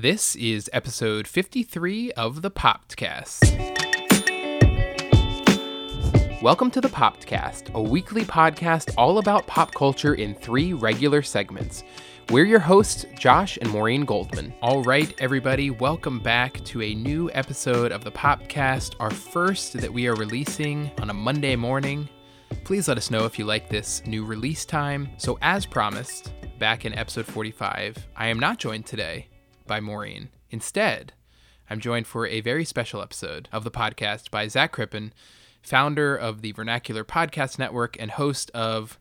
This 0.00 0.36
is 0.36 0.70
episode 0.72 1.26
53 1.26 2.12
of 2.12 2.40
the 2.40 2.52
Popcast. 2.52 3.42
Welcome 6.40 6.70
to 6.70 6.80
the 6.80 6.88
Popcast, 6.88 7.74
a 7.74 7.82
weekly 7.82 8.22
podcast 8.22 8.94
all 8.96 9.18
about 9.18 9.48
pop 9.48 9.74
culture 9.74 10.14
in 10.14 10.36
three 10.36 10.72
regular 10.72 11.20
segments. 11.20 11.82
We're 12.30 12.44
your 12.44 12.60
hosts, 12.60 13.06
Josh 13.18 13.58
and 13.60 13.68
Maureen 13.70 14.04
Goldman. 14.04 14.54
All 14.62 14.84
right, 14.84 15.12
everybody, 15.20 15.70
welcome 15.70 16.20
back 16.20 16.62
to 16.66 16.80
a 16.80 16.94
new 16.94 17.28
episode 17.34 17.90
of 17.90 18.04
the 18.04 18.12
Popcast, 18.12 18.94
our 19.00 19.10
first 19.10 19.72
that 19.80 19.92
we 19.92 20.06
are 20.06 20.14
releasing 20.14 20.92
on 21.00 21.10
a 21.10 21.14
Monday 21.14 21.56
morning. 21.56 22.08
Please 22.62 22.86
let 22.86 22.98
us 22.98 23.10
know 23.10 23.24
if 23.24 23.36
you 23.36 23.44
like 23.44 23.68
this 23.68 24.06
new 24.06 24.24
release 24.24 24.64
time. 24.64 25.08
So, 25.16 25.40
as 25.42 25.66
promised, 25.66 26.32
back 26.60 26.84
in 26.84 26.94
episode 26.94 27.26
45, 27.26 28.06
I 28.14 28.28
am 28.28 28.38
not 28.38 28.58
joined 28.58 28.86
today 28.86 29.26
by 29.68 29.78
Maureen. 29.78 30.30
Instead, 30.50 31.12
I'm 31.70 31.78
joined 31.78 32.06
for 32.06 32.26
a 32.26 32.40
very 32.40 32.64
special 32.64 33.02
episode 33.02 33.48
of 33.52 33.62
the 33.62 33.70
podcast 33.70 34.30
by 34.30 34.48
Zac 34.48 34.72
Crippen, 34.72 35.12
founder 35.62 36.16
of 36.16 36.40
the 36.40 36.52
Vernacular 36.52 37.04
Podcast 37.04 37.58
Network 37.58 37.96
and 38.00 38.10
host 38.12 38.50
of. 38.52 38.98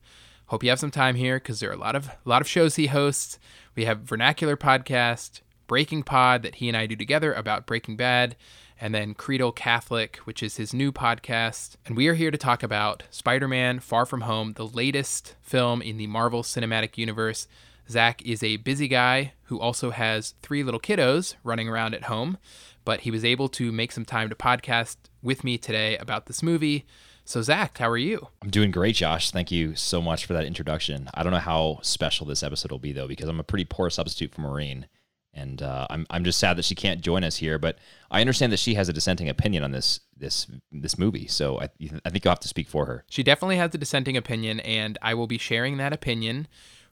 Hope 0.48 0.64
you 0.64 0.70
have 0.70 0.80
some 0.80 0.92
time 0.92 1.16
here 1.16 1.40
because 1.40 1.60
there 1.60 1.70
are 1.70 1.74
a 1.74 1.78
lot 1.78 1.96
of 1.96 2.08
a 2.08 2.18
lot 2.26 2.42
of 2.42 2.48
shows 2.48 2.76
he 2.76 2.88
hosts. 2.88 3.40
We 3.76 3.86
have 3.86 4.02
Vernacular 4.02 4.58
Podcast, 4.58 5.42
Breaking 5.66 6.04
Pod 6.04 6.44
that 6.44 6.56
he 6.56 6.68
and 6.68 6.78
I 6.78 6.86
do 6.86 6.96
together 6.96 7.34
about 7.34 7.66
Breaking 7.66 7.96
Bad, 7.96 8.36
and 8.80 8.94
then 8.94 9.14
Creedal 9.14 9.54
Catholic, 9.54 10.18
which 10.26 10.44
is 10.44 10.58
his 10.58 10.74
new 10.74 10.92
podcast. 10.92 11.78
And 11.86 11.96
we 11.96 12.08
are 12.08 12.14
here 12.14 12.32
to 12.32 12.38
talk 12.38 12.64
about 12.64 13.04
Spider 13.10 13.48
Man 13.48 13.80
Far 13.80 14.06
From 14.06 14.22
Home, 14.22 14.54
the 14.54 14.68
latest 14.68 15.36
film 15.42 15.82
in 15.82 15.98
the 15.98 16.08
Marvel 16.08 16.44
Cinematic 16.44 16.98
Universe. 16.98 17.48
Zac 17.90 18.22
is 18.26 18.44
a 18.44 18.58
busy 18.58 18.88
guy 18.88 19.34
who 19.44 19.60
also 19.60 19.92
has 19.92 20.36
three 20.42 20.64
little 20.64 20.80
kiddos 20.80 21.36
running 21.44 21.70
around 21.70 21.94
at 21.94 22.04
home, 22.04 22.38
but 22.84 23.02
he 23.02 23.12
was 23.12 23.24
able 23.24 23.50
to 23.50 23.72
make 23.72 23.92
some 23.92 24.06
time 24.06 24.30
to 24.30 24.36
podcast 24.36 24.98
with 25.22 25.44
me 25.44 25.58
today 25.58 25.98
about 25.98 26.26
this 26.26 26.44
movie. 26.44 26.86
So, 27.24 27.42
Zac, 27.42 27.78
how 27.78 27.90
are 27.90 27.98
you? 27.98 28.30
I'm 28.42 28.50
doing 28.50 28.72
great, 28.72 28.96
Josh. 28.96 29.32
Thank 29.32 29.52
you 29.52 29.76
so 29.76 30.02
much 30.02 30.26
for 30.26 30.34
that 30.34 30.46
introduction. 30.46 31.10
I 31.14 31.24
don't 31.24 31.34
know 31.34 31.40
how 31.40 31.80
special 31.82 32.26
this 32.26 32.44
episode 32.44 32.72
will 32.72 32.80
be, 32.80 32.94
though, 32.94 33.08
because 33.08 33.28
I'm 33.28 33.40
a 33.40 33.44
pretty 33.44 33.66
poor 33.66 33.90
substitute 33.90 34.34
for 34.34 34.42
Maureen. 34.42 34.88
And 35.34 35.62
uh, 35.62 35.86
I'm, 35.90 36.08
I'm 36.10 36.24
just 36.24 36.40
sad 36.40 36.58
that 36.58 36.66
she 36.66 36.74
can't 36.74 37.02
join 37.02 37.24
us 37.24 37.36
here, 37.36 37.60
but 37.60 37.78
I 38.10 38.22
understand 38.22 38.52
that 38.54 38.60
she 38.60 38.74
has 38.74 38.90
a 38.90 38.94
dissenting 38.94 39.30
opinion 39.30 39.64
on 39.64 39.72
this 39.72 40.00
this 40.16 40.48
this 40.72 40.98
movie. 40.98 41.28
So 41.28 41.60
I, 41.60 41.70
I 42.04 42.10
think 42.10 42.26
you'll 42.26 42.32
have 42.32 42.40
to 42.40 42.48
speak 42.48 42.68
for 42.70 42.86
her. 42.88 43.06
She 43.08 43.22
definitely 43.22 43.58
has 43.58 43.76
a 43.76 43.78
dissenting 43.78 44.18
opinion, 44.18 44.62
and 44.62 44.98
I 45.02 45.14
will 45.14 45.28
be 45.28 45.38
sharing 45.38 45.78
that 45.78 45.94
opinion 45.94 46.48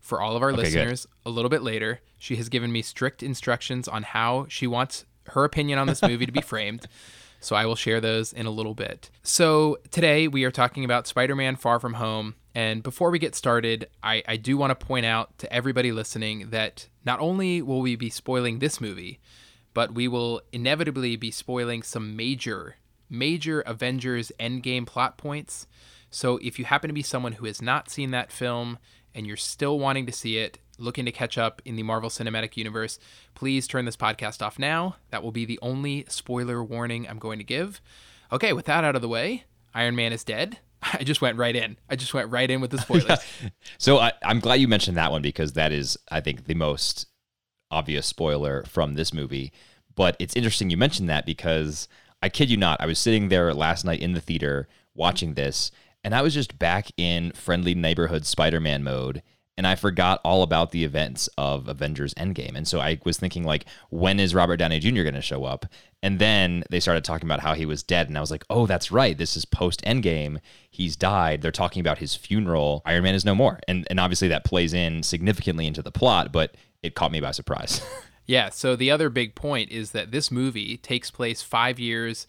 for 0.06 0.22
all 0.22 0.36
of 0.36 0.44
our 0.44 0.52
Okay, 0.52 0.62
listeners 0.62 1.08
a 1.26 1.32
little 1.32 1.50
bit 1.50 1.64
later. 1.64 2.00
She 2.20 2.36
has 2.36 2.48
given 2.48 2.72
me 2.72 2.84
strict 2.84 3.24
instructions 3.24 3.88
on 3.88 4.04
how 4.04 4.46
she 4.48 4.68
wants 4.68 5.04
her 5.30 5.44
opinion 5.44 5.80
on 5.80 5.88
this 5.88 6.02
movie 6.04 6.28
to 6.28 6.32
be 6.32 6.42
framed. 6.42 6.88
So 7.40 7.56
I 7.56 7.66
will 7.66 7.76
share 7.76 8.00
those 8.00 8.32
in 8.32 8.46
a 8.46 8.52
little 8.52 8.76
bit. 8.76 9.10
So 9.24 9.80
today 9.90 10.28
we 10.28 10.44
are 10.44 10.52
talking 10.52 10.86
about 10.86 11.08
Spider 11.08 11.36
Man 11.36 11.56
Far 11.56 11.80
From 11.80 11.96
Home. 11.96 12.36
And 12.54 12.84
before 12.84 13.10
we 13.10 13.18
get 13.18 13.34
started, 13.34 13.90
I, 14.04 14.22
I 14.28 14.38
do 14.38 14.58
want 14.58 14.78
to 14.78 14.86
point 14.86 15.08
out 15.08 15.36
to 15.40 15.52
everybody 15.52 15.92
listening 15.92 16.52
that 16.52 16.88
not 17.04 17.20
only 17.20 17.64
will 17.64 17.82
we 17.82 17.96
be 17.96 18.12
spoiling 18.12 18.60
this 18.60 18.80
movie, 18.80 19.20
but 19.74 19.96
we 19.96 20.08
will 20.08 20.42
inevitably 20.52 21.16
be 21.16 21.32
spoiling 21.32 21.82
some 21.82 22.16
major, 22.16 22.76
major 23.10 23.62
Avengers 23.62 24.32
Endgame 24.40 24.86
plot 24.86 25.18
points. 25.18 25.66
So 26.12 26.38
if 26.44 26.60
you 26.60 26.66
happen 26.66 26.90
to 26.90 26.94
be 26.94 27.02
someone 27.02 27.34
who 27.34 27.46
has 27.46 27.60
not 27.62 27.90
seen 27.90 28.12
that 28.12 28.32
film 28.32 28.78
and 29.16 29.26
you're 29.26 29.38
still 29.38 29.80
wanting 29.80 30.06
to 30.06 30.12
see 30.12 30.38
it, 30.38 30.60
looking 30.78 31.06
to 31.06 31.12
catch 31.12 31.38
up 31.38 31.62
in 31.66 31.78
the 31.78 31.84
Marvel 31.84 32.10
Cinematic 32.10 32.58
Universe, 32.58 33.00
please 33.34 33.68
turn 33.68 33.86
this 33.86 33.96
podcast 33.96 34.42
off 34.42 34.60
now. 34.60 34.98
That 35.10 35.24
will 35.24 35.32
be 35.32 35.46
the 35.46 35.58
only 35.62 36.06
spoiler 36.10 36.64
warning 36.64 37.08
I'm 37.08 37.18
going 37.18 37.40
to 37.40 37.46
give. 37.46 37.82
Okay, 38.32 38.54
with 38.54 38.66
that 38.66 38.84
out 38.84 38.96
of 38.96 39.02
the 39.02 39.08
way, 39.08 39.46
Iron 39.74 39.96
Man 39.96 40.12
is 40.14 40.24
dead. 40.24 40.60
I 40.94 41.04
just 41.04 41.22
went 41.22 41.38
right 41.38 41.56
in. 41.56 41.78
I 41.90 41.96
just 41.96 42.14
went 42.14 42.30
right 42.30 42.52
in 42.52 42.62
with 42.62 42.72
the 42.72 42.78
spoilers. 42.82 43.20
So 43.78 44.00
I, 44.00 44.12
I'm 44.22 44.40
glad 44.40 44.56
you 44.56 44.68
mentioned 44.68 44.98
that 44.98 45.12
one 45.12 45.22
because 45.22 45.54
that 45.54 45.72
is, 45.72 45.98
I 46.12 46.20
think, 46.20 46.46
the 46.46 46.54
most 46.54 47.08
obvious 47.72 48.06
spoiler 48.06 48.64
from 48.68 48.96
this 48.96 49.14
movie. 49.14 49.52
But 49.96 50.18
it's 50.20 50.36
interesting 50.36 50.70
you 50.70 50.78
mentioned 50.78 51.10
that 51.10 51.26
because 51.26 51.88
I 52.22 52.30
kid 52.30 52.50
you 52.50 52.58
not, 52.58 52.82
I 52.82 52.86
was 52.86 53.00
sitting 53.00 53.30
there 53.30 53.54
last 53.54 53.86
night 53.86 54.02
in 54.02 54.14
the 54.14 54.22
theater 54.22 54.68
watching 54.94 55.34
this, 55.34 55.72
and 56.06 56.14
I 56.14 56.22
was 56.22 56.36
just 56.36 56.60
back 56.60 56.92
in 56.98 57.32
friendly 57.32 57.74
neighborhood 57.74 58.28
Spider 58.28 58.60
Man 58.60 58.84
mode. 58.84 59.24
And 59.58 59.66
I 59.66 59.76
forgot 59.76 60.20
all 60.24 60.44
about 60.44 60.72
the 60.72 60.84
events 60.84 61.30
of 61.38 61.68
Avengers 61.68 62.14
Endgame. 62.16 62.56
And 62.56 62.68
so 62.68 62.82
I 62.82 63.00
was 63.06 63.18
thinking, 63.18 63.44
like, 63.44 63.66
when 63.90 64.20
is 64.20 64.36
Robert 64.36 64.58
Downey 64.58 64.80
Jr. 64.80 65.04
going 65.04 65.14
to 65.14 65.22
show 65.22 65.46
up? 65.46 65.66
And 66.04 66.20
then 66.20 66.66
they 66.70 66.82
started 66.82 67.06
talking 67.06 67.26
about 67.26 67.40
how 67.40 67.54
he 67.54 67.66
was 67.66 67.82
dead. 67.82 68.08
And 68.08 68.18
I 68.18 68.22
was 68.22 68.32
like, 68.32 68.44
oh, 68.50 68.68
that's 68.68 68.92
right. 68.92 69.18
This 69.18 69.38
is 69.38 69.46
post 69.46 69.82
Endgame. 69.84 70.42
He's 70.70 70.98
died. 70.98 71.42
They're 71.42 71.52
talking 71.52 71.80
about 71.80 72.00
his 72.00 72.16
funeral. 72.16 72.82
Iron 72.86 73.04
Man 73.04 73.16
is 73.16 73.26
no 73.26 73.34
more. 73.34 73.62
And, 73.68 73.88
and 73.90 74.00
obviously 74.00 74.28
that 74.28 74.44
plays 74.44 74.74
in 74.74 75.04
significantly 75.04 75.66
into 75.66 75.82
the 75.82 75.92
plot, 75.92 76.34
but 76.34 76.56
it 76.84 76.94
caught 76.94 77.14
me 77.14 77.22
by 77.22 77.32
surprise. 77.32 77.82
Yeah, 78.28 78.50
so 78.50 78.76
the 78.76 78.90
other 78.90 79.10
big 79.10 79.36
point 79.36 79.72
is 79.72 79.92
that 79.92 80.12
this 80.12 80.32
movie 80.32 80.78
takes 80.78 81.12
place 81.12 81.44
five 81.44 81.80
years 81.80 82.26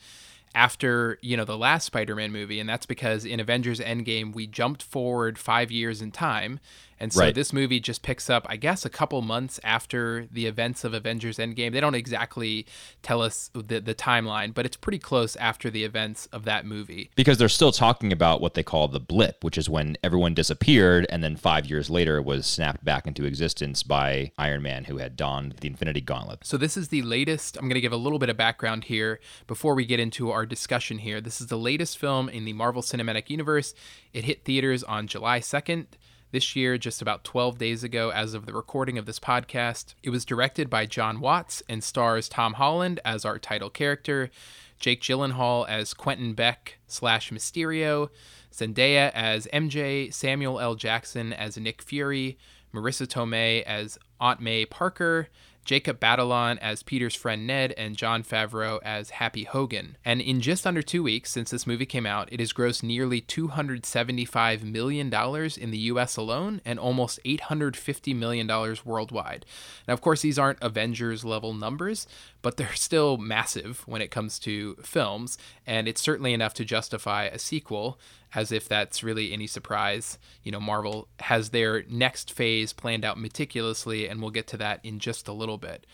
after, 0.56 1.18
you 1.20 1.36
know, 1.36 1.44
the 1.44 1.58
last 1.58 1.84
Spider-Man 1.84 2.32
movie, 2.32 2.58
and 2.58 2.68
that's 2.68 2.86
because 2.86 3.26
in 3.26 3.40
Avengers 3.40 3.78
Endgame 3.78 4.34
we 4.34 4.46
jumped 4.46 4.82
forward 4.82 5.38
five 5.38 5.70
years 5.70 6.00
in 6.00 6.10
time. 6.10 6.58
And 6.98 7.12
so 7.12 7.20
Right. 7.20 7.34
this 7.34 7.52
movie 7.52 7.78
just 7.80 8.02
picks 8.02 8.30
up, 8.30 8.46
I 8.48 8.56
guess, 8.56 8.84
a 8.84 8.88
couple 8.90 9.20
months 9.22 9.60
after 9.62 10.26
the 10.30 10.46
events 10.46 10.82
of 10.84 10.94
Avengers 10.94 11.36
Endgame. 11.38 11.72
They 11.72 11.80
don't 11.80 11.94
exactly 11.94 12.66
tell 13.02 13.20
us 13.20 13.50
the, 13.52 13.80
the 13.80 13.94
timeline, 13.94 14.54
but 14.54 14.64
it's 14.64 14.76
pretty 14.76 14.98
close 14.98 15.36
after 15.36 15.70
the 15.70 15.84
events 15.84 16.26
of 16.32 16.44
that 16.44 16.64
movie. 16.64 17.10
because 17.14 17.38
they're 17.38 17.48
still 17.48 17.72
talking 17.72 18.12
about 18.12 18.40
what 18.40 18.54
they 18.54 18.62
call 18.62 18.88
the 18.88 19.00
blip, 19.00 19.44
which 19.44 19.58
is 19.58 19.68
when 19.68 19.96
everyone 20.02 20.32
disappeared 20.34 21.06
and 21.10 21.22
then 21.22 21.36
five 21.36 21.66
years 21.66 21.90
later 21.90 22.22
was 22.22 22.46
snapped 22.46 22.84
back 22.84 23.06
into 23.06 23.24
existence 23.24 23.82
by 23.82 24.32
Iron 24.38 24.62
Man, 24.62 24.84
who 24.84 24.98
had 24.98 25.16
donned 25.16 25.56
the 25.60 25.68
Infinity 25.68 26.00
Gauntlet. 26.00 26.44
So 26.44 26.56
this 26.56 26.76
is 26.76 26.88
the 26.88 27.02
latest. 27.02 27.56
I'm 27.56 27.64
going 27.64 27.74
to 27.74 27.80
give 27.80 27.92
a 27.92 27.96
little 27.96 28.18
bit 28.18 28.28
of 28.30 28.36
background 28.36 28.84
here 28.84 29.20
before 29.46 29.74
we 29.74 29.84
get 29.84 30.00
into 30.00 30.30
our 30.30 30.46
discussion 30.46 30.98
here. 30.98 31.20
This 31.20 31.40
is 31.40 31.48
the 31.48 31.58
latest 31.58 31.98
film 31.98 32.28
in 32.28 32.44
the 32.44 32.52
Marvel 32.54 32.82
Cinematic 32.82 33.28
Universe. 33.28 33.74
It 34.12 34.24
hit 34.24 34.44
theaters 34.44 34.82
on 34.82 35.06
July 35.06 35.40
2nd 35.40 35.86
this 36.30 36.56
year, 36.56 36.78
just 36.78 37.00
about 37.02 37.24
12 37.24 37.58
days 37.58 37.84
ago 37.84 38.10
as 38.10 38.34
of 38.34 38.46
the 38.46 38.52
recording 38.52 38.98
of 38.98 39.06
this 39.06 39.18
podcast. 39.18 39.94
It 40.02 40.10
was 40.10 40.24
directed 40.24 40.68
by 40.68 40.86
Jon 40.86 41.20
Watts 41.20 41.62
and 41.68 41.82
stars 41.82 42.28
Tom 42.28 42.54
Holland 42.54 43.00
as 43.04 43.24
our 43.24 43.38
title 43.38 43.70
character, 43.70 44.30
Jake 44.78 45.00
Gyllenhaal 45.00 45.68
as 45.68 45.94
Quentin 45.94 46.34
Beck 46.34 46.78
slash 46.86 47.30
Mysterio, 47.30 48.08
Zendaya 48.52 49.10
as 49.14 49.46
MJ, 49.52 50.12
Samuel 50.12 50.60
L. 50.60 50.74
Jackson 50.74 51.32
as 51.32 51.56
Nick 51.56 51.82
Fury, 51.82 52.38
Marisa 52.74 53.06
Tomei 53.06 53.62
as 53.62 53.98
Aunt 54.20 54.40
May 54.40 54.64
Parker, 54.64 55.28
Jacob 55.66 55.98
Batalon 55.98 56.58
as 56.58 56.84
Peter's 56.84 57.16
friend 57.16 57.44
Ned, 57.44 57.74
and 57.76 57.96
Jon 57.96 58.22
Favreau 58.22 58.78
as 58.84 59.10
Happy 59.10 59.42
Hogan. 59.42 59.96
And 60.04 60.20
in 60.20 60.40
just 60.40 60.64
under 60.64 60.80
two 60.80 61.02
weeks 61.02 61.32
since 61.32 61.50
this 61.50 61.66
movie 61.66 61.84
came 61.84 62.06
out, 62.06 62.32
it 62.32 62.38
has 62.38 62.52
grossed 62.52 62.84
nearly 62.84 63.20
$275 63.20 64.62
million 64.62 65.12
in 65.12 65.70
the 65.72 65.78
US 65.78 66.16
alone 66.16 66.60
and 66.64 66.78
almost 66.78 67.18
$850 67.24 68.14
million 68.14 68.76
worldwide. 68.84 69.44
Now, 69.88 69.94
of 69.94 70.00
course, 70.00 70.22
these 70.22 70.38
aren't 70.38 70.62
Avengers 70.62 71.24
level 71.24 71.52
numbers, 71.52 72.06
but 72.42 72.56
they're 72.56 72.74
still 72.74 73.16
massive 73.16 73.82
when 73.86 74.00
it 74.00 74.12
comes 74.12 74.38
to 74.40 74.76
films, 74.76 75.36
and 75.66 75.88
it's 75.88 76.00
certainly 76.00 76.32
enough 76.32 76.54
to 76.54 76.64
justify 76.64 77.24
a 77.24 77.40
sequel 77.40 77.98
as 78.36 78.52
if 78.52 78.68
that's 78.68 79.02
really 79.02 79.32
any 79.32 79.46
surprise. 79.46 80.18
You 80.44 80.52
know, 80.52 80.60
Marvel 80.60 81.08
has 81.20 81.48
their 81.48 81.84
next 81.88 82.30
phase 82.30 82.74
planned 82.74 83.04
out 83.04 83.18
meticulously, 83.18 84.06
and 84.06 84.20
we'll 84.20 84.30
get 84.30 84.46
to 84.48 84.58
that 84.58 84.78
in 84.84 84.98
just 84.98 85.26
a 85.26 85.32
little 85.32 85.56
bit. 85.56 85.86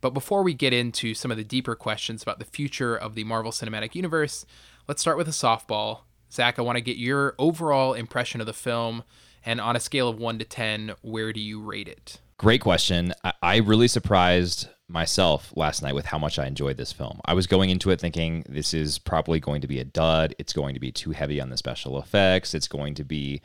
But 0.00 0.14
before 0.14 0.44
we 0.44 0.54
get 0.54 0.72
into 0.72 1.12
some 1.12 1.32
of 1.32 1.36
the 1.36 1.44
deeper 1.44 1.74
questions 1.74 2.22
about 2.22 2.38
the 2.38 2.44
future 2.44 2.96
of 2.96 3.16
the 3.16 3.24
Marvel 3.24 3.50
Cinematic 3.50 3.96
Universe, 3.96 4.46
let's 4.86 5.00
start 5.00 5.18
with 5.18 5.26
a 5.26 5.32
softball. 5.32 6.02
Zac, 6.32 6.58
I 6.58 6.62
want 6.62 6.76
to 6.76 6.82
get 6.82 6.96
your 6.96 7.34
overall 7.36 7.94
impression 7.94 8.40
of 8.40 8.46
the 8.46 8.52
film, 8.52 9.02
and 9.44 9.60
on 9.60 9.74
a 9.74 9.80
scale 9.80 10.08
of 10.08 10.18
1 10.18 10.38
to 10.38 10.44
10, 10.44 10.94
where 11.02 11.32
do 11.32 11.40
you 11.40 11.60
rate 11.60 11.88
it? 11.88 12.20
Great 12.38 12.60
question. 12.60 13.12
I, 13.24 13.32
I 13.42 13.56
really 13.56 13.88
surprised 13.88 14.68
myself 14.92 15.52
last 15.56 15.82
night 15.82 15.94
with 15.94 16.06
how 16.06 16.18
much 16.18 16.38
I 16.38 16.46
enjoyed 16.46 16.76
this 16.76 16.92
film. 16.92 17.20
I 17.24 17.34
was 17.34 17.46
going 17.46 17.70
into 17.70 17.90
it 17.90 18.00
thinking 18.00 18.44
this 18.48 18.74
is 18.74 18.98
probably 18.98 19.40
going 19.40 19.62
to 19.62 19.66
be 19.66 19.80
a 19.80 19.84
dud. 19.84 20.34
It's 20.38 20.52
going 20.52 20.74
to 20.74 20.80
be 20.80 20.92
too 20.92 21.10
heavy 21.10 21.40
on 21.40 21.48
the 21.48 21.56
special 21.56 21.98
effects. 21.98 22.54
It's 22.54 22.68
going 22.68 22.94
to 22.94 23.04
be. 23.04 23.40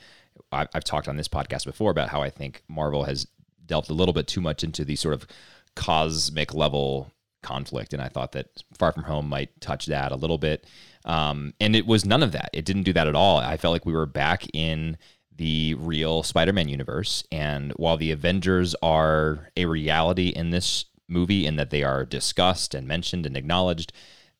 I've 0.52 0.84
talked 0.84 1.08
on 1.08 1.18
this 1.18 1.28
podcast 1.28 1.66
before 1.66 1.92
about 1.92 2.10
how 2.10 2.22
I 2.22 2.30
think 2.30 2.64
Marvel 2.68 3.06
has 3.06 3.28
delved 3.66 3.90
a 3.90 3.94
little 3.94 4.14
bit 4.14 4.28
too 4.28 4.40
much 4.40 4.64
into 4.64 4.86
the 4.86 4.96
sort 4.96 5.14
of 5.14 5.28
cosmic 5.76 6.54
level 6.54 7.12
conflict, 7.42 7.94
and 7.94 8.02
I 8.02 8.08
thought 8.08 8.34
that 8.34 8.48
Far 8.78 8.92
From 8.92 9.04
Home 9.04 9.28
might 9.28 9.60
touch 9.62 9.88
that 9.88 10.12
a 10.12 10.16
little 10.16 10.38
bit. 10.38 10.66
Um, 11.06 11.54
and 11.60 11.76
it 11.76 11.86
was 11.86 12.06
none 12.06 12.24
of 12.24 12.34
that. 12.34 12.50
It 12.54 12.66
didn't 12.66 12.84
do 12.84 12.94
that 12.94 13.08
at 13.08 13.16
all. 13.16 13.38
I 13.38 13.58
felt 13.58 13.72
like 13.72 13.86
we 13.86 13.94
were 13.94 14.06
back 14.06 14.46
in 14.54 14.98
the 15.36 15.76
real 15.76 16.24
Spider-Man 16.24 16.68
universe, 16.68 17.24
and 17.32 17.72
while 17.74 17.98
the 17.98 18.12
Avengers 18.12 18.76
are 18.82 19.50
a 19.56 19.66
reality 19.66 20.30
in 20.30 20.50
this 20.50 20.86
movie 21.07 21.45
in 21.45 21.56
that 21.56 21.69
they 21.69 21.83
are 21.83 22.06
discussed 22.06 22.74
and 22.74 22.88
mentioned 22.88 23.25
and 23.25 23.38
acknowledged. 23.38 23.94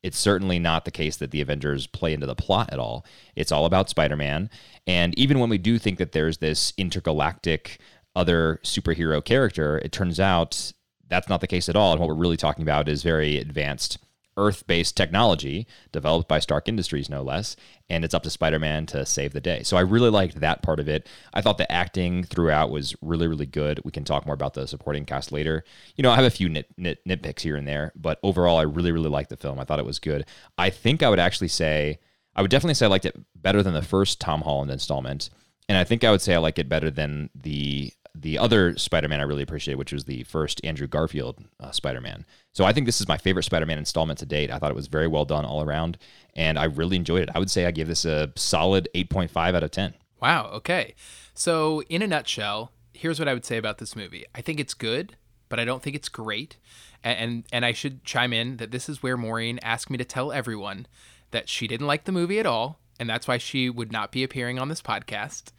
It's 0.04 0.18
certainly 0.18 0.60
not 0.60 0.86
the 0.86 0.92
case 0.92 1.18
that 1.18 1.32
the 1.32 1.42
Avengers 1.42 1.88
play 1.88 2.14
into 2.14 2.28
the 2.28 2.36
plot 2.36 2.70
at 2.72 2.80
all. 2.80 3.06
It's 3.36 3.52
all 3.52 3.66
about 3.66 3.90
Spider 3.90 4.16
Man. 4.16 4.50
And 4.86 5.18
even 5.18 5.40
when 5.40 5.50
we 5.50 5.58
do 5.58 5.80
think 5.80 5.98
that 5.98 6.12
there's 6.12 6.38
this 6.38 6.74
intergalactic 6.78 7.80
other 8.16 8.60
superhero 8.64 9.24
character, 9.24 9.80
it 9.80 9.92
turns 9.92 10.20
out 10.20 10.72
that's 11.10 11.30
not 11.30 11.42
the 11.42 11.48
case 11.48 11.70
at 11.70 11.76
all. 11.76 11.92
And 11.92 12.00
what 12.00 12.10
we're 12.10 12.16
really 12.16 12.38
talking 12.38 12.64
about 12.64 12.88
is 12.90 13.04
very 13.04 13.38
advanced 13.38 13.98
Earth 14.38 14.66
based 14.68 14.96
technology 14.96 15.68
developed 15.92 16.30
by 16.30 16.40
Stark 16.40 16.70
Industries, 16.70 17.10
no 17.10 17.22
less. 17.22 17.56
And 17.90 18.06
it's 18.06 18.14
up 18.14 18.24
to 18.24 18.30
Spider 18.30 18.60
Man 18.60 18.86
to 18.88 19.06
save 19.06 19.34
the 19.34 19.42
day. 19.42 19.64
So 19.64 19.78
I 19.78 19.82
really 19.82 20.10
liked 20.10 20.40
that 20.40 20.62
part 20.62 20.80
of 20.80 20.88
it. 20.88 21.08
I 21.34 21.42
thought 21.42 21.58
the 21.58 21.72
acting 21.72 22.24
throughout 22.24 22.70
was 22.70 22.96
really, 23.02 23.28
really 23.28 23.46
good. 23.46 23.82
We 23.84 23.92
can 23.92 24.04
talk 24.04 24.26
more 24.26 24.36
about 24.36 24.54
the 24.54 24.68
supporting 24.68 25.06
cast 25.06 25.32
later. 25.32 25.64
You 25.96 26.04
know, 26.04 26.12
I 26.12 26.16
have 26.16 26.26
a 26.26 26.30
few 26.30 26.50
nit, 26.50 26.68
nit, 26.78 27.00
nitpicks 27.08 27.42
here 27.42 27.56
and 27.56 27.68
there, 27.68 27.92
but 27.96 28.20
overall, 28.24 28.58
I 28.58 28.64
really, 28.64 28.92
really 28.92 29.10
liked 29.10 29.30
the 29.30 29.38
film. 29.38 29.60
I 29.60 29.64
thought 29.64 29.80
it 29.80 29.86
was 29.86 30.00
good. 30.00 30.26
I 30.58 30.70
think 30.70 31.02
I 31.02 31.10
would 31.10 31.20
actually 31.20 31.48
say, 31.48 32.00
I 32.36 32.42
would 32.42 32.52
definitely 32.52 32.76
say 32.76 32.86
I 32.86 32.90
liked 32.90 33.06
it 33.06 33.18
better 33.36 33.64
than 33.64 33.74
the 33.74 33.82
first 33.82 34.22
Tom 34.22 34.42
Holland 34.42 34.70
installment. 34.70 35.30
And 35.70 35.78
I 35.78 35.84
think 35.84 36.04
I 36.04 36.12
would 36.12 36.22
say 36.22 36.36
I 36.36 36.38
like 36.38 36.60
it 36.60 36.70
better 36.70 36.92
than 36.92 37.30
the 37.36 37.92
the 38.22 38.38
other 38.38 38.78
Spider-Man 38.78 39.20
I 39.20 39.24
really 39.24 39.44
appreciated, 39.44 39.78
which 39.78 39.94
was 39.94 40.06
the 40.06 40.24
first 40.24 40.60
Andrew 40.64 40.88
Garfield 40.88 41.44
uh, 41.60 41.72
Spider-Man. 41.72 42.26
So 42.54 42.66
I 42.66 42.74
think 42.74 42.86
this 42.86 43.00
is 43.00 43.08
my 43.08 43.18
favorite 43.18 43.44
Spider-Man 43.44 43.78
installment 43.78 44.20
to 44.20 44.26
date. 44.26 44.52
I 44.52 44.60
thought 44.60 44.72
it 44.72 44.76
was 44.76 44.88
very 44.88 45.08
well 45.08 45.26
done 45.26 45.46
all 45.46 45.64
around, 45.64 45.98
and 46.36 46.58
I 46.58 46.66
really 46.66 46.96
enjoyed 46.96 47.24
it. 47.24 47.30
I 47.36 47.40
would 47.40 47.52
say 47.52 47.66
I 47.66 47.72
give 47.72 47.88
this 47.88 48.06
a 48.06 48.32
solid 48.36 48.90
8.5 48.96 49.56
out 49.56 49.64
of 49.64 49.72
10. 49.72 49.94
Wow. 50.22 50.48
Okay. 50.54 50.96
So 51.34 51.84
in 51.84 52.02
a 52.02 52.08
nutshell, 52.08 52.72
here's 52.94 53.20
what 53.20 53.28
I 53.28 53.34
would 53.34 53.46
say 53.46 53.58
about 53.58 53.78
this 53.78 53.96
movie. 53.96 54.26
I 54.34 54.42
think 54.42 54.60
it's 54.60 54.74
good, 54.74 55.16
but 55.50 55.60
I 55.60 55.66
don't 55.66 55.84
think 55.84 55.96
it's 55.96 56.10
great. 56.10 56.58
And 57.04 57.20
and, 57.20 57.44
and 57.54 57.66
I 57.66 57.74
should 57.74 58.04
chime 58.04 58.34
in 58.34 58.58
that 58.58 58.72
this 58.72 58.90
is 58.90 59.04
where 59.04 59.18
Maureen 59.18 59.60
asked 59.62 59.90
me 59.90 59.98
to 59.98 60.06
tell 60.06 60.32
everyone 60.32 60.88
that 61.32 61.48
she 61.50 61.68
didn't 61.68 61.88
like 61.88 62.06
the 62.06 62.12
movie 62.12 62.40
at 62.40 62.46
all, 62.46 62.80
and 63.00 63.10
that's 63.10 63.28
why 63.28 63.38
she 63.38 63.70
would 63.70 63.92
not 63.92 64.12
be 64.12 64.24
appearing 64.24 64.58
on 64.60 64.70
this 64.70 64.82
podcast. 64.82 65.52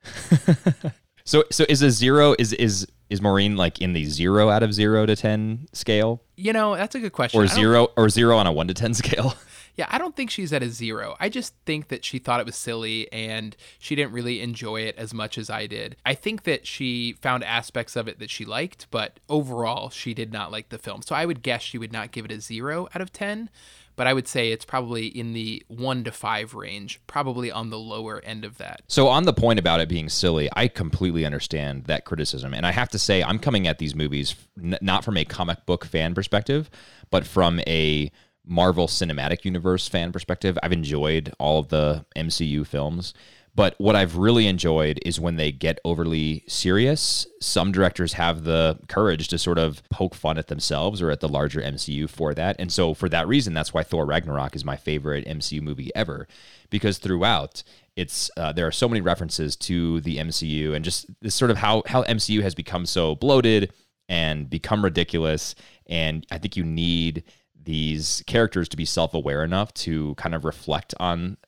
So 1.29 1.45
so 1.51 1.67
is 1.69 1.83
a 1.83 1.91
zero 1.91 2.35
is 2.39 2.55
is 2.55 2.87
is 3.11 3.21
Maureen 3.21 3.55
like 3.55 3.83
in 3.83 3.93
the 3.93 4.07
zero 4.07 4.49
out 4.49 4.63
of 4.63 4.73
zero 4.73 5.05
to 5.05 5.15
ten 5.15 5.69
scale? 5.75 6.23
You 6.37 6.55
know, 6.55 6.75
that's 6.75 6.95
a 6.95 7.01
good 7.01 7.13
question. 7.13 7.39
Or 7.39 7.47
zero 7.47 7.89
or 7.99 8.09
zero 8.09 8.39
on 8.39 8.47
a 8.47 8.53
one 8.53 8.67
to 8.69 8.75
ten 8.75 8.95
scale? 8.95 9.35
Yeah, 9.77 9.87
I 9.91 9.99
don't 9.99 10.17
think 10.17 10.29
she's 10.29 10.53
at 10.53 10.61
a 10.61 10.71
zero. 10.71 11.15
I 11.21 11.29
just 11.29 11.55
think 11.65 11.87
that 11.87 12.05
she 12.05 12.19
thought 12.19 12.41
it 12.41 12.47
was 12.47 12.57
silly 12.57 13.07
and 13.13 13.57
she 13.79 13.95
didn't 13.95 14.11
really 14.11 14.41
enjoy 14.41 14.81
it 14.81 14.97
as 14.99 15.15
much 15.15 15.39
as 15.39 15.51
I 15.51 15.69
did. 15.69 15.95
I 16.05 16.15
think 16.15 16.43
that 16.43 16.67
she 16.67 17.13
found 17.13 17.45
aspects 17.45 17.95
of 17.95 18.09
it 18.09 18.19
that 18.19 18.29
she 18.29 18.45
liked, 18.45 18.89
but 18.91 19.21
overall, 19.29 19.89
she 19.91 20.15
did 20.15 20.33
not 20.33 20.51
like 20.51 20.71
the 20.71 20.79
film. 20.79 21.03
So 21.03 21.15
I 21.15 21.25
would 21.25 21.43
guess 21.43 21.63
she 21.63 21.79
would 21.79 21.93
not 21.93 22.11
give 22.11 22.25
it 22.25 22.33
a 22.33 22.41
zero 22.41 22.89
out 22.93 23.01
of 23.01 23.13
10 23.13 23.51
but 23.99 24.07
I 24.07 24.15
would 24.15 24.29
say 24.29 24.53
it's 24.53 24.65
probably 24.65 25.09
in 25.09 25.33
the 25.33 25.61
one 25.67 26.05
to 26.05 26.13
five 26.13 26.55
range, 26.55 27.01
probably 27.09 27.51
on 27.51 27.71
the 27.71 27.79
lower 27.81 28.21
end 28.25 28.45
of 28.45 28.57
that. 28.59 28.83
So, 28.87 29.09
on 29.09 29.25
the 29.25 29.33
point 29.33 29.59
about 29.59 29.81
it 29.81 29.89
being 29.89 30.09
silly, 30.09 30.49
I 30.55 30.69
completely 30.69 31.27
understand 31.27 31.87
that 31.87 32.05
criticism. 32.05 32.55
And 32.55 32.65
I 32.65 32.71
have 32.71 32.89
to 32.91 32.99
say, 32.99 33.25
I'm 33.25 33.41
coming 33.41 33.67
at 33.67 33.79
these 33.79 33.97
movies 33.97 34.37
n- 34.57 34.79
not 34.81 35.05
from 35.05 35.17
a 35.17 35.25
comic 35.25 35.67
book 35.67 35.85
fan 35.85 36.15
perspective, 36.15 36.71
but 37.11 37.27
from 37.27 37.61
a 37.67 38.13
Marvel 38.47 38.87
Cinematic 38.87 39.45
Universe 39.45 39.89
fan 39.89 40.13
perspective. 40.13 40.57
I've 40.63 40.73
enjoyed 40.73 41.35
all 41.41 41.59
of 41.59 41.69
the 41.69 42.07
MCU 42.17 42.65
films. 42.65 43.15
But 43.59 43.75
what 43.79 43.97
I've 43.97 44.17
really 44.17 44.47
enjoyed 44.47 45.01
is 45.05 45.19
when 45.19 45.35
they 45.35 45.51
get 45.51 45.81
overly 45.85 46.45
serious. 46.47 47.27
Some 47.41 47.73
directors 47.73 48.13
have 48.13 48.45
the 48.45 48.79
courage 48.87 49.27
to 49.29 49.37
sort 49.37 49.59
of 49.59 49.83
poke 49.89 50.15
fun 50.15 50.39
at 50.39 50.47
themselves 50.47 51.03
or 51.03 51.11
at 51.11 51.19
the 51.19 51.29
larger 51.29 51.61
MCU 51.61 52.09
for 52.09 52.35
that. 52.35 52.55
And 52.61 52.71
so, 52.71 52.95
for 52.95 53.09
that 53.09 53.27
reason, 53.27 53.55
that's 53.55 53.75
why 53.75 53.83
Thor 53.83 54.07
Ragnarok 54.07 54.55
is 54.55 54.65
my 54.65 54.77
favorite 54.77 55.27
MCU 55.27 55.61
movie 55.61 55.91
ever, 55.97 56.29
because 56.71 56.99
throughout, 56.99 57.65
it's 57.97 58.31
uh, 58.37 58.53
there 58.53 58.65
are 58.65 58.71
so 58.71 58.89
many 58.89 59.01
references 59.01 59.57
to 59.57 60.03
the 60.03 60.19
MCU 60.19 60.73
and 60.77 60.85
just 60.85 61.07
this 61.21 61.35
sort 61.35 61.51
of 61.51 61.57
how 61.57 61.83
how 61.87 62.05
MCU 62.05 62.43
has 62.43 62.55
become 62.55 62.87
so 62.87 63.17
bloated 63.17 63.73
and 64.09 64.49
become 64.49 64.85
ridiculous. 64.85 65.57
And 65.87 66.25
I 66.31 66.39
think 66.39 66.57
you 66.57 66.63
need 66.63 67.25
these 67.61 68.23
characters 68.29 68.69
to 68.69 68.77
be 68.77 68.85
self-aware 68.85 69.43
enough 69.43 69.75
to 69.75 70.15
kind 70.15 70.37
of 70.37 70.45
reflect 70.45 70.95
on 71.01 71.39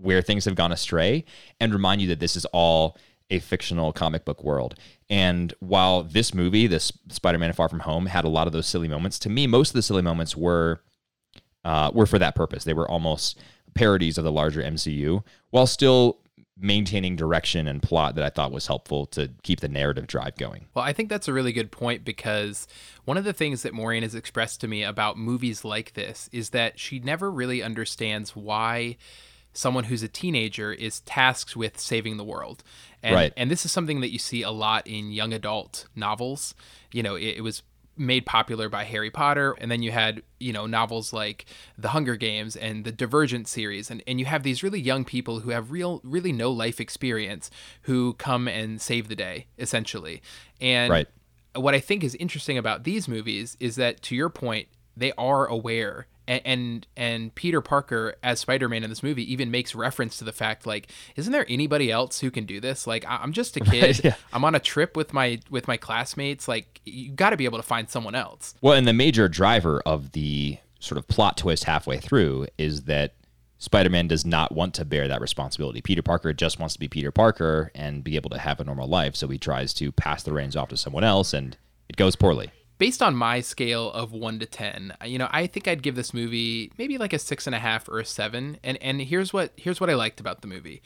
where 0.00 0.22
things 0.22 0.44
have 0.44 0.54
gone 0.54 0.72
astray 0.72 1.24
and 1.60 1.72
remind 1.72 2.00
you 2.00 2.08
that 2.08 2.20
this 2.20 2.36
is 2.36 2.44
all 2.46 2.96
a 3.30 3.38
fictional 3.38 3.92
comic 3.92 4.24
book 4.24 4.42
world. 4.42 4.74
And 5.08 5.54
while 5.60 6.02
this 6.02 6.34
movie, 6.34 6.66
this 6.66 6.92
Spider-Man 7.08 7.52
Far 7.52 7.68
From 7.68 7.80
Home, 7.80 8.06
had 8.06 8.24
a 8.24 8.28
lot 8.28 8.46
of 8.46 8.52
those 8.52 8.66
silly 8.66 8.88
moments, 8.88 9.18
to 9.20 9.28
me, 9.28 9.46
most 9.46 9.70
of 9.70 9.74
the 9.74 9.82
silly 9.82 10.02
moments 10.02 10.36
were 10.36 10.80
uh, 11.62 11.90
were 11.92 12.06
for 12.06 12.18
that 12.18 12.34
purpose. 12.34 12.64
They 12.64 12.72
were 12.72 12.90
almost 12.90 13.38
parodies 13.74 14.16
of 14.16 14.24
the 14.24 14.32
larger 14.32 14.62
MCU, 14.62 15.22
while 15.50 15.66
still 15.66 16.18
maintaining 16.60 17.16
direction 17.16 17.66
and 17.66 17.82
plot 17.82 18.14
that 18.14 18.24
I 18.24 18.30
thought 18.30 18.52
was 18.52 18.66
helpful 18.66 19.06
to 19.06 19.30
keep 19.42 19.60
the 19.60 19.68
narrative 19.68 20.06
drive 20.06 20.36
going. 20.36 20.66
Well, 20.74 20.84
I 20.84 20.92
think 20.92 21.08
that's 21.08 21.28
a 21.28 21.32
really 21.32 21.52
good 21.52 21.70
point 21.70 22.04
because 22.04 22.68
one 23.04 23.16
of 23.16 23.24
the 23.24 23.32
things 23.32 23.62
that 23.62 23.72
Maureen 23.72 24.02
has 24.02 24.14
expressed 24.14 24.60
to 24.60 24.68
me 24.68 24.82
about 24.82 25.16
movies 25.16 25.64
like 25.64 25.94
this 25.94 26.28
is 26.32 26.50
that 26.50 26.78
she 26.78 26.98
never 26.98 27.30
really 27.30 27.62
understands 27.62 28.36
why 28.36 28.96
someone 29.52 29.84
who's 29.84 30.02
a 30.02 30.08
teenager 30.08 30.72
is 30.72 31.00
tasked 31.00 31.56
with 31.56 31.78
saving 31.78 32.16
the 32.16 32.24
world. 32.24 32.62
And, 33.02 33.14
right. 33.14 33.32
and 33.36 33.50
this 33.50 33.64
is 33.64 33.72
something 33.72 34.00
that 34.00 34.12
you 34.12 34.18
see 34.18 34.42
a 34.42 34.50
lot 34.50 34.86
in 34.86 35.10
young 35.10 35.32
adult 35.32 35.86
novels. 35.96 36.54
You 36.92 37.02
know, 37.02 37.14
it, 37.14 37.38
it 37.38 37.40
was 37.42 37.62
made 37.96 38.24
popular 38.24 38.68
by 38.68 38.84
Harry 38.84 39.10
Potter. 39.10 39.56
And 39.60 39.70
then 39.70 39.82
you 39.82 39.90
had, 39.90 40.22
you 40.38 40.52
know, 40.52 40.66
novels 40.66 41.12
like 41.12 41.44
The 41.76 41.88
Hunger 41.88 42.16
Games 42.16 42.56
and 42.56 42.84
the 42.84 42.92
Divergent 42.92 43.48
series. 43.48 43.90
And, 43.90 44.02
and 44.06 44.18
you 44.18 44.26
have 44.26 44.42
these 44.42 44.62
really 44.62 44.80
young 44.80 45.04
people 45.04 45.40
who 45.40 45.50
have 45.50 45.70
real, 45.70 46.00
really 46.04 46.32
no 46.32 46.50
life 46.50 46.80
experience 46.80 47.50
who 47.82 48.14
come 48.14 48.48
and 48.48 48.80
save 48.80 49.08
the 49.08 49.16
day, 49.16 49.46
essentially. 49.58 50.22
And 50.60 50.90
right. 50.90 51.08
what 51.54 51.74
I 51.74 51.80
think 51.80 52.04
is 52.04 52.14
interesting 52.14 52.56
about 52.56 52.84
these 52.84 53.08
movies 53.08 53.56
is 53.60 53.76
that, 53.76 54.00
to 54.02 54.14
your 54.14 54.30
point, 54.30 54.68
they 54.96 55.12
are 55.18 55.46
aware 55.46 56.06
and, 56.26 56.42
and 56.44 56.86
and 56.96 57.34
Peter 57.34 57.60
Parker 57.60 58.14
as 58.22 58.40
Spider-Man 58.40 58.84
in 58.84 58.90
this 58.90 59.02
movie 59.02 59.30
even 59.32 59.50
makes 59.50 59.74
reference 59.74 60.18
to 60.18 60.24
the 60.24 60.32
fact 60.32 60.66
like 60.66 60.88
isn't 61.16 61.32
there 61.32 61.46
anybody 61.48 61.90
else 61.90 62.20
who 62.20 62.30
can 62.30 62.44
do 62.44 62.60
this? 62.60 62.86
Like 62.86 63.04
I'm 63.08 63.32
just 63.32 63.56
a 63.56 63.60
kid. 63.64 63.82
right, 63.82 64.04
yeah. 64.04 64.14
I'm 64.32 64.44
on 64.44 64.54
a 64.54 64.60
trip 64.60 64.96
with 64.96 65.12
my 65.12 65.40
with 65.50 65.68
my 65.68 65.76
classmates. 65.76 66.48
Like 66.48 66.80
you 66.84 67.10
got 67.12 67.30
to 67.30 67.36
be 67.36 67.44
able 67.44 67.58
to 67.58 67.64
find 67.64 67.88
someone 67.90 68.14
else. 68.14 68.54
Well 68.60 68.74
and 68.74 68.86
the 68.86 68.92
major 68.92 69.28
driver 69.28 69.80
of 69.84 70.12
the 70.12 70.58
sort 70.78 70.98
of 70.98 71.06
plot 71.08 71.36
twist 71.36 71.64
halfway 71.64 71.98
through 71.98 72.46
is 72.56 72.82
that 72.82 73.14
Spider-Man 73.58 74.08
does 74.08 74.24
not 74.24 74.52
want 74.52 74.72
to 74.74 74.86
bear 74.86 75.06
that 75.06 75.20
responsibility. 75.20 75.82
Peter 75.82 76.00
Parker 76.00 76.32
just 76.32 76.58
wants 76.58 76.72
to 76.72 76.80
be 76.80 76.88
Peter 76.88 77.10
Parker 77.10 77.70
and 77.74 78.02
be 78.02 78.16
able 78.16 78.30
to 78.30 78.38
have 78.38 78.58
a 78.58 78.64
normal 78.64 78.88
life, 78.88 79.14
so 79.14 79.28
he 79.28 79.36
tries 79.36 79.74
to 79.74 79.92
pass 79.92 80.22
the 80.22 80.32
reins 80.32 80.56
off 80.56 80.70
to 80.70 80.78
someone 80.78 81.04
else 81.04 81.34
and 81.34 81.58
it 81.86 81.96
goes 81.96 82.16
poorly 82.16 82.50
based 82.80 83.02
on 83.02 83.14
my 83.14 83.42
scale 83.42 83.92
of 83.92 84.10
one 84.10 84.38
to 84.38 84.46
ten, 84.46 84.94
you 85.04 85.18
know, 85.18 85.28
I 85.30 85.46
think 85.46 85.68
I'd 85.68 85.82
give 85.82 85.96
this 85.96 86.14
movie 86.14 86.72
maybe 86.78 86.96
like 86.96 87.12
a 87.12 87.18
six 87.18 87.46
and 87.46 87.54
a 87.54 87.58
half 87.58 87.86
or 87.90 88.00
a 88.00 88.06
seven. 88.06 88.56
And 88.64 88.78
and 88.82 89.02
here's 89.02 89.34
what 89.34 89.52
here's 89.56 89.80
what 89.80 89.90
I 89.90 89.94
liked 89.94 90.18
about 90.18 90.40
the 90.40 90.48
movie. 90.48 90.82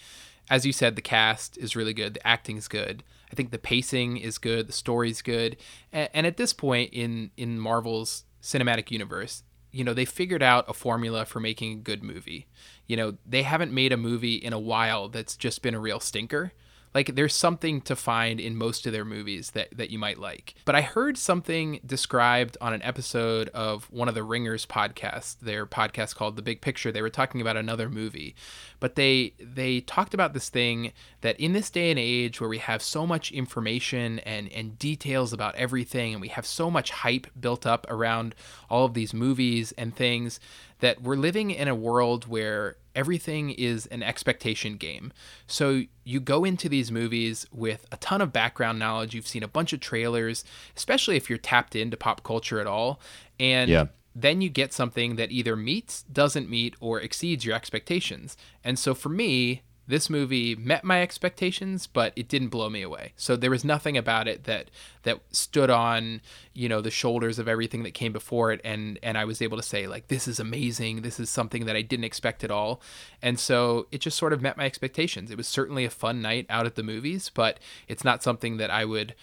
As 0.51 0.67
you 0.67 0.73
said, 0.73 0.97
the 0.97 1.03
cast 1.03 1.57
is 1.57 1.77
really 1.77 1.95
good, 1.95 2.15
the 2.15 2.27
acting 2.27 2.57
is 2.57 2.67
good. 2.67 3.05
I 3.33 3.37
think 3.37 3.53
the 3.53 3.59
pacing 3.59 4.17
is 4.17 4.39
good, 4.39 4.67
the 4.67 4.73
story's 4.73 5.23
good. 5.23 5.57
And, 5.93 6.11
and 6.13 6.27
at 6.27 6.37
this 6.37 6.53
point 6.53 6.93
in 6.93 7.31
in 7.37 7.61
Marvel's 7.61 8.25
cinematic 8.43 8.91
universe, 8.91 9.45
you 9.71 9.85
know, 9.85 9.95
they 9.95 10.05
figured 10.05 10.43
out 10.43 10.69
a 10.69 10.75
formula 10.75 11.25
for 11.25 11.39
making 11.39 11.73
a 11.73 11.77
good 11.77 12.03
movie. 12.03 12.49
You 12.89 12.97
know, 12.97 13.15
they 13.25 13.45
haven't 13.45 13.73
made 13.73 13.93
a 13.93 13.97
movie 13.97 14.35
in 14.35 14.53
a 14.53 14.59
while 14.59 15.09
that's 15.09 15.37
just 15.37 15.63
been 15.63 15.75
a 15.75 15.81
real 15.81 16.01
stinker 16.01 16.53
like 16.95 17.17
there's 17.17 17.35
something 17.35 17.81
to 17.83 17.97
find 17.97 18.39
in 18.39 18.57
most 18.57 18.87
of 18.87 18.93
their 18.93 19.05
movies 19.05 19.51
that, 19.51 19.77
that 19.77 19.91
you 19.91 19.99
might 19.99 20.19
like. 20.19 20.55
But 20.65 20.77
I 20.77 20.83
heard 20.83 21.19
something 21.19 21.81
described 21.85 22.57
on 22.61 22.73
an 22.73 22.83
episode 22.83 23.49
of 23.49 23.91
one 23.91 24.09
of 24.09 24.15
the 24.15 24.23
Ringers 24.23 24.65
podcasts, 24.65 25.39
their 25.41 25.67
podcast 25.67 26.15
called 26.15 26.37
The 26.37 26.43
Big 26.43 26.61
Picture. 26.61 26.93
They 26.93 27.03
were 27.03 27.11
talking 27.11 27.41
about 27.41 27.57
another 27.57 27.91
movie. 27.91 28.37
But 28.79 28.95
they 28.95 29.35
they 29.41 29.81
talked 29.81 30.15
about 30.15 30.35
this 30.35 30.49
thing 30.49 30.93
that 31.23 31.39
in 31.41 31.53
this 31.53 31.71
day 31.71 31.91
and 31.91 31.99
age 31.99 32.41
where 32.41 32.51
we 32.51 32.59
have 32.59 32.83
so 32.83 33.07
much 33.07 33.33
information 33.33 34.21
and, 34.21 34.53
and 34.53 34.79
details 34.79 35.33
about 35.33 35.55
everything 35.57 36.13
and 36.13 36.21
we 36.21 36.29
have 36.29 36.47
so 36.47 36.71
much 36.71 36.91
hype 36.91 37.27
built 37.41 37.67
up 37.67 37.87
around 37.89 38.35
all 38.71 38.85
of 38.85 38.95
these 38.95 39.15
movies 39.15 39.73
and 39.79 39.97
things 39.97 40.39
that 40.81 41.03
we're 41.03 41.17
living 41.17 41.51
in 41.51 41.67
a 41.67 41.75
world 41.75 42.27
where 42.27 42.77
everything 42.95 43.51
is 43.51 43.87
an 43.87 44.03
expectation 44.03 44.77
game. 44.77 45.13
So 45.47 45.83
you 46.05 46.21
go 46.21 46.45
into 46.45 46.69
these 46.69 46.91
movies 46.93 47.47
with 47.53 47.87
a 47.91 47.97
ton 47.97 48.21
of 48.21 48.33
background 48.33 48.79
knowledge. 48.79 49.15
You've 49.15 49.27
seen 49.27 49.43
a 49.43 49.49
bunch 49.49 49.73
of 49.73 49.81
trailers, 49.81 50.45
especially 50.77 51.17
if 51.17 51.29
you're 51.29 51.39
tapped 51.39 51.75
into 51.75 51.97
pop 51.97 52.23
culture 52.23 52.61
at 52.61 52.67
all. 52.67 53.01
And 53.41 53.71
yeah. 53.71 53.87
then 54.15 54.41
you 54.41 54.49
get 54.49 54.73
something 54.73 55.17
that 55.17 55.33
either 55.33 55.57
meets, 55.57 56.03
doesn't 56.05 56.49
meet, 56.49 56.75
or 56.81 57.01
exceeds 57.01 57.45
your 57.45 57.55
expectations. 57.55 58.37
And 58.63 58.79
so 58.79 58.95
for 58.95 59.09
me, 59.09 59.63
this 59.87 60.09
movie 60.09 60.57
met 60.57 60.85
my 60.85 61.03
expectations, 61.03 61.87
but 61.87 62.13
it 62.17 62.29
didn't 62.29 62.49
blow 62.49 62.71
me 62.71 62.83
away. 62.83 63.13
So 63.17 63.37
there 63.37 63.51
was 63.51 63.65
nothing 63.65 63.97
about 63.97 64.29
it 64.29 64.45
that 64.45 64.71
that 65.03 65.21
stood 65.31 65.71
on, 65.71 66.23
you 66.53 66.69
know, 66.69 66.81
the 66.81 66.91
shoulders 66.91 67.39
of 67.39 67.49
everything 67.49 67.83
that 67.83 67.93
came 67.93 68.13
before 68.13 68.53
it 68.53 68.61
and 68.65 68.99
and 69.03 69.19
I 69.19 69.25
was 69.25 69.43
able 69.43 69.57
to 69.57 69.63
say 69.63 69.87
like 69.87 70.09
this 70.09 70.27
is 70.27 70.41
amazing. 70.41 71.03
This 71.03 71.21
is 71.21 71.29
something 71.31 71.67
that 71.67 71.77
I 71.77 71.83
didn't 71.83 72.05
expect 72.05 72.45
at 72.45 72.51
all. 72.51 72.81
And 73.21 73.39
so 73.39 73.87
it 73.93 74.01
just 74.01 74.19
sort 74.19 74.33
of 74.33 74.41
met 74.41 74.57
my 74.57 74.65
expectations. 74.65 75.31
It 75.31 75.37
was 75.37 75.49
certainly 75.49 75.85
a 75.85 75.91
fun 75.91 76.23
night 76.23 76.47
out 76.49 76.67
at 76.67 76.75
the 76.75 76.83
movies, 76.83 77.31
but 77.33 77.59
it's 77.89 78.05
not 78.05 78.23
something 78.23 78.57
that 78.57 78.71
I 78.71 78.85
would 78.85 79.15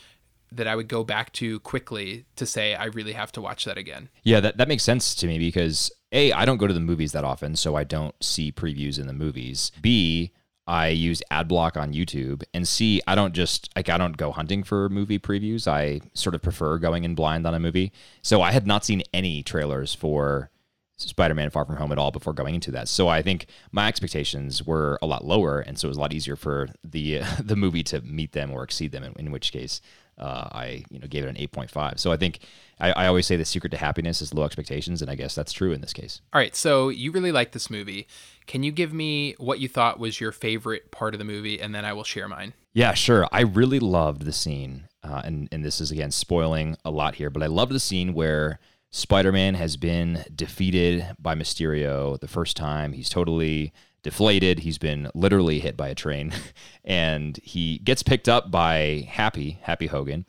that 0.51 0.67
I 0.67 0.75
would 0.75 0.87
go 0.87 1.03
back 1.03 1.31
to 1.33 1.59
quickly 1.61 2.25
to 2.35 2.45
say 2.45 2.75
I 2.75 2.85
really 2.85 3.13
have 3.13 3.31
to 3.33 3.41
watch 3.41 3.65
that 3.65 3.77
again. 3.77 4.09
Yeah, 4.23 4.41
that, 4.41 4.57
that 4.57 4.67
makes 4.67 4.83
sense 4.83 5.15
to 5.15 5.27
me 5.27 5.39
because 5.39 5.91
A, 6.11 6.33
I 6.33 6.45
don't 6.45 6.57
go 6.57 6.67
to 6.67 6.73
the 6.73 6.79
movies 6.81 7.13
that 7.13 7.23
often, 7.23 7.55
so 7.55 7.75
I 7.75 7.85
don't 7.85 8.21
see 8.21 8.51
previews 8.51 8.99
in 8.99 9.07
the 9.07 9.13
movies. 9.13 9.71
B, 9.81 10.33
I 10.71 10.87
use 10.87 11.21
ad 11.29 11.49
block 11.49 11.75
on 11.75 11.91
YouTube. 11.91 12.43
And 12.53 12.65
see. 12.65 13.01
I 13.05 13.13
don't 13.13 13.33
just 13.33 13.69
like 13.75 13.89
I 13.89 13.97
don't 13.97 14.15
go 14.15 14.31
hunting 14.31 14.63
for 14.63 14.87
movie 14.87 15.19
previews. 15.19 15.67
I 15.67 15.99
sort 16.13 16.33
of 16.33 16.41
prefer 16.41 16.77
going 16.77 17.03
in 17.03 17.13
blind 17.13 17.45
on 17.45 17.53
a 17.53 17.59
movie. 17.59 17.91
So 18.21 18.41
I 18.41 18.53
had 18.53 18.65
not 18.65 18.85
seen 18.85 19.03
any 19.13 19.43
trailers 19.43 19.93
for 19.93 20.49
Spider-Man 20.95 21.49
Far 21.49 21.65
From 21.65 21.75
Home 21.75 21.91
at 21.91 21.97
all 21.97 22.11
before 22.11 22.31
going 22.31 22.55
into 22.55 22.71
that. 22.71 22.87
So 22.87 23.09
I 23.09 23.21
think 23.21 23.47
my 23.73 23.89
expectations 23.89 24.65
were 24.65 24.97
a 25.01 25.07
lot 25.07 25.25
lower, 25.25 25.59
and 25.59 25.77
so 25.77 25.87
it 25.87 25.89
was 25.89 25.97
a 25.97 26.01
lot 26.01 26.13
easier 26.13 26.37
for 26.37 26.69
the 26.85 27.21
the 27.43 27.57
movie 27.57 27.83
to 27.83 27.99
meet 28.01 28.31
them 28.31 28.51
or 28.51 28.63
exceed 28.63 28.93
them. 28.93 29.03
In, 29.03 29.13
in 29.17 29.31
which 29.31 29.51
case, 29.51 29.81
uh, 30.17 30.47
I 30.51 30.83
you 30.89 30.99
know 30.99 31.07
gave 31.07 31.23
it 31.23 31.29
an 31.29 31.35
8.5. 31.35 31.99
So 31.99 32.11
I 32.11 32.17
think 32.17 32.39
I, 32.79 32.91
I, 32.91 33.07
always 33.07 33.25
say 33.25 33.35
the 33.35 33.45
secret 33.45 33.69
to 33.71 33.77
happiness 33.77 34.21
is 34.21 34.33
low 34.33 34.43
expectations, 34.43 35.01
and 35.01 35.09
I 35.09 35.15
guess 35.15 35.35
that's 35.35 35.51
true 35.51 35.71
in 35.71 35.81
this 35.81 35.93
case. 35.93 36.21
All 36.33 36.39
right, 36.39 36.55
so 36.55 36.89
you 36.89 37.11
really 37.11 37.31
like 37.31 37.51
this 37.51 37.69
movie. 37.69 38.07
Can 38.47 38.63
you 38.63 38.71
give 38.71 38.93
me 38.93 39.35
what 39.37 39.59
you 39.59 39.67
thought 39.67 39.99
was 39.99 40.19
your 40.19 40.31
favorite 40.31 40.91
part 40.91 41.13
of 41.13 41.19
the 41.19 41.25
movie, 41.25 41.59
and 41.59 41.73
then 41.73 41.85
I 41.85 41.93
will 41.93 42.03
share 42.03 42.27
mine. 42.27 42.53
Yeah, 42.73 42.93
sure. 42.93 43.27
I 43.31 43.41
really 43.41 43.79
loved 43.79 44.23
the 44.23 44.33
scene, 44.33 44.87
uh, 45.03 45.21
and 45.23 45.49
and 45.51 45.63
this 45.65 45.81
is 45.81 45.91
again 45.91 46.11
spoiling 46.11 46.77
a 46.85 46.91
lot 46.91 47.15
here, 47.15 47.29
but 47.29 47.43
I 47.43 47.47
loved 47.47 47.71
the 47.71 47.79
scene 47.79 48.13
where. 48.13 48.59
Spider-Man 48.93 49.53
has 49.53 49.77
been 49.77 50.25
defeated 50.35 51.15
by 51.17 51.33
Mysterio 51.33 52.19
the 52.19 52.27
first 52.27 52.57
time. 52.57 52.91
He's 52.91 53.07
totally 53.07 53.71
deflated. 54.03 54.59
He's 54.59 54.77
been 54.77 55.09
literally 55.13 55.59
hit 55.59 55.77
by 55.77 55.89
a 55.89 55.95
train, 55.95 56.33
and 56.83 57.37
he 57.43 57.79
gets 57.79 58.03
picked 58.03 58.29
up 58.29 58.51
by 58.51 59.07
Happy 59.09 59.59
Happy 59.61 59.87
Hogan, 59.87 60.25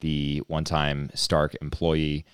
the 0.00 0.42
one-time 0.46 1.10
Stark 1.14 1.56
employee. 1.60 2.24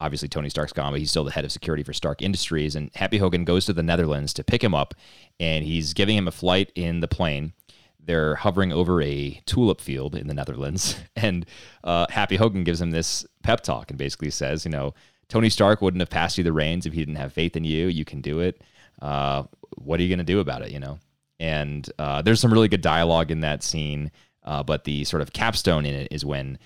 Obviously, 0.00 0.28
Tony 0.28 0.48
Stark's 0.50 0.72
gone, 0.72 0.92
but 0.92 1.00
he's 1.00 1.10
still 1.10 1.24
the 1.24 1.30
head 1.30 1.44
of 1.44 1.52
security 1.52 1.82
for 1.82 1.92
Stark 1.92 2.20
Industries. 2.20 2.76
And 2.76 2.90
Happy 2.94 3.18
Hogan 3.18 3.44
goes 3.44 3.64
to 3.66 3.72
the 3.72 3.82
Netherlands 3.82 4.34
to 4.34 4.44
pick 4.44 4.62
him 4.62 4.74
up, 4.74 4.94
and 5.40 5.64
he's 5.64 5.94
giving 5.94 6.16
him 6.16 6.28
a 6.28 6.32
flight 6.32 6.70
in 6.74 7.00
the 7.00 7.08
plane. 7.08 7.52
They're 7.98 8.34
hovering 8.34 8.70
over 8.70 9.00
a 9.00 9.40
tulip 9.46 9.80
field 9.80 10.14
in 10.14 10.26
the 10.26 10.34
Netherlands, 10.34 10.96
and 11.16 11.46
uh, 11.82 12.06
Happy 12.10 12.36
Hogan 12.36 12.64
gives 12.64 12.80
him 12.80 12.90
this 12.90 13.24
pep 13.42 13.62
talk 13.62 13.90
and 13.90 13.98
basically 13.98 14.30
says, 14.30 14.64
you 14.64 14.70
know, 14.70 14.94
Tony 15.28 15.48
Stark 15.48 15.80
wouldn't 15.80 16.02
have 16.02 16.10
passed 16.10 16.36
you 16.36 16.44
the 16.44 16.52
reins 16.52 16.86
if 16.86 16.92
he 16.92 17.00
didn't 17.00 17.16
have 17.16 17.32
faith 17.32 17.56
in 17.56 17.64
you. 17.64 17.86
You 17.86 18.04
can 18.04 18.20
do 18.20 18.40
it. 18.40 18.62
Uh, 19.00 19.44
what 19.76 20.00
are 20.00 20.02
you 20.02 20.08
going 20.08 20.18
to 20.18 20.24
do 20.24 20.40
about 20.40 20.62
it? 20.62 20.70
You 20.70 20.80
know, 20.80 20.98
and 21.40 21.88
uh, 21.98 22.22
there's 22.22 22.40
some 22.40 22.52
really 22.52 22.68
good 22.68 22.80
dialogue 22.80 23.30
in 23.30 23.40
that 23.40 23.62
scene. 23.62 24.10
Uh, 24.42 24.62
but 24.62 24.84
the 24.84 25.04
sort 25.04 25.22
of 25.22 25.32
capstone 25.32 25.86
in 25.86 25.94
it 25.94 26.08
is 26.10 26.24
when 26.24 26.58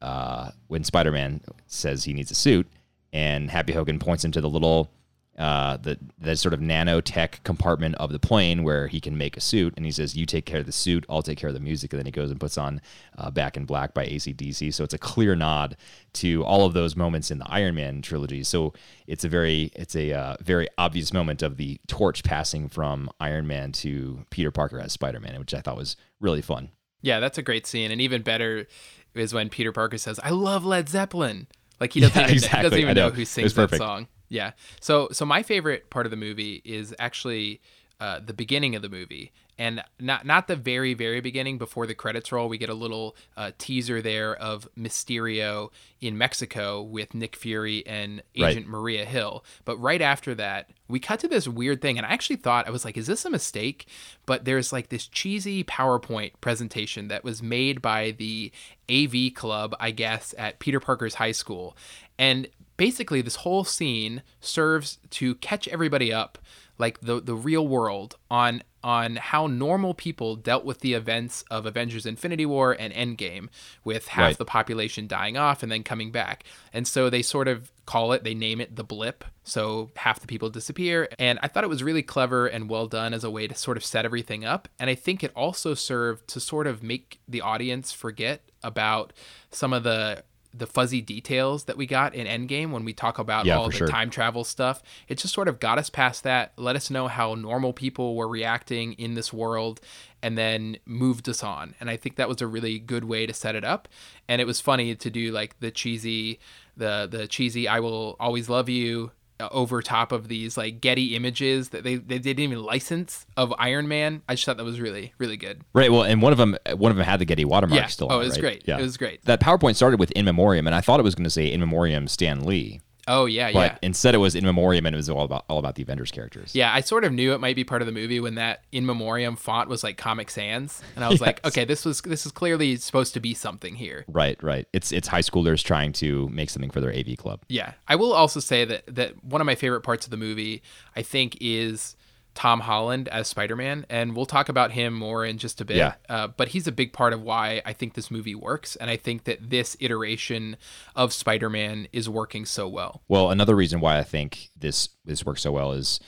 uh, 0.00 0.50
when 0.66 0.82
Spider-Man 0.82 1.40
says 1.66 2.04
he 2.04 2.12
needs 2.12 2.30
a 2.30 2.34
suit, 2.34 2.66
and 3.12 3.50
Happy 3.50 3.72
Hogan 3.72 3.98
points 3.98 4.24
him 4.24 4.32
to 4.32 4.40
the 4.40 4.50
little 4.50 4.90
uh, 5.38 5.78
the 5.78 5.98
the 6.18 6.36
sort 6.36 6.52
of 6.52 6.60
nanotech 6.60 7.42
compartment 7.42 7.94
of 7.94 8.12
the 8.12 8.18
plane 8.18 8.62
where 8.62 8.86
he 8.86 9.00
can 9.00 9.16
make 9.16 9.36
a 9.36 9.40
suit, 9.40 9.72
and 9.76 9.86
he 9.86 9.90
says, 9.92 10.14
"You 10.14 10.26
take 10.26 10.44
care 10.44 10.60
of 10.60 10.66
the 10.66 10.72
suit, 10.72 11.06
I'll 11.08 11.22
take 11.22 11.38
care 11.38 11.48
of 11.48 11.54
the 11.54 11.60
music." 11.60 11.92
And 11.92 11.98
then 11.98 12.06
he 12.06 12.12
goes 12.12 12.30
and 12.30 12.38
puts 12.38 12.58
on 12.58 12.82
uh, 13.16 13.30
"Back 13.30 13.56
in 13.56 13.64
Black" 13.64 13.94
by 13.94 14.04
AC/DC. 14.04 14.74
So 14.74 14.84
it's 14.84 14.92
a 14.92 14.98
clear 14.98 15.34
nod 15.34 15.76
to 16.14 16.44
all 16.44 16.66
of 16.66 16.74
those 16.74 16.96
moments 16.96 17.30
in 17.30 17.38
the 17.38 17.46
Iron 17.48 17.74
Man 17.74 18.02
trilogy. 18.02 18.44
So 18.44 18.74
it's 19.06 19.24
a 19.24 19.28
very 19.28 19.72
it's 19.74 19.96
a 19.96 20.12
uh, 20.12 20.36
very 20.42 20.68
obvious 20.76 21.14
moment 21.14 21.42
of 21.42 21.56
the 21.56 21.80
torch 21.86 22.22
passing 22.24 22.68
from 22.68 23.10
Iron 23.18 23.46
Man 23.46 23.72
to 23.72 24.26
Peter 24.28 24.50
Parker 24.50 24.78
as 24.80 24.92
Spider 24.92 25.20
Man, 25.20 25.38
which 25.38 25.54
I 25.54 25.60
thought 25.60 25.76
was 25.76 25.96
really 26.20 26.42
fun. 26.42 26.70
Yeah, 27.00 27.20
that's 27.20 27.38
a 27.38 27.42
great 27.42 27.66
scene, 27.66 27.90
and 27.90 28.02
even 28.02 28.22
better 28.22 28.66
is 29.14 29.32
when 29.32 29.48
Peter 29.48 29.72
Parker 29.72 29.96
says, 29.96 30.20
"I 30.22 30.30
love 30.30 30.66
Led 30.66 30.90
Zeppelin." 30.90 31.46
Like 31.80 31.94
he 31.94 32.00
doesn't 32.00 32.14
yeah, 32.14 32.24
even, 32.24 32.34
exactly. 32.34 32.58
he 32.58 32.62
doesn't 32.62 32.78
even 32.80 32.94
know. 32.94 33.08
know 33.08 33.14
who 33.14 33.24
sings 33.24 33.54
that 33.54 33.74
song. 33.74 34.06
Yeah. 34.32 34.52
So 34.80 35.08
so 35.12 35.26
my 35.26 35.42
favorite 35.42 35.90
part 35.90 36.06
of 36.06 36.10
the 36.10 36.16
movie 36.16 36.62
is 36.64 36.94
actually 36.98 37.60
uh, 38.00 38.18
the 38.24 38.32
beginning 38.32 38.74
of 38.74 38.80
the 38.80 38.88
movie, 38.88 39.30
and 39.58 39.84
not 40.00 40.24
not 40.24 40.48
the 40.48 40.56
very 40.56 40.94
very 40.94 41.20
beginning 41.20 41.58
before 41.58 41.86
the 41.86 41.94
credits 41.94 42.32
roll. 42.32 42.48
We 42.48 42.56
get 42.56 42.70
a 42.70 42.74
little 42.74 43.14
uh, 43.36 43.50
teaser 43.58 44.00
there 44.00 44.34
of 44.34 44.66
Mysterio 44.76 45.68
in 46.00 46.16
Mexico 46.16 46.80
with 46.80 47.14
Nick 47.14 47.36
Fury 47.36 47.86
and 47.86 48.22
Agent 48.34 48.64
right. 48.64 48.68
Maria 48.68 49.04
Hill. 49.04 49.44
But 49.66 49.76
right 49.76 50.00
after 50.00 50.34
that, 50.36 50.70
we 50.88 50.98
cut 50.98 51.20
to 51.20 51.28
this 51.28 51.46
weird 51.46 51.82
thing, 51.82 51.98
and 51.98 52.06
I 52.06 52.10
actually 52.10 52.36
thought 52.36 52.66
I 52.66 52.70
was 52.70 52.86
like, 52.86 52.96
"Is 52.96 53.08
this 53.08 53.26
a 53.26 53.30
mistake?" 53.30 53.86
But 54.24 54.46
there's 54.46 54.72
like 54.72 54.88
this 54.88 55.06
cheesy 55.06 55.62
PowerPoint 55.62 56.32
presentation 56.40 57.08
that 57.08 57.22
was 57.22 57.42
made 57.42 57.82
by 57.82 58.12
the 58.12 58.50
AV 58.90 59.34
Club, 59.34 59.76
I 59.78 59.90
guess, 59.90 60.34
at 60.38 60.58
Peter 60.58 60.80
Parker's 60.80 61.16
high 61.16 61.32
school, 61.32 61.76
and 62.18 62.48
basically 62.76 63.22
this 63.22 63.36
whole 63.36 63.64
scene 63.64 64.22
serves 64.40 64.98
to 65.10 65.34
catch 65.36 65.68
everybody 65.68 66.12
up 66.12 66.38
like 66.78 67.00
the 67.00 67.20
the 67.20 67.34
real 67.34 67.66
world 67.66 68.16
on 68.30 68.62
on 68.84 69.14
how 69.14 69.46
normal 69.46 69.94
people 69.94 70.34
dealt 70.34 70.64
with 70.64 70.80
the 70.80 70.94
events 70.94 71.44
of 71.50 71.66
Avengers 71.66 72.04
Infinity 72.04 72.44
War 72.44 72.72
and 72.76 72.92
Endgame 72.92 73.48
with 73.84 74.08
half 74.08 74.20
right. 74.22 74.38
the 74.38 74.44
population 74.44 75.06
dying 75.06 75.36
off 75.36 75.62
and 75.62 75.70
then 75.70 75.84
coming 75.84 76.10
back. 76.10 76.42
And 76.72 76.88
so 76.88 77.08
they 77.08 77.22
sort 77.22 77.46
of 77.46 77.70
call 77.86 78.12
it 78.12 78.24
they 78.24 78.34
name 78.34 78.60
it 78.60 78.74
the 78.74 78.82
blip. 78.82 79.24
So 79.44 79.92
half 79.94 80.18
the 80.18 80.26
people 80.26 80.50
disappear 80.50 81.08
and 81.18 81.38
I 81.42 81.48
thought 81.48 81.62
it 81.62 81.70
was 81.70 81.84
really 81.84 82.02
clever 82.02 82.48
and 82.48 82.68
well 82.68 82.88
done 82.88 83.14
as 83.14 83.22
a 83.22 83.30
way 83.30 83.46
to 83.46 83.54
sort 83.54 83.76
of 83.76 83.84
set 83.84 84.04
everything 84.04 84.44
up 84.44 84.68
and 84.80 84.90
I 84.90 84.96
think 84.96 85.22
it 85.22 85.30
also 85.36 85.74
served 85.74 86.26
to 86.28 86.40
sort 86.40 86.66
of 86.66 86.82
make 86.82 87.20
the 87.28 87.40
audience 87.40 87.92
forget 87.92 88.50
about 88.64 89.12
some 89.50 89.72
of 89.72 89.84
the 89.84 90.24
the 90.54 90.66
fuzzy 90.66 91.00
details 91.00 91.64
that 91.64 91.76
we 91.76 91.86
got 91.86 92.14
in 92.14 92.26
Endgame 92.26 92.70
when 92.70 92.84
we 92.84 92.92
talk 92.92 93.18
about 93.18 93.46
yeah, 93.46 93.56
all 93.56 93.66
the 93.66 93.72
sure. 93.72 93.88
time 93.88 94.10
travel 94.10 94.44
stuff. 94.44 94.82
It 95.08 95.18
just 95.18 95.32
sort 95.32 95.48
of 95.48 95.60
got 95.60 95.78
us 95.78 95.88
past 95.88 96.24
that, 96.24 96.52
let 96.56 96.76
us 96.76 96.90
know 96.90 97.08
how 97.08 97.34
normal 97.34 97.72
people 97.72 98.16
were 98.16 98.28
reacting 98.28 98.92
in 98.94 99.14
this 99.14 99.32
world, 99.32 99.80
and 100.22 100.36
then 100.36 100.76
moved 100.84 101.28
us 101.28 101.42
on. 101.42 101.74
And 101.80 101.88
I 101.88 101.96
think 101.96 102.16
that 102.16 102.28
was 102.28 102.42
a 102.42 102.46
really 102.46 102.78
good 102.78 103.04
way 103.04 103.26
to 103.26 103.32
set 103.32 103.54
it 103.54 103.64
up. 103.64 103.88
And 104.28 104.40
it 104.40 104.46
was 104.46 104.60
funny 104.60 104.94
to 104.94 105.10
do 105.10 105.32
like 105.32 105.58
the 105.60 105.70
cheesy, 105.70 106.38
the 106.76 107.08
the 107.10 107.26
cheesy 107.26 107.66
"I 107.66 107.80
will 107.80 108.16
always 108.20 108.48
love 108.48 108.68
you" 108.68 109.12
Uh, 109.42 109.48
over 109.50 109.82
top 109.82 110.12
of 110.12 110.28
these 110.28 110.56
like 110.56 110.80
Getty 110.80 111.16
images 111.16 111.70
that 111.70 111.82
they, 111.82 111.96
they 111.96 112.20
didn't 112.20 112.38
even 112.38 112.62
license 112.62 113.26
of 113.36 113.52
Iron 113.58 113.88
Man. 113.88 114.22
I 114.28 114.34
just 114.34 114.46
thought 114.46 114.56
that 114.56 114.64
was 114.64 114.78
really 114.78 115.14
really 115.18 115.36
good. 115.36 115.62
Right. 115.72 115.90
Well, 115.90 116.04
and 116.04 116.22
one 116.22 116.30
of 116.30 116.38
them 116.38 116.56
one 116.76 116.92
of 116.92 116.96
them 116.96 117.04
had 117.04 117.18
the 117.18 117.24
Getty 117.24 117.44
watermark 117.44 117.80
yeah. 117.80 117.86
still. 117.88 118.06
Oh, 118.08 118.20
it 118.20 118.24
was 118.24 118.34
right? 118.34 118.40
great. 118.40 118.62
Yeah, 118.66 118.78
it 118.78 118.82
was 118.82 118.96
great. 118.96 119.24
That 119.24 119.40
PowerPoint 119.40 119.74
started 119.74 119.98
with 119.98 120.12
in 120.12 120.24
memoriam, 120.24 120.68
and 120.68 120.76
I 120.76 120.80
thought 120.80 121.00
it 121.00 121.02
was 121.02 121.16
going 121.16 121.24
to 121.24 121.30
say 121.30 121.50
in 121.50 121.58
memoriam 121.58 122.06
Stan 122.06 122.44
Lee. 122.44 122.82
Oh 123.08 123.26
yeah, 123.26 123.48
yeah. 123.48 123.52
but 123.52 123.72
yeah. 123.72 123.78
Instead, 123.82 124.14
it 124.14 124.18
was 124.18 124.34
in 124.34 124.44
memoriam, 124.44 124.86
and 124.86 124.94
it 124.94 124.96
was 124.96 125.10
all 125.10 125.24
about 125.24 125.44
all 125.48 125.58
about 125.58 125.74
the 125.74 125.82
Avengers 125.82 126.10
characters. 126.10 126.54
Yeah, 126.54 126.72
I 126.72 126.80
sort 126.80 127.04
of 127.04 127.12
knew 127.12 127.32
it 127.32 127.40
might 127.40 127.56
be 127.56 127.64
part 127.64 127.82
of 127.82 127.86
the 127.86 127.92
movie 127.92 128.20
when 128.20 128.36
that 128.36 128.62
in 128.70 128.86
memoriam 128.86 129.36
font 129.36 129.68
was 129.68 129.82
like 129.82 129.96
Comic 129.96 130.30
Sans, 130.30 130.80
and 130.94 131.04
I 131.04 131.08
was 131.08 131.14
yes. 131.20 131.26
like, 131.26 131.46
okay, 131.46 131.64
this 131.64 131.84
was 131.84 132.00
this 132.02 132.26
is 132.26 132.32
clearly 132.32 132.76
supposed 132.76 133.14
to 133.14 133.20
be 133.20 133.34
something 133.34 133.74
here. 133.74 134.04
Right, 134.08 134.40
right. 134.42 134.68
It's 134.72 134.92
it's 134.92 135.08
high 135.08 135.20
schoolers 135.20 135.64
trying 135.64 135.92
to 135.94 136.28
make 136.28 136.50
something 136.50 136.70
for 136.70 136.80
their 136.80 136.94
AV 136.94 137.16
club. 137.16 137.40
Yeah, 137.48 137.72
I 137.88 137.96
will 137.96 138.12
also 138.12 138.40
say 138.40 138.64
that 138.64 138.84
that 138.94 139.24
one 139.24 139.40
of 139.40 139.46
my 139.46 139.54
favorite 139.54 139.82
parts 139.82 140.06
of 140.06 140.10
the 140.10 140.16
movie, 140.16 140.62
I 140.94 141.02
think, 141.02 141.36
is 141.40 141.96
Tom 142.34 142.60
Holland 142.60 143.08
as 143.08 143.28
Spider 143.28 143.56
Man, 143.56 143.86
and 143.88 144.16
we'll 144.16 144.26
talk 144.26 144.48
about 144.48 144.72
him 144.72 144.94
more 144.94 145.24
in 145.24 145.38
just 145.38 145.60
a 145.60 145.64
bit. 145.64 145.76
Yeah. 145.76 145.94
Uh, 146.08 146.28
but 146.28 146.48
he's 146.48 146.66
a 146.66 146.72
big 146.72 146.92
part 146.92 147.12
of 147.12 147.22
why 147.22 147.62
I 147.64 147.72
think 147.72 147.94
this 147.94 148.10
movie 148.10 148.34
works, 148.34 148.76
and 148.76 148.90
I 148.90 148.96
think 148.96 149.24
that 149.24 149.50
this 149.50 149.76
iteration 149.80 150.56
of 150.96 151.12
Spider 151.12 151.50
Man 151.50 151.88
is 151.92 152.08
working 152.08 152.44
so 152.46 152.68
well. 152.68 153.02
Well, 153.08 153.30
another 153.30 153.54
reason 153.54 153.80
why 153.80 153.98
I 153.98 154.02
think 154.02 154.50
this 154.56 154.88
this 155.04 155.24
works 155.24 155.42
so 155.42 155.52
well 155.52 155.72
is 155.72 156.00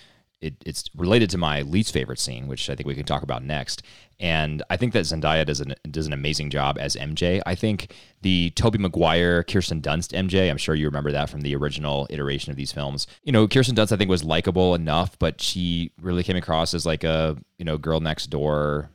it, 0.44 0.54
it's 0.66 0.90
related 0.94 1.30
to 1.30 1.38
my 1.38 1.62
least 1.62 1.92
favorite 1.92 2.18
scene, 2.18 2.46
which 2.46 2.68
I 2.68 2.74
think 2.74 2.86
we 2.86 2.94
can 2.94 3.06
talk 3.06 3.22
about 3.22 3.42
next. 3.42 3.82
And 4.20 4.62
I 4.68 4.76
think 4.76 4.92
that 4.92 5.06
Zendaya 5.06 5.44
does 5.46 5.60
an 5.60 5.74
does 5.90 6.06
an 6.06 6.12
amazing 6.12 6.50
job 6.50 6.76
as 6.78 6.94
MJ. 6.96 7.40
I 7.46 7.54
think 7.54 7.94
the 8.22 8.50
Tobey 8.50 8.78
Maguire, 8.78 9.42
Kirsten 9.42 9.80
Dunst 9.80 10.12
MJ, 10.12 10.50
I'm 10.50 10.58
sure 10.58 10.74
you 10.74 10.86
remember 10.86 11.10
that 11.12 11.30
from 11.30 11.40
the 11.40 11.56
original 11.56 12.06
iteration 12.10 12.50
of 12.50 12.56
these 12.56 12.70
films. 12.70 13.06
You 13.24 13.32
know, 13.32 13.48
Kirsten 13.48 13.74
Dunst 13.74 13.90
I 13.90 13.96
think 13.96 14.10
was 14.10 14.22
likable 14.22 14.74
enough, 14.74 15.18
but 15.18 15.40
she 15.40 15.90
really 16.00 16.22
came 16.22 16.36
across 16.36 16.74
as 16.74 16.84
like 16.86 17.02
a, 17.04 17.36
you 17.58 17.64
know, 17.64 17.78
girl 17.78 18.00
next 18.00 18.26
door 18.26 18.90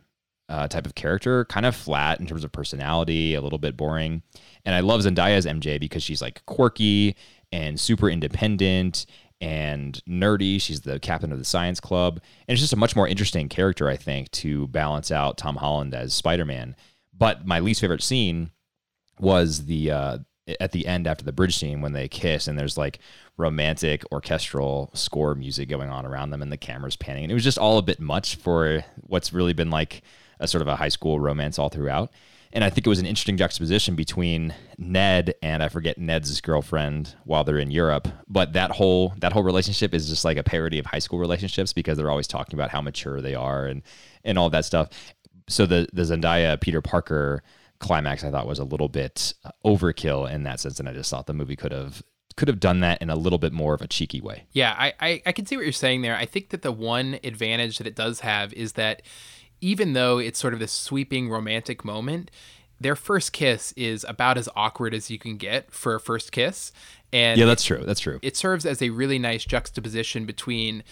uh, 0.47 0.67
type 0.67 0.85
of 0.85 0.95
character, 0.95 1.45
kind 1.45 1.65
of 1.65 1.75
flat 1.75 2.19
in 2.19 2.27
terms 2.27 2.43
of 2.43 2.51
personality, 2.51 3.33
a 3.33 3.41
little 3.41 3.59
bit 3.59 3.75
boring. 3.75 4.21
And 4.65 4.75
I 4.75 4.79
love 4.81 5.01
Zendaya's 5.01 5.45
MJ 5.45 5.79
because 5.79 6.03
she's 6.03 6.21
like 6.21 6.45
quirky 6.45 7.15
and 7.51 7.79
super 7.79 8.09
independent 8.09 9.05
and 9.41 10.01
nerdy. 10.07 10.61
She's 10.61 10.81
the 10.81 10.99
captain 10.99 11.31
of 11.31 11.39
the 11.39 11.45
science 11.45 11.79
club. 11.79 12.21
And 12.47 12.53
it's 12.53 12.61
just 12.61 12.73
a 12.73 12.77
much 12.77 12.95
more 12.95 13.07
interesting 13.07 13.49
character, 13.49 13.87
I 13.87 13.95
think, 13.95 14.31
to 14.31 14.67
balance 14.67 15.11
out 15.11 15.37
Tom 15.37 15.55
Holland 15.55 15.93
as 15.93 16.13
Spider 16.13 16.45
Man. 16.45 16.75
But 17.17 17.45
my 17.45 17.59
least 17.59 17.81
favorite 17.81 18.03
scene 18.03 18.51
was 19.19 19.65
the 19.65 19.91
uh, 19.91 20.17
at 20.59 20.71
the 20.71 20.87
end 20.87 21.07
after 21.07 21.23
the 21.23 21.31
bridge 21.31 21.57
scene 21.57 21.81
when 21.81 21.93
they 21.93 22.07
kiss 22.07 22.47
and 22.47 22.57
there's 22.57 22.77
like 22.77 22.99
romantic 23.37 24.03
orchestral 24.11 24.89
score 24.93 25.35
music 25.35 25.69
going 25.69 25.89
on 25.89 26.05
around 26.05 26.31
them 26.31 26.41
and 26.41 26.51
the 26.51 26.57
camera's 26.57 26.95
panning. 26.95 27.23
And 27.23 27.31
it 27.31 27.35
was 27.35 27.43
just 27.43 27.57
all 27.57 27.77
a 27.77 27.83
bit 27.83 27.99
much 27.99 28.35
for 28.35 28.83
what's 29.01 29.33
really 29.33 29.53
been 29.53 29.69
like 29.69 30.01
a 30.39 30.47
sort 30.47 30.61
of 30.61 30.67
a 30.67 30.75
high 30.75 30.89
school 30.89 31.19
romance 31.19 31.59
all 31.59 31.69
throughout. 31.69 32.11
And 32.51 32.63
I 32.63 32.69
think 32.69 32.87
it 32.87 32.89
was 32.89 32.99
an 32.99 33.05
interesting 33.05 33.37
juxtaposition 33.37 33.95
between 33.95 34.55
Ned 34.77 35.35
and 35.41 35.61
I 35.61 35.69
forget 35.69 35.97
Ned's 35.99 36.41
girlfriend 36.41 37.15
while 37.23 37.43
they're 37.43 37.59
in 37.59 37.69
Europe. 37.69 38.07
But 38.27 38.53
that 38.53 38.71
whole 38.71 39.13
that 39.19 39.33
whole 39.33 39.43
relationship 39.43 39.93
is 39.93 40.09
just 40.09 40.25
like 40.25 40.37
a 40.37 40.43
parody 40.43 40.79
of 40.79 40.87
high 40.87 40.99
school 40.99 41.19
relationships 41.19 41.73
because 41.73 41.97
they're 41.97 42.09
always 42.09 42.27
talking 42.27 42.55
about 42.55 42.71
how 42.71 42.81
mature 42.81 43.21
they 43.21 43.35
are 43.35 43.67
and 43.67 43.83
and 44.23 44.39
all 44.39 44.49
that 44.49 44.65
stuff. 44.65 44.89
So 45.47 45.65
the 45.65 45.87
the 45.93 46.03
Zendaya 46.03 46.59
Peter 46.59 46.81
Parker 46.81 47.43
climax 47.79 48.23
I 48.23 48.31
thought 48.31 48.47
was 48.47 48.59
a 48.59 48.63
little 48.63 48.89
bit 48.89 49.33
overkill 49.65 50.29
in 50.31 50.43
that 50.43 50.59
sense, 50.59 50.79
and 50.79 50.89
I 50.89 50.93
just 50.93 51.09
thought 51.09 51.27
the 51.27 51.33
movie 51.33 51.55
could 51.55 51.71
have 51.71 52.01
could 52.35 52.47
have 52.47 52.59
done 52.59 52.79
that 52.79 53.01
in 53.01 53.09
a 53.09 53.15
little 53.15 53.37
bit 53.37 53.51
more 53.51 53.73
of 53.73 53.81
a 53.81 53.87
cheeky 53.87 54.21
way. 54.21 54.45
Yeah, 54.53 54.73
I, 54.77 54.93
I, 55.01 55.21
I 55.25 55.31
can 55.33 55.45
see 55.45 55.57
what 55.57 55.65
you're 55.65 55.73
saying 55.73 56.03
there. 56.03 56.15
I 56.15 56.25
think 56.25 56.49
that 56.49 56.61
the 56.61 56.71
one 56.71 57.19
advantage 57.21 57.79
that 57.79 57.87
it 57.87 57.95
does 57.95 58.21
have 58.21 58.53
is 58.53 58.73
that 58.73 59.01
even 59.61 59.93
though 59.93 60.17
it's 60.17 60.39
sort 60.39 60.53
of 60.53 60.59
this 60.59 60.71
sweeping 60.71 61.29
romantic 61.29 61.83
moment, 61.83 62.31
their 62.79 62.95
first 62.95 63.33
kiss 63.33 63.73
is 63.73 64.05
about 64.07 64.37
as 64.37 64.47
awkward 64.55 64.93
as 64.93 65.09
you 65.09 65.19
can 65.19 65.37
get 65.37 65.71
for 65.71 65.95
a 65.95 65.99
first 65.99 66.31
kiss. 66.31 66.71
And 67.11 67.39
yeah, 67.39 67.45
that's 67.45 67.63
true. 67.63 67.83
That's 67.85 67.99
true. 67.99 68.19
It 68.21 68.37
serves 68.37 68.65
as 68.65 68.81
a 68.81 68.89
really 68.89 69.19
nice 69.19 69.43
juxtaposition 69.43 70.25
between 70.25 70.83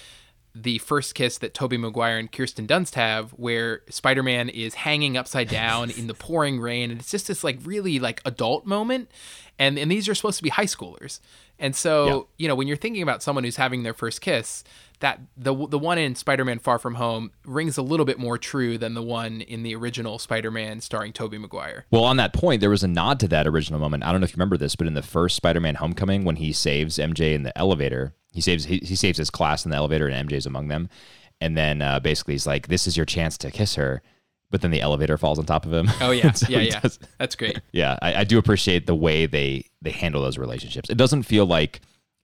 the 0.55 0.79
first 0.79 1.15
kiss 1.15 1.37
that 1.39 1.53
Tobey 1.53 1.77
Maguire 1.77 2.17
and 2.17 2.31
Kirsten 2.31 2.67
Dunst 2.67 2.95
have, 2.95 3.31
where 3.31 3.81
Spider-Man 3.89 4.49
is 4.49 4.73
hanging 4.73 5.17
upside 5.17 5.49
down 5.49 5.91
in 5.91 6.07
the 6.07 6.13
pouring 6.15 6.59
rain, 6.59 6.91
and 6.91 6.99
it's 6.99 7.11
just 7.11 7.27
this 7.27 7.43
like 7.43 7.59
really 7.63 7.99
like 7.99 8.21
adult 8.25 8.65
moment, 8.65 9.11
and 9.59 9.77
and 9.77 9.91
these 9.91 10.09
are 10.09 10.15
supposed 10.15 10.37
to 10.37 10.43
be 10.43 10.49
high 10.49 10.65
schoolers, 10.65 11.19
and 11.59 11.75
so 11.75 12.05
yeah. 12.07 12.21
you 12.37 12.47
know 12.47 12.55
when 12.55 12.67
you're 12.67 12.77
thinking 12.77 13.03
about 13.03 13.21
someone 13.21 13.43
who's 13.43 13.57
having 13.57 13.83
their 13.83 13.93
first 13.93 14.21
kiss, 14.21 14.63
that 14.99 15.19
the 15.35 15.53
the 15.67 15.77
one 15.77 15.97
in 15.97 16.15
Spider-Man 16.15 16.59
Far 16.59 16.79
From 16.79 16.95
Home 16.95 17.31
rings 17.45 17.77
a 17.77 17.83
little 17.83 18.05
bit 18.05 18.17
more 18.17 18.37
true 18.37 18.77
than 18.77 18.93
the 18.93 19.03
one 19.03 19.41
in 19.41 19.63
the 19.63 19.75
original 19.75 20.17
Spider-Man 20.17 20.81
starring 20.81 21.13
Tobey 21.13 21.37
Maguire. 21.37 21.85
Well, 21.91 22.03
on 22.03 22.17
that 22.17 22.33
point, 22.33 22.61
there 22.61 22.69
was 22.69 22.83
a 22.83 22.87
nod 22.87 23.19
to 23.19 23.27
that 23.27 23.47
original 23.47 23.79
moment. 23.79 24.03
I 24.03 24.11
don't 24.11 24.21
know 24.21 24.25
if 24.25 24.31
you 24.31 24.37
remember 24.37 24.57
this, 24.57 24.75
but 24.75 24.87
in 24.87 24.95
the 24.95 25.03
first 25.03 25.35
Spider-Man 25.35 25.75
Homecoming, 25.75 26.23
when 26.25 26.37
he 26.37 26.51
saves 26.51 26.97
MJ 26.97 27.33
in 27.33 27.43
the 27.43 27.55
elevator, 27.57 28.15
he 28.37 28.41
saves 28.41 28.65
he, 28.65 28.77
he 28.83 28.95
saves 28.95 29.17
his 29.17 29.31
class 29.31 29.65
in 29.65 29.71
the 29.71 29.77
elevator, 29.77 30.07
and 30.07 30.29
MJ's 30.29 30.45
among 30.45 30.67
them. 30.67 30.89
And 31.41 31.57
then 31.57 31.81
uh, 31.81 31.99
basically, 31.99 32.35
he's 32.35 32.45
like, 32.45 32.67
"This 32.67 32.85
is 32.85 32.95
your 32.95 33.05
chance 33.07 33.35
to 33.39 33.49
kiss 33.49 33.73
her." 33.73 34.03
But 34.51 34.61
then 34.61 34.69
the 34.69 34.79
elevator 34.79 35.17
falls 35.17 35.39
on 35.39 35.47
top 35.47 35.65
of 35.65 35.73
him. 35.73 35.89
Oh 35.99 36.11
yeah, 36.21 36.31
so 36.33 36.45
yeah, 36.47 36.59
yeah. 36.59 36.79
Does, 36.79 36.99
That's 37.17 37.35
great. 37.35 37.59
Yeah, 37.71 37.97
I, 37.99 38.17
I 38.17 38.23
do 38.25 38.37
appreciate 38.37 38.85
the 38.85 38.93
way 38.93 39.25
they 39.25 39.65
they 39.81 39.89
handle 39.89 40.21
those 40.21 40.37
relationships. 40.37 40.87
It 40.91 40.97
doesn't 40.97 41.23
feel 41.23 41.47
like 41.47 41.81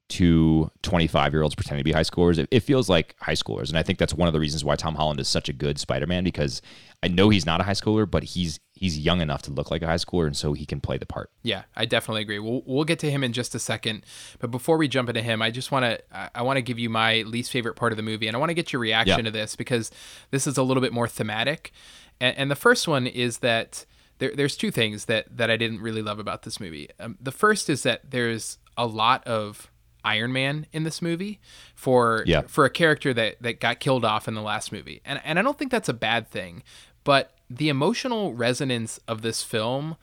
two 0.07 0.69
25 0.83 1.33
year 1.33 1.41
olds 1.41 1.55
pretending 1.55 1.79
to 1.79 1.83
be 1.83 1.93
high 1.93 2.01
schoolers. 2.01 2.37
It, 2.37 2.47
it, 2.51 2.59
feels 2.59 2.89
like 2.89 3.15
high 3.19 3.33
schoolers. 3.33 3.69
And 3.69 3.77
I 3.79 3.81
think 3.81 3.97
that's 3.97 4.13
one 4.13 4.27
of 4.27 4.33
the 4.33 4.39
reasons 4.39 4.63
why 4.63 4.75
Tom 4.75 4.93
Holland 4.93 5.19
is 5.19 5.27
such 5.27 5.49
a 5.49 5.53
good 5.53 5.79
Spider 5.79 6.05
Man 6.05 6.23
because 6.23 6.61
I 7.01 7.07
know 7.07 7.29
he's 7.29 7.47
not 7.47 7.59
a 7.59 7.63
high 7.63 7.71
schooler, 7.71 8.09
but 8.09 8.23
he's 8.23 8.59
he's 8.75 8.97
young 8.97 9.21
enough 9.21 9.41
to 9.43 9.51
look 9.51 9.71
like 9.71 9.81
a 9.81 9.87
high 9.87 9.95
schooler 9.95 10.25
and 10.25 10.35
so 10.35 10.53
he 10.53 10.65
can 10.65 10.81
play 10.81 10.97
the 10.97 11.05
part. 11.05 11.29
Yeah, 11.43 11.63
I 11.75 11.85
definitely 11.85 12.23
agree. 12.23 12.39
We'll, 12.39 12.63
we'll 12.65 12.83
get 12.83 12.99
to 12.99 13.11
him 13.11 13.23
in 13.23 13.31
just 13.31 13.53
a 13.55 13.59
second. 13.59 14.05
But 14.39 14.51
before 14.51 14.77
we 14.77 14.87
jump 14.87 15.09
into 15.09 15.21
him, 15.21 15.41
I 15.41 15.51
just 15.51 15.71
want 15.71 15.85
to 15.85 16.31
I 16.35 16.41
want 16.41 16.57
to 16.57 16.61
give 16.61 16.79
you 16.79 16.89
my 16.89 17.21
least 17.21 17.51
favorite 17.51 17.75
part 17.75 17.93
of 17.93 17.97
the 17.97 18.03
movie 18.03 18.27
and 18.27 18.35
I 18.35 18.39
want 18.39 18.49
to 18.49 18.55
get 18.55 18.73
your 18.73 18.79
reaction 18.81 19.19
yeah. 19.19 19.25
to 19.25 19.31
this 19.31 19.55
because 19.55 19.91
this 20.31 20.47
is 20.47 20.57
a 20.57 20.63
little 20.63 20.81
bit 20.81 20.91
more 20.91 21.07
thematic. 21.07 21.71
And, 22.19 22.37
and 22.37 22.51
the 22.51 22.55
first 22.55 22.87
one 22.87 23.07
is 23.07 23.39
that 23.39 23.85
there, 24.19 24.31
there's 24.35 24.57
two 24.57 24.71
things 24.71 25.05
that 25.05 25.37
that 25.37 25.49
I 25.49 25.57
didn't 25.57 25.81
really 25.81 26.01
love 26.01 26.19
about 26.19 26.43
this 26.43 26.59
movie. 26.59 26.89
Um, 26.99 27.17
the 27.21 27.31
first 27.31 27.69
is 27.69 27.83
that 27.83 28.11
there's 28.11 28.57
a 28.77 28.87
lot 28.87 29.25
of 29.27 29.69
Iron 30.03 30.33
Man 30.33 30.65
in 30.73 30.83
this 30.83 31.01
movie 31.01 31.39
for 31.75 32.23
yeah. 32.25 32.41
for 32.47 32.65
a 32.65 32.69
character 32.69 33.13
that 33.13 33.41
that 33.41 33.59
got 33.59 33.79
killed 33.79 34.03
off 34.03 34.27
in 34.27 34.33
the 34.33 34.41
last 34.41 34.71
movie. 34.71 35.01
And 35.05 35.21
and 35.23 35.39
I 35.39 35.41
don't 35.41 35.57
think 35.57 35.71
that's 35.71 35.89
a 35.89 35.93
bad 35.93 36.27
thing, 36.29 36.63
but 37.03 37.31
the 37.49 37.69
emotional 37.69 38.33
resonance 38.33 38.99
of 39.07 39.21
this 39.21 39.43
film 39.43 39.97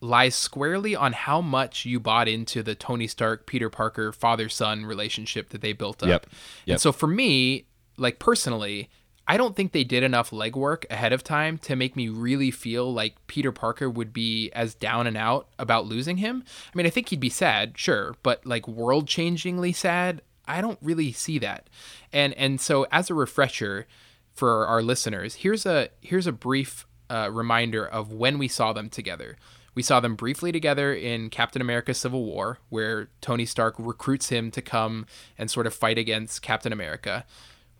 lies 0.00 0.34
squarely 0.34 0.94
on 0.94 1.12
how 1.12 1.40
much 1.40 1.86
you 1.86 1.98
bought 1.98 2.28
into 2.28 2.62
the 2.62 2.74
Tony 2.74 3.06
Stark 3.06 3.46
Peter 3.46 3.70
Parker 3.70 4.12
father 4.12 4.48
son 4.48 4.84
relationship 4.84 5.48
that 5.48 5.62
they 5.62 5.72
built 5.72 6.02
up. 6.02 6.08
Yep. 6.08 6.26
Yep. 6.66 6.74
And 6.74 6.80
so 6.80 6.92
for 6.92 7.06
me, 7.06 7.66
like 7.96 8.18
personally, 8.18 8.90
I 9.26 9.38
don't 9.38 9.56
think 9.56 9.72
they 9.72 9.84
did 9.84 10.02
enough 10.02 10.30
legwork 10.30 10.84
ahead 10.90 11.14
of 11.14 11.24
time 11.24 11.56
to 11.58 11.76
make 11.76 11.96
me 11.96 12.08
really 12.08 12.50
feel 12.50 12.92
like 12.92 13.14
Peter 13.26 13.52
Parker 13.52 13.88
would 13.88 14.12
be 14.12 14.50
as 14.52 14.74
down 14.74 15.06
and 15.06 15.16
out 15.16 15.48
about 15.58 15.86
losing 15.86 16.18
him. 16.18 16.44
I 16.72 16.76
mean, 16.76 16.86
I 16.86 16.90
think 16.90 17.08
he'd 17.08 17.20
be 17.20 17.30
sad, 17.30 17.78
sure, 17.78 18.14
but 18.22 18.44
like 18.44 18.68
world 18.68 19.06
changingly 19.06 19.74
sad, 19.74 20.20
I 20.46 20.60
don't 20.60 20.78
really 20.82 21.12
see 21.12 21.38
that. 21.38 21.70
And 22.12 22.34
and 22.34 22.60
so 22.60 22.86
as 22.92 23.08
a 23.08 23.14
refresher 23.14 23.86
for 24.34 24.66
our 24.66 24.82
listeners, 24.82 25.36
here's 25.36 25.64
a 25.64 25.88
here's 26.00 26.26
a 26.26 26.32
brief 26.32 26.86
uh, 27.08 27.30
reminder 27.32 27.86
of 27.86 28.12
when 28.12 28.38
we 28.38 28.48
saw 28.48 28.72
them 28.72 28.90
together. 28.90 29.36
We 29.74 29.82
saw 29.82 29.98
them 30.00 30.14
briefly 30.14 30.52
together 30.52 30.94
in 30.94 31.30
Captain 31.30 31.60
America 31.60 31.94
Civil 31.94 32.24
War, 32.24 32.58
where 32.68 33.08
Tony 33.20 33.44
Stark 33.44 33.74
recruits 33.78 34.28
him 34.28 34.50
to 34.52 34.62
come 34.62 35.06
and 35.36 35.50
sort 35.50 35.66
of 35.66 35.74
fight 35.74 35.98
against 35.98 36.42
Captain 36.42 36.72
America. 36.72 37.24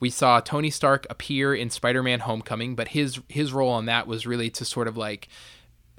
We 0.00 0.10
saw 0.10 0.40
Tony 0.40 0.70
Stark 0.70 1.06
appear 1.08 1.54
in 1.54 1.70
Spider-Man: 1.70 2.20
Homecoming, 2.20 2.74
but 2.74 2.88
his 2.88 3.20
his 3.28 3.52
role 3.52 3.70
on 3.70 3.86
that 3.86 4.06
was 4.06 4.26
really 4.26 4.50
to 4.50 4.64
sort 4.64 4.88
of 4.88 4.96
like 4.96 5.28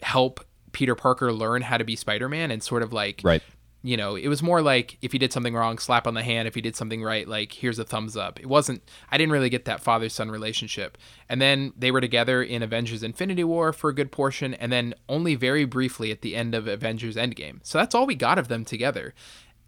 help 0.02 0.46
Peter 0.74 0.96
Parker 0.96 1.32
learn 1.32 1.62
how 1.62 1.78
to 1.78 1.86
be 1.86 1.96
Spider-Man 1.96 2.52
and 2.52 2.62
sort 2.62 2.84
of 2.84 2.92
like 2.92 3.22
right. 3.24 3.42
You 3.86 3.98
know, 3.98 4.16
it 4.16 4.28
was 4.28 4.42
more 4.42 4.64
like 4.64 4.98
if 5.04 5.12
he 5.12 5.20
did 5.20 5.32
something 5.32 5.54
wrong, 5.54 5.78
slap 5.78 6.08
on 6.08 6.16
the 6.16 6.24
hand. 6.24 6.48
If 6.48 6.56
he 6.56 6.62
did 6.62 6.76
something 6.76 7.04
right, 7.04 7.28
like 7.28 7.52
here's 7.52 7.78
a 7.78 7.84
thumbs 7.84 8.18
up. 8.18 8.40
It 8.40 8.48
wasn't. 8.48 8.82
I 9.12 9.18
didn't 9.20 9.32
really 9.32 9.50
get 9.50 9.66
that 9.66 9.80
father-son 9.80 10.32
relationship. 10.32 10.98
And 11.30 11.40
then 11.40 11.72
they 11.78 11.92
were 11.92 12.02
together 12.02 12.42
in 12.42 12.64
Avengers: 12.64 13.04
Infinity 13.04 13.44
War 13.44 13.72
for 13.72 13.92
a 13.92 13.94
good 13.94 14.12
portion, 14.12 14.56
and 14.56 14.72
then 14.72 14.96
only 15.08 15.36
very 15.36 15.66
briefly 15.66 16.10
at 16.10 16.22
the 16.22 16.36
end 16.36 16.56
of 16.56 16.68
Avengers: 16.68 17.16
Endgame. 17.16 17.60
So 17.62 17.78
that's 17.78 17.94
all 17.94 18.08
we 18.08 18.16
got 18.16 18.40
of 18.40 18.48
them 18.48 18.66
together. 18.66 19.14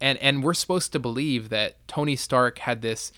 And 0.00 0.18
and 0.18 0.42
we're 0.42 0.54
supposed 0.54 0.90
to 0.92 0.98
believe 0.98 1.48
that 1.50 1.76
Tony 1.86 2.16
Stark 2.16 2.58
had 2.58 2.82
this 2.82 3.12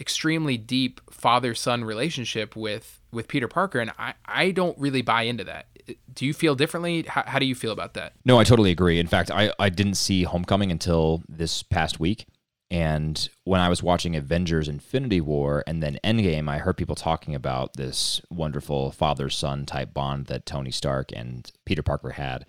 extremely 0.00 0.56
deep 0.56 1.00
father 1.10 1.54
son 1.54 1.84
relationship 1.84 2.56
with 2.56 3.00
with 3.12 3.28
Peter 3.28 3.48
Parker 3.48 3.80
and 3.80 3.92
I 3.98 4.14
I 4.24 4.50
don't 4.50 4.76
really 4.78 5.02
buy 5.02 5.22
into 5.22 5.44
that. 5.44 5.66
Do 6.12 6.24
you 6.24 6.32
feel 6.32 6.54
differently? 6.54 7.02
How, 7.02 7.24
how 7.26 7.38
do 7.38 7.46
you 7.46 7.54
feel 7.54 7.72
about 7.72 7.94
that? 7.94 8.14
No, 8.24 8.38
I 8.38 8.44
totally 8.44 8.70
agree. 8.70 8.98
In 8.98 9.06
fact, 9.06 9.30
I 9.30 9.52
I 9.58 9.68
didn't 9.68 9.94
see 9.94 10.24
Homecoming 10.24 10.70
until 10.70 11.22
this 11.28 11.62
past 11.62 12.00
week. 12.00 12.26
And 12.70 13.28
when 13.44 13.60
I 13.60 13.68
was 13.68 13.82
watching 13.82 14.16
Avengers 14.16 14.68
Infinity 14.68 15.20
War 15.20 15.62
and 15.66 15.82
then 15.82 15.98
Endgame, 16.02 16.48
I 16.48 16.58
heard 16.58 16.76
people 16.76 16.96
talking 16.96 17.34
about 17.34 17.74
this 17.74 18.20
wonderful 18.30 18.90
father 18.90 19.30
son 19.30 19.64
type 19.64 19.94
bond 19.94 20.26
that 20.26 20.46
Tony 20.46 20.70
Stark 20.72 21.10
and 21.14 21.50
Peter 21.66 21.82
Parker 21.82 22.10
had. 22.10 22.46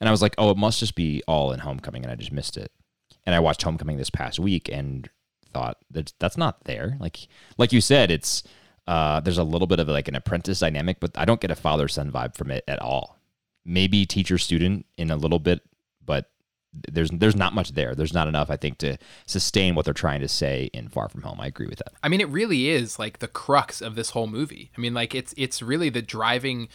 And 0.00 0.08
I 0.08 0.10
was 0.10 0.22
like, 0.22 0.34
oh, 0.38 0.50
it 0.50 0.56
must 0.56 0.80
just 0.80 0.94
be 0.94 1.22
all 1.28 1.52
in 1.52 1.60
Homecoming. 1.60 2.02
And 2.02 2.10
I 2.10 2.16
just 2.16 2.32
missed 2.32 2.56
it. 2.56 2.72
And 3.24 3.34
I 3.34 3.40
watched 3.40 3.62
Homecoming 3.62 3.98
this 3.98 4.10
past 4.10 4.40
week 4.40 4.68
and 4.72 5.08
thought 5.52 5.78
that 5.90 6.12
that's 6.18 6.36
not 6.36 6.64
there. 6.64 6.96
Like 7.00 7.28
like 7.56 7.72
you 7.72 7.80
said, 7.80 8.10
it's 8.10 8.42
uh, 8.86 9.20
there's 9.20 9.38
a 9.38 9.44
little 9.44 9.66
bit 9.66 9.80
of 9.80 9.88
like 9.88 10.08
an 10.08 10.14
apprentice 10.14 10.60
dynamic, 10.60 10.98
but 11.00 11.16
I 11.16 11.24
don't 11.24 11.40
get 11.40 11.50
a 11.50 11.56
father 11.56 11.88
son 11.88 12.10
vibe 12.10 12.34
from 12.34 12.50
it 12.50 12.64
at 12.66 12.80
all. 12.80 13.18
Maybe 13.64 14.06
teacher 14.06 14.38
student 14.38 14.86
in 14.96 15.10
a 15.10 15.16
little 15.16 15.38
bit, 15.38 15.60
but 16.04 16.30
there's 16.90 17.10
there's 17.10 17.36
not 17.36 17.54
much 17.54 17.72
there. 17.72 17.94
There's 17.94 18.14
not 18.14 18.28
enough, 18.28 18.50
I 18.50 18.56
think, 18.56 18.78
to 18.78 18.96
sustain 19.26 19.74
what 19.74 19.84
they're 19.84 19.94
trying 19.94 20.20
to 20.20 20.28
say 20.28 20.70
in 20.72 20.88
Far 20.88 21.08
From 21.08 21.22
Home. 21.22 21.38
I 21.40 21.46
agree 21.46 21.66
with 21.66 21.78
that. 21.78 21.92
I 22.02 22.08
mean, 22.08 22.20
it 22.20 22.28
really 22.28 22.68
is 22.68 22.98
like 22.98 23.18
the 23.18 23.28
crux 23.28 23.80
of 23.80 23.94
this 23.94 24.10
whole 24.10 24.26
movie. 24.26 24.70
I 24.76 24.80
mean, 24.80 24.94
like 24.94 25.14
it's 25.14 25.34
it's 25.36 25.62
really 25.62 25.90
the 25.90 26.02
driving 26.02 26.68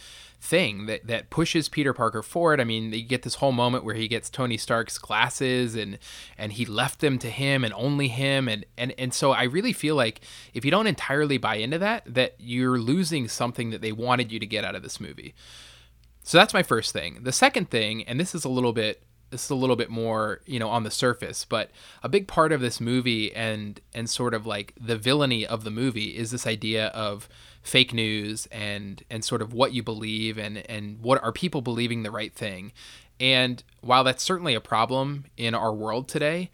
thing 0.44 0.84
that 0.86 1.06
that 1.06 1.30
pushes 1.30 1.70
Peter 1.70 1.94
Parker 1.94 2.22
forward. 2.22 2.60
I 2.60 2.64
mean, 2.64 2.92
you 2.92 3.02
get 3.02 3.22
this 3.22 3.36
whole 3.36 3.52
moment 3.52 3.82
where 3.82 3.94
he 3.94 4.06
gets 4.06 4.28
Tony 4.28 4.58
Stark's 4.58 4.98
glasses 4.98 5.74
and 5.74 5.98
and 6.36 6.52
he 6.52 6.66
left 6.66 7.00
them 7.00 7.18
to 7.20 7.30
him 7.30 7.64
and 7.64 7.72
only 7.74 8.08
him 8.08 8.46
and 8.46 8.66
and 8.76 8.92
and 8.98 9.14
so 9.14 9.32
I 9.32 9.44
really 9.44 9.72
feel 9.72 9.96
like 9.96 10.20
if 10.52 10.64
you 10.64 10.70
don't 10.70 10.86
entirely 10.86 11.38
buy 11.38 11.56
into 11.56 11.78
that 11.78 12.02
that 12.14 12.34
you're 12.38 12.78
losing 12.78 13.26
something 13.26 13.70
that 13.70 13.80
they 13.80 13.92
wanted 13.92 14.30
you 14.30 14.38
to 14.38 14.46
get 14.46 14.64
out 14.64 14.74
of 14.74 14.82
this 14.82 15.00
movie. 15.00 15.34
So 16.22 16.38
that's 16.38 16.54
my 16.54 16.62
first 16.62 16.92
thing. 16.92 17.20
The 17.22 17.32
second 17.32 17.70
thing, 17.70 18.04
and 18.04 18.20
this 18.20 18.34
is 18.34 18.44
a 18.44 18.48
little 18.48 18.72
bit 18.72 19.02
this 19.30 19.44
is 19.44 19.50
a 19.50 19.54
little 19.54 19.76
bit 19.76 19.90
more 19.90 20.40
you 20.46 20.58
know 20.58 20.68
on 20.68 20.84
the 20.84 20.90
surface 20.90 21.44
but 21.44 21.70
a 22.02 22.08
big 22.08 22.28
part 22.28 22.52
of 22.52 22.60
this 22.60 22.80
movie 22.80 23.34
and 23.34 23.80
and 23.94 24.08
sort 24.08 24.34
of 24.34 24.46
like 24.46 24.72
the 24.80 24.96
villainy 24.96 25.46
of 25.46 25.64
the 25.64 25.70
movie 25.70 26.16
is 26.16 26.30
this 26.30 26.46
idea 26.46 26.88
of 26.88 27.28
fake 27.64 27.94
news 27.94 28.46
and 28.52 29.02
and 29.10 29.24
sort 29.24 29.42
of 29.42 29.52
what 29.52 29.72
you 29.72 29.82
believe 29.82 30.38
and 30.38 30.58
and 30.70 31.00
what 31.00 31.20
are 31.24 31.32
people 31.32 31.62
believing 31.62 32.02
the 32.02 32.10
right 32.10 32.34
thing. 32.34 32.72
And 33.18 33.62
while 33.80 34.04
that's 34.04 34.22
certainly 34.22 34.54
a 34.54 34.60
problem 34.60 35.24
in 35.36 35.54
our 35.54 35.72
world 35.72 36.08
today 36.08 36.50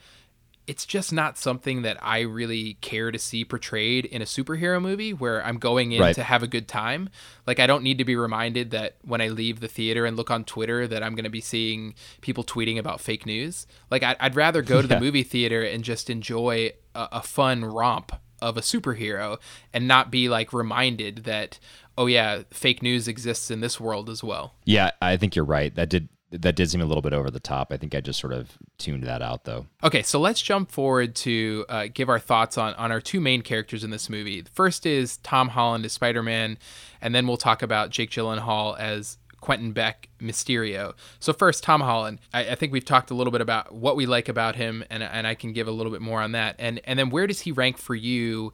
it's 0.71 0.87
just 0.87 1.13
not 1.13 1.37
something 1.37 1.83
that 1.83 1.97
I 2.01 2.21
really 2.21 2.75
care 2.75 3.11
to 3.11 3.19
see 3.19 3.45
portrayed 3.45 4.05
in 4.05 4.23
a 4.23 4.25
superhero 4.25 4.81
movie 4.81 5.13
where 5.13 5.45
I'm 5.45 5.59
going 5.59 5.91
in 5.91 6.01
Right. 6.01 6.15
to 6.15 6.23
have 6.23 6.43
a 6.45 6.47
good 6.47 6.69
time. 6.69 7.09
Like 7.47 7.59
I 7.59 7.67
don't 7.67 7.83
need 7.83 7.99
to 7.99 8.05
be 8.05 8.15
reminded 8.15 8.71
that 8.71 8.97
when 9.03 9.21
I 9.21 9.29
leave 9.29 9.59
the 9.59 9.67
theater 9.69 10.07
and 10.07 10.17
look 10.17 10.31
on 10.31 10.45
Twitter 10.45 10.87
that 10.87 11.03
I'm 11.03 11.15
going 11.17 11.25
to 11.25 11.31
be 11.31 11.41
seeing 11.41 11.95
people 12.21 12.45
tweeting 12.45 12.79
about 12.79 13.01
fake 13.01 13.27
news. 13.27 13.67
Like 13.91 14.03
I'd, 14.05 14.17
I'd 14.21 14.37
rather 14.37 14.63
go 14.63 14.81
to 14.81 14.87
the 14.87 14.95
Yeah. 14.95 15.01
movie 15.01 15.25
theater 15.25 15.63
and 15.63 15.83
just 15.83 16.09
enjoy 16.09 16.71
a, 16.95 17.09
a 17.13 17.23
fun 17.23 17.65
romp 17.65 18.13
of 18.41 18.57
a 18.57 18.61
superhero 18.61 19.39
and 19.75 19.89
not 19.89 20.11
be 20.11 20.29
like 20.29 20.53
reminded 20.53 21.25
that 21.25 21.59
oh 21.99 22.07
yeah, 22.07 22.43
fake 22.53 22.81
news 22.83 23.09
exists 23.09 23.51
in 23.51 23.61
this 23.61 23.79
world 23.81 24.09
as 24.09 24.23
well. 24.23 24.55
Yeah, 24.65 24.93
I 25.03 25.17
think 25.17 25.35
you're 25.37 25.45
right. 25.45 25.75
That 25.75 25.89
did 25.91 26.09
that 26.31 26.55
did 26.55 26.71
seem 26.71 26.81
a 26.81 26.85
little 26.85 27.03
bit 27.03 27.13
over 27.13 27.31
the 27.31 27.41
top. 27.41 27.73
I 27.73 27.77
think 27.77 27.95
I 27.95 28.01
just 28.01 28.21
sort 28.21 28.33
of 28.33 28.57
tuned 28.79 29.03
that 29.05 29.21
out 29.21 29.45
though. 29.45 29.67
Okay, 29.83 30.03
so 30.03 30.21
let's 30.21 30.41
jump 30.41 30.71
forward 30.71 31.15
to 31.17 31.65
uh, 31.69 31.89
give 31.93 32.09
our 32.09 32.19
thoughts 32.19 32.57
on, 32.57 32.75
on 32.75 32.93
our 32.93 33.01
two 33.01 33.21
main 33.21 33.43
characters 33.43 33.83
in 33.83 33.91
this 33.91 34.09
movie. 34.09 34.41
The 34.41 34.51
first 34.51 34.87
is 34.87 35.17
Tom 35.19 35.49
Holland 35.49 35.85
as 35.85 35.93
Spider 35.93 36.23
Man, 36.23 36.59
and 37.01 37.15
then 37.15 37.27
we'll 37.27 37.37
talk 37.37 37.63
about 37.63 37.91
Jake 37.91 38.11
Gyllenhaal 38.11 38.79
as 38.79 39.19
Quentin 39.41 39.73
Beck 39.73 40.09
Mysterio. 40.21 40.93
So, 41.19 41.33
first, 41.33 41.65
Tom 41.65 41.81
Holland. 41.81 42.21
I, 42.33 42.51
I 42.51 42.55
think 42.55 42.73
we've 42.73 42.85
talked 42.85 43.11
a 43.11 43.15
little 43.15 43.31
bit 43.31 43.41
about 43.41 43.75
what 43.75 43.97
we 43.97 44.07
like 44.07 44.29
about 44.29 44.55
him, 44.55 44.85
and, 44.91 45.03
and 45.03 45.27
I 45.27 45.35
can 45.35 45.53
give 45.53 45.67
a 45.67 45.73
little 45.73 45.91
bit 45.91 46.03
more 46.03 46.21
on 46.21 46.33
that. 46.33 46.57
And, 46.59 46.81
and 46.85 46.99
then, 46.99 47.11
where 47.11 47.27
does 47.27 47.41
he 47.41 47.53
rank 47.53 47.79
for 47.79 47.95
you? 47.95 48.53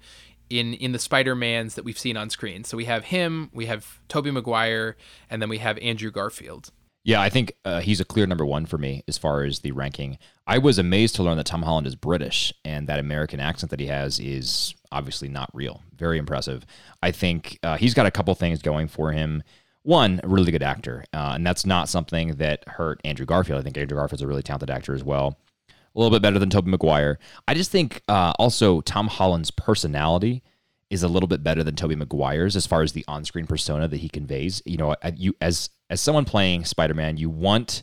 In, 0.49 0.75
in 0.75 0.93
the 0.93 1.01
Spider-Mans 1.01 1.75
that 1.75 1.85
we've 1.85 1.99
seen 1.99 2.17
on 2.17 2.31
screen. 2.31 2.63
So 2.63 2.77
we 2.77 2.85
have 2.85 3.07
him, 3.07 3.51
we 3.53 3.67
have 3.67 3.99
Tobey 4.07 4.31
Maguire, 4.31 4.97
and 5.29 5.43
then 5.43 5.49
we 5.49 5.59
have 5.59 5.77
Andrew 5.79 6.13
Garfield. 6.13 6.71
Yeah, 7.07 7.21
I 7.21 7.29
think 7.29 7.53
uh, 7.65 7.79
he's 7.79 8.01
a 8.01 8.05
clear 8.05 8.27
number 8.27 8.45
one 8.45 8.67
for 8.67 8.79
me 8.79 9.05
as 9.07 9.17
far 9.17 9.45
as 9.45 9.61
the 9.61 9.71
ranking. 9.71 10.19
I 10.45 10.59
was 10.59 10.77
amazed 10.77 11.15
to 11.15 11.23
learn 11.23 11.37
that 11.37 11.47
Tom 11.47 11.63
Holland 11.63 11.87
is 11.87 11.95
British 11.95 12.53
and 12.65 12.89
that 12.89 12.99
American 12.99 13.39
accent 13.39 13.71
that 13.71 13.79
he 13.79 13.87
has 13.87 14.19
is 14.19 14.75
obviously 14.91 15.29
not 15.29 15.49
real. 15.55 15.85
Very 15.95 16.19
impressive. 16.19 16.67
I 17.05 17.13
think 17.13 17.61
uh, 17.63 17.77
he's 17.77 17.95
got 17.95 18.07
a 18.07 18.11
couple 18.11 18.35
things 18.35 18.61
going 18.61 18.89
for 18.89 19.13
him. 19.13 19.45
One, 19.85 20.21
a 20.25 20.27
really 20.27 20.51
good 20.51 20.65
actor, 20.65 21.05
uh, 21.13 21.35
and 21.37 21.47
that's 21.47 21.65
not 21.65 21.89
something 21.89 22.39
that 22.39 22.67
hurt 22.67 23.01
Andrew 23.05 23.25
Garfield. 23.25 23.61
I 23.61 23.63
think 23.63 23.79
Andrew 23.79 23.97
Garfield's 23.97 24.23
a 24.23 24.27
really 24.27 24.43
talented 24.43 24.71
actor 24.71 24.93
as 24.93 25.05
well. 25.05 25.39
A 25.69 25.75
little 25.95 26.11
bit 26.11 26.23
better 26.23 26.41
than 26.41 26.51
Tobey 26.51 26.73
Maguire. 26.73 27.21
I 27.47 27.55
just 27.55 27.71
think 27.71 28.03
uh, 28.09 28.33
also 28.37 28.81
Tom 28.81 29.07
Holland's 29.07 29.53
personality 29.53 30.43
is 30.91 31.03
a 31.03 31.09
little 31.09 31.27
bit 31.27 31.43
better 31.43 31.65
than 31.65 31.75
Tobey 31.75 31.97
Maguire's 31.97 32.57
as 32.57 32.67
far 32.67 32.83
as 32.83 32.93
the 32.93 33.05
on-screen 33.09 33.47
persona 33.47 33.89
that 33.89 33.99
he 33.99 34.09
conveys. 34.09 34.63
You 34.65 34.77
know, 34.77 34.97
you 35.15 35.35
as 35.41 35.71
as 35.91 36.01
someone 36.01 36.25
playing 36.25 36.65
Spider-Man, 36.65 37.17
you 37.17 37.31
want 37.31 37.83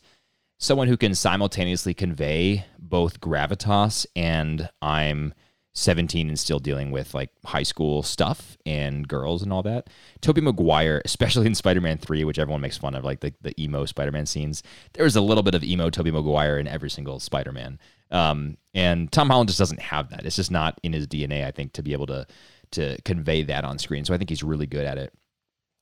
someone 0.58 0.88
who 0.88 0.98
can 0.98 1.14
simultaneously 1.16 1.94
convey 1.94 2.66
both 2.80 3.20
gravitas 3.20 4.06
and 4.16 4.70
I'm 4.82 5.34
17 5.74 6.30
and 6.30 6.40
still 6.40 6.60
dealing 6.60 6.92
with 6.92 7.14
like 7.14 7.32
high 7.46 7.64
school 7.64 8.04
stuff 8.04 8.58
and 8.66 9.08
girls 9.08 9.42
and 9.42 9.52
all 9.52 9.64
that. 9.64 9.90
Tobey 10.22 10.42
Maguire, 10.42 11.02
especially 11.04 11.48
in 11.48 11.56
Spider-Man 11.56 11.98
3, 11.98 12.24
which 12.24 12.38
everyone 12.38 12.62
makes 12.62 12.78
fun 12.78 12.94
of, 12.94 13.04
like 13.04 13.22
the, 13.22 13.34
the 13.42 13.60
emo 13.62 13.86
Spider-Man 13.86 14.28
scenes, 14.28 14.62
there's 14.94 15.16
a 15.16 15.22
little 15.22 15.44
bit 15.44 15.56
of 15.56 15.64
emo 15.64 15.90
Tobey 15.90 16.12
Maguire 16.12 16.60
in 16.60 16.68
every 16.68 16.90
single 16.90 17.20
Spider-Man. 17.20 17.80
Um, 18.12 18.58
and 18.76 19.12
Tom 19.12 19.30
Holland 19.30 19.50
just 19.50 19.60
doesn't 19.60 19.82
have 19.82 20.12
that. 20.12 20.26
It's 20.26 20.36
just 20.36 20.52
not 20.52 20.80
in 20.84 20.94
his 20.94 21.08
DNA, 21.08 21.44
I 21.46 21.52
think, 21.52 21.74
to 21.74 21.82
be 21.82 21.94
able 21.94 22.06
to 22.08 22.28
to 22.74 23.02
convey 23.04 23.44
that 23.44 23.64
on 23.64 23.80
screen. 23.80 24.06
So 24.06 24.14
I 24.14 24.18
think 24.18 24.30
he's 24.30 24.44
really 24.44 24.68
good 24.68 24.86
at 24.86 24.98
it. 24.98 25.14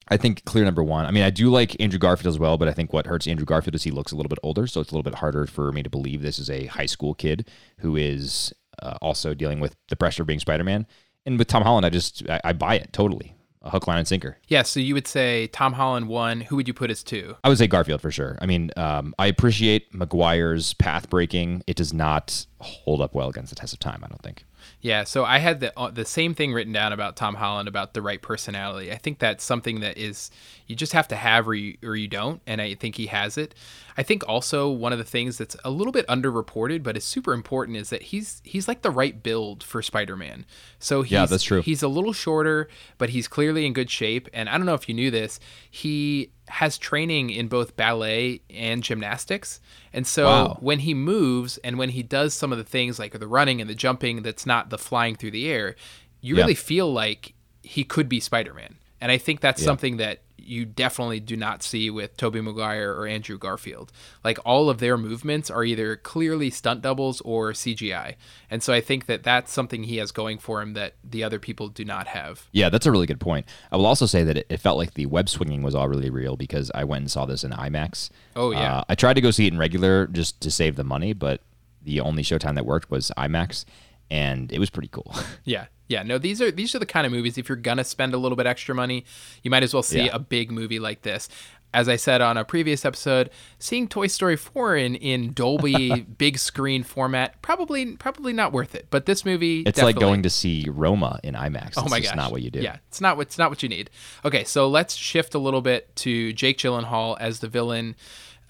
I 0.08 0.18
think 0.18 0.44
clear 0.46 0.66
number 0.66 0.84
one. 0.84 1.06
I 1.06 1.12
mean, 1.12 1.24
I 1.24 1.30
do 1.30 1.50
like 1.50 1.80
Andrew 1.80 2.00
Garfield 2.00 2.34
as 2.34 2.40
well, 2.40 2.58
but 2.58 2.68
I 2.68 2.74
think 2.74 2.92
what 2.92 3.08
hurts 3.08 3.28
Andrew 3.28 3.46
Garfield 3.46 3.76
is 3.76 3.84
he 3.84 3.92
looks 3.92 4.12
a 4.12 4.16
little 4.16 4.30
bit 4.30 4.40
older, 4.44 4.68
so 4.68 4.82
it's 4.82 4.92
a 4.92 4.94
little 4.94 5.10
bit 5.10 5.20
harder 5.20 5.46
for 5.46 5.72
me 5.72 5.84
to 5.84 5.90
believe 5.90 6.22
this 6.22 6.40
is 6.40 6.50
a 6.50 6.66
high 6.66 6.86
school 6.86 7.14
kid 7.14 7.48
who 7.78 7.96
is 7.96 8.54
uh, 8.82 8.98
also 9.02 9.34
dealing 9.34 9.60
with 9.60 9.76
the 9.90 9.96
pressure 9.96 10.24
of 10.24 10.28
being 10.28 10.40
Spider 10.40 10.64
Man. 10.64 10.86
And 11.26 11.38
with 11.40 11.48
Tom 11.48 11.64
Holland, 11.64 11.86
I 11.86 11.90
just 11.90 12.28
I, 12.30 12.42
I 12.44 12.54
buy 12.54 12.76
it 12.76 12.92
totally, 12.92 13.36
a 13.62 13.70
hook, 13.70 13.88
line, 13.88 14.00
and 14.00 14.08
sinker. 14.08 14.38
Yeah, 14.48 14.64
so 14.64 14.80
you 14.80 14.96
would 14.96 15.08
say 15.08 15.48
Tom 15.48 15.74
Holland 15.74 16.08
one. 16.08 16.42
Who 16.42 16.56
would 16.56 16.68
you 16.68 16.74
put 16.74 16.90
as 16.90 17.04
two? 17.04 17.38
I 17.44 17.50
would 17.50 17.60
say 17.60 17.68
Garfield 17.68 18.02
for 18.02 18.12
sure. 18.12 18.38
I 18.42 18.48
mean, 18.48 18.72
um, 18.76 19.14
I 19.20 19.28
appreciate 19.28 19.94
Maguire's 19.94 20.74
path 20.74 21.10
breaking. 21.10 21.64
It 21.68 21.78
does 21.78 21.94
not 21.94 22.46
hold 22.60 23.02
up 23.02 23.14
well 23.14 23.30
against 23.30 23.52
the 23.52 23.56
test 23.56 23.72
of 23.72 23.80
time. 23.80 24.02
I 24.04 24.08
don't 24.08 24.22
think. 24.24 24.46
Yeah, 24.80 25.04
so 25.04 25.26
I 25.26 25.39
had 25.39 25.60
the 25.60 25.78
uh, 25.78 25.91
the 25.91 26.06
same 26.06 26.34
thing 26.34 26.54
written 26.54 26.74
down 26.74 26.93
about 26.93 27.15
Tom 27.15 27.36
Holland 27.36 27.67
about 27.67 27.93
the 27.93 28.02
right 28.02 28.21
personality. 28.21 28.91
I 28.91 28.97
think 28.97 29.19
that's 29.19 29.43
something 29.43 29.82
that 29.82 29.97
is 29.97 30.32
you 30.67 30.76
just 30.76 30.93
have 30.93 31.08
to 31.10 31.15
have 31.15 31.47
or 31.47 31.54
you, 31.54 31.78
or 31.84 31.95
you 31.95 32.08
don't, 32.08 32.41
and 32.47 32.62
I 32.62 32.76
think 32.76 32.95
he 32.95 33.08
has 33.08 33.38
it. 33.38 33.54
I 33.97 34.04
think 34.04 34.24
also 34.28 34.69
one 34.69 34.93
of 34.93 35.00
the 35.00 35.06
things 35.06 35.38
that's 35.38 35.56
a 35.65 35.69
little 35.69 35.91
bit 35.91 36.08
underreported 36.08 36.82
but 36.82 36.95
is 36.95 37.04
super 37.04 37.34
important 37.34 37.78
is 37.78 37.89
that 37.89 38.04
he's 38.04 38.41
he's 38.43 38.67
like 38.67 38.82
the 38.82 38.91
right 38.91 39.21
build 39.21 39.63
for 39.63 39.82
Spider-Man. 39.82 40.45
So 40.80 41.02
he's, 41.02 41.12
Yeah, 41.12 41.26
that's 41.26 41.43
true. 41.43 41.62
He's 41.62 41.84
a 41.84 41.88
little 41.88 42.13
shorter, 42.13 42.69
but 42.97 43.10
he's 43.10 43.28
clearly 43.28 43.65
in 43.65 43.74
good 43.74 43.89
shape. 43.89 44.30
And 44.34 44.50
I 44.50 44.58
don't 44.58 44.65
know 44.65 44.74
if 44.74 44.88
you 44.88 44.95
knew 44.95 45.12
this, 45.12 45.39
he 45.69 46.32
has 46.52 46.78
training 46.78 47.30
in 47.30 47.48
both 47.48 47.76
ballet 47.76 48.42
and 48.50 48.84
gymnastics. 48.84 49.60
And 49.94 50.06
so 50.06 50.26
Wow. 50.26 50.58
when 50.60 50.80
he 50.80 50.94
moves 50.94 51.58
and 51.64 51.78
when 51.78 51.90
he 51.90 52.04
does 52.04 52.34
some 52.34 52.52
of 52.52 52.58
the 52.58 52.64
things 52.64 53.00
like 53.00 53.14
the 53.18 53.28
running 53.28 53.62
and 53.62 53.70
the 53.70 53.76
jumping 53.76 54.22
that's 54.22 54.46
not 54.46 54.70
the 54.70 54.78
flying 54.78 55.16
through 55.16 55.32
the 55.32 55.48
air, 55.50 55.76
you 56.22 56.36
Yeah. 56.36 56.42
really 56.44 56.56
feel 56.56 56.92
like 56.92 57.34
he 57.64 57.84
could 57.84 58.08
be 58.10 58.20
Spider-Man. 58.20 58.76
And 59.00 59.12
I 59.12 59.18
think 59.18 59.40
that's 59.40 59.62
Yeah. 59.62 59.66
something 59.66 59.98
that 59.98 60.22
you 60.42 60.66
definitely 60.66 61.20
do 61.20 61.38
not 61.38 61.64
see 61.64 61.90
with 61.90 62.18
Tobey 62.18 62.42
Maguire 62.42 62.94
or 62.94 63.08
Andrew 63.08 63.38
Garfield. 63.38 63.92
Like 64.24 64.38
all 64.46 64.70
of 64.70 64.80
their 64.80 64.98
movements 64.98 65.50
are 65.50 65.64
either 65.64 65.96
clearly 65.96 66.50
stunt 66.50 66.82
doubles 66.82 67.22
or 67.22 67.52
CGI. 67.52 68.16
And 68.50 68.62
so 68.62 68.74
I 68.74 68.82
think 68.82 69.06
that 69.06 69.24
that's 69.24 69.52
something 69.52 69.84
he 69.84 69.98
has 69.98 70.12
going 70.12 70.38
for 70.38 70.62
him 70.62 70.74
that 70.74 70.96
the 71.04 71.24
other 71.24 71.40
people 71.40 71.68
do 71.68 71.86
not 71.86 72.08
have. 72.08 72.48
Yeah, 72.52 72.70
that's 72.70 72.86
a 72.86 72.92
really 72.92 73.08
good 73.08 73.20
point. 73.20 73.46
I 73.72 73.78
will 73.78 73.86
also 73.86 74.06
say 74.06 74.24
that 74.24 74.38
it, 74.38 74.48
it 74.50 74.58
felt 74.58 74.78
like 74.78 74.94
the 74.94 75.06
web 75.06 75.30
swinging 75.30 75.62
was 75.62 75.76
all 75.76 75.88
really 75.88 76.10
real 76.10 76.36
because 76.36 76.72
I 76.74 76.84
went 76.84 77.02
and 77.02 77.12
saw 77.12 77.26
this 77.26 77.44
in 77.44 77.52
IMAX. 77.52 78.10
Oh, 78.36 78.52
yeah. 78.52 78.78
Uh, 78.78 78.84
I 78.90 78.96
tried 78.96 79.14
to 79.14 79.22
go 79.22 79.32
see 79.32 79.48
it 79.48 79.54
in 79.54 79.60
regular 79.60 80.08
just 80.08 80.42
to 80.42 80.52
save 80.52 80.76
the 80.76 80.84
money, 80.84 81.14
but 81.14 81.42
the 81.84 82.00
only 82.00 82.24
showtime 82.24 82.56
that 82.56 82.66
worked 82.66 82.92
was 82.92 83.12
IMAX, 83.18 83.66
and 84.10 84.52
it 84.52 84.60
was 84.60 84.70
pretty 84.70 84.90
cool. 84.90 85.14
Yeah. 85.44 85.66
Yeah, 85.92 86.04
no, 86.04 86.18
these 86.18 86.42
are 86.42 86.50
these 86.52 86.74
are 86.74 86.80
the 86.80 86.86
kind 86.86 87.06
of 87.06 87.12
movies 87.12 87.38
if 87.38 87.50
you're 87.50 87.56
gonna 87.56 87.84
spend 87.84 88.14
a 88.14 88.18
little 88.18 88.36
bit 88.36 88.48
extra 88.48 88.74
money, 88.74 89.06
you 89.44 89.52
might 89.52 89.64
as 89.64 89.74
well 89.74 89.84
see 89.84 90.06
Yeah. 90.06 90.16
a 90.16 90.20
big 90.20 90.52
movie 90.52 90.80
like 90.80 91.02
this. 91.04 91.28
As 91.74 91.88
I 91.88 91.96
said 91.96 92.20
on 92.20 92.36
a 92.36 92.44
previous 92.44 92.84
episode, 92.84 93.30
seeing 93.58 93.88
Toy 93.88 94.08
Story 94.08 94.36
4 94.36 94.76
in, 94.76 94.96
in 94.96 95.32
Dolby 95.32 96.02
big 96.18 96.38
screen 96.38 96.84
format 96.84 97.42
probably 97.42 97.96
probably 97.96 98.34
not 98.34 98.52
worth 98.52 98.76
it. 98.76 98.88
But 98.90 99.06
this 99.06 99.24
movie 99.24 99.62
it's 99.62 99.82
like 99.82 99.98
going 99.98 100.24
to 100.24 100.30
see 100.30 100.66
Roma 100.70 101.20
in 101.24 101.34
IMAX. 101.34 101.74
Oh 101.78 101.84
It's 101.84 101.92
my 101.92 102.00
just 102.02 102.12
gosh. 102.12 102.18
not 102.18 102.32
what 102.34 102.42
you 102.42 102.52
do. 102.52 102.60
Yeah, 102.60 102.78
it's 102.90 103.00
not 103.00 103.16
what 103.16 103.28
it's 103.28 103.38
not 103.38 103.50
what 103.50 103.64
you 103.64 103.70
need. 103.70 103.90
Okay, 104.26 104.44
so 104.44 104.68
let's 104.68 104.96
shift 104.96 105.34
a 105.34 105.40
little 105.40 105.62
bit 105.62 105.96
to 105.98 106.34
Jake 106.34 106.58
Gyllenhaal 106.58 107.16
as 107.22 107.40
the 107.40 107.48
villain, 107.48 107.96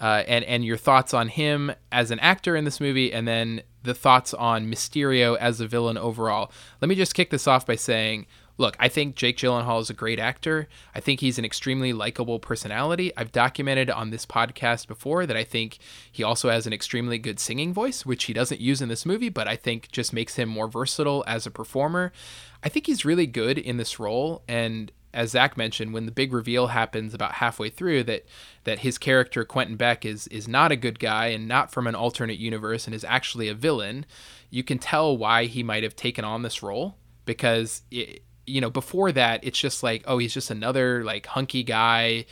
uh, 0.00 0.24
and 0.26 0.44
and 0.44 0.64
your 0.64 0.76
thoughts 0.76 1.14
on 1.14 1.28
him 1.28 1.70
as 1.92 2.10
an 2.10 2.18
actor 2.18 2.56
in 2.56 2.64
this 2.64 2.80
movie, 2.80 3.12
and 3.12 3.28
then 3.28 3.62
the 3.82 3.94
thoughts 3.94 4.32
on 4.34 4.70
Mysterio 4.70 5.36
as 5.38 5.60
a 5.60 5.66
villain 5.66 5.98
overall. 5.98 6.50
Let 6.80 6.88
me 6.88 6.94
just 6.94 7.14
kick 7.14 7.30
this 7.30 7.46
off 7.46 7.66
by 7.66 7.76
saying. 7.76 8.26
Look, 8.58 8.76
I 8.78 8.88
think 8.88 9.16
Jake 9.16 9.38
Gyllenhaal 9.38 9.80
is 9.80 9.88
a 9.88 9.94
great 9.94 10.18
actor. 10.18 10.68
I 10.94 11.00
think 11.00 11.20
he's 11.20 11.38
an 11.38 11.44
extremely 11.44 11.94
likable 11.94 12.38
personality. 12.38 13.10
I've 13.16 13.32
documented 13.32 13.88
on 13.88 14.10
this 14.10 14.26
podcast 14.26 14.86
before 14.88 15.24
that 15.24 15.38
I 15.38 15.42
think 15.42 15.78
he 16.12 16.22
also 16.22 16.50
has 16.50 16.66
an 16.66 16.72
extremely 16.72 17.18
good 17.18 17.40
singing 17.40 17.72
voice, 17.72 18.04
which 18.04 18.24
he 18.24 18.34
doesn't 18.34 18.60
use 18.60 18.82
in 18.82 18.90
this 18.90 19.06
movie, 19.06 19.30
but 19.30 19.48
I 19.48 19.56
think 19.56 19.90
just 19.90 20.12
makes 20.12 20.36
him 20.36 20.50
more 20.50 20.68
versatile 20.68 21.24
as 21.26 21.46
a 21.46 21.50
performer. 21.50 22.12
I 22.62 22.68
think 22.68 22.86
he's 22.86 23.06
really 23.06 23.26
good 23.26 23.56
in 23.56 23.78
this 23.78 23.98
role, 23.98 24.42
and 24.46 24.92
as 25.14 25.30
Zac 25.30 25.56
mentioned, 25.56 25.92
when 25.92 26.06
the 26.06 26.12
big 26.12 26.32
reveal 26.32 26.68
happens 26.68 27.12
about 27.12 27.34
halfway 27.34 27.68
through 27.68 28.04
that 28.04 28.24
that 28.64 28.80
his 28.80 28.98
character 28.98 29.44
Quentin 29.44 29.76
Beck 29.76 30.04
is 30.04 30.26
is 30.28 30.48
not 30.48 30.72
a 30.72 30.76
good 30.76 30.98
guy 30.98 31.26
and 31.28 31.46
not 31.46 31.70
from 31.70 31.86
an 31.86 31.94
alternate 31.94 32.38
universe 32.38 32.86
and 32.86 32.94
is 32.94 33.04
actually 33.04 33.48
a 33.48 33.54
villain, 33.54 34.06
you 34.50 34.62
can 34.62 34.78
tell 34.78 35.16
why 35.16 35.44
he 35.44 35.62
might 35.62 35.82
have 35.82 35.96
taken 35.96 36.24
on 36.24 36.42
this 36.42 36.62
role 36.62 36.96
because 37.24 37.82
it, 37.90 38.22
you 38.46 38.60
know 38.60 38.70
before 38.70 39.12
that 39.12 39.44
it's 39.44 39.58
just 39.58 39.82
like 39.82 40.02
oh 40.06 40.18
he's 40.18 40.34
just 40.34 40.50
another 40.50 41.04
like 41.04 41.26
hunky 41.26 41.62
guy 41.62 42.24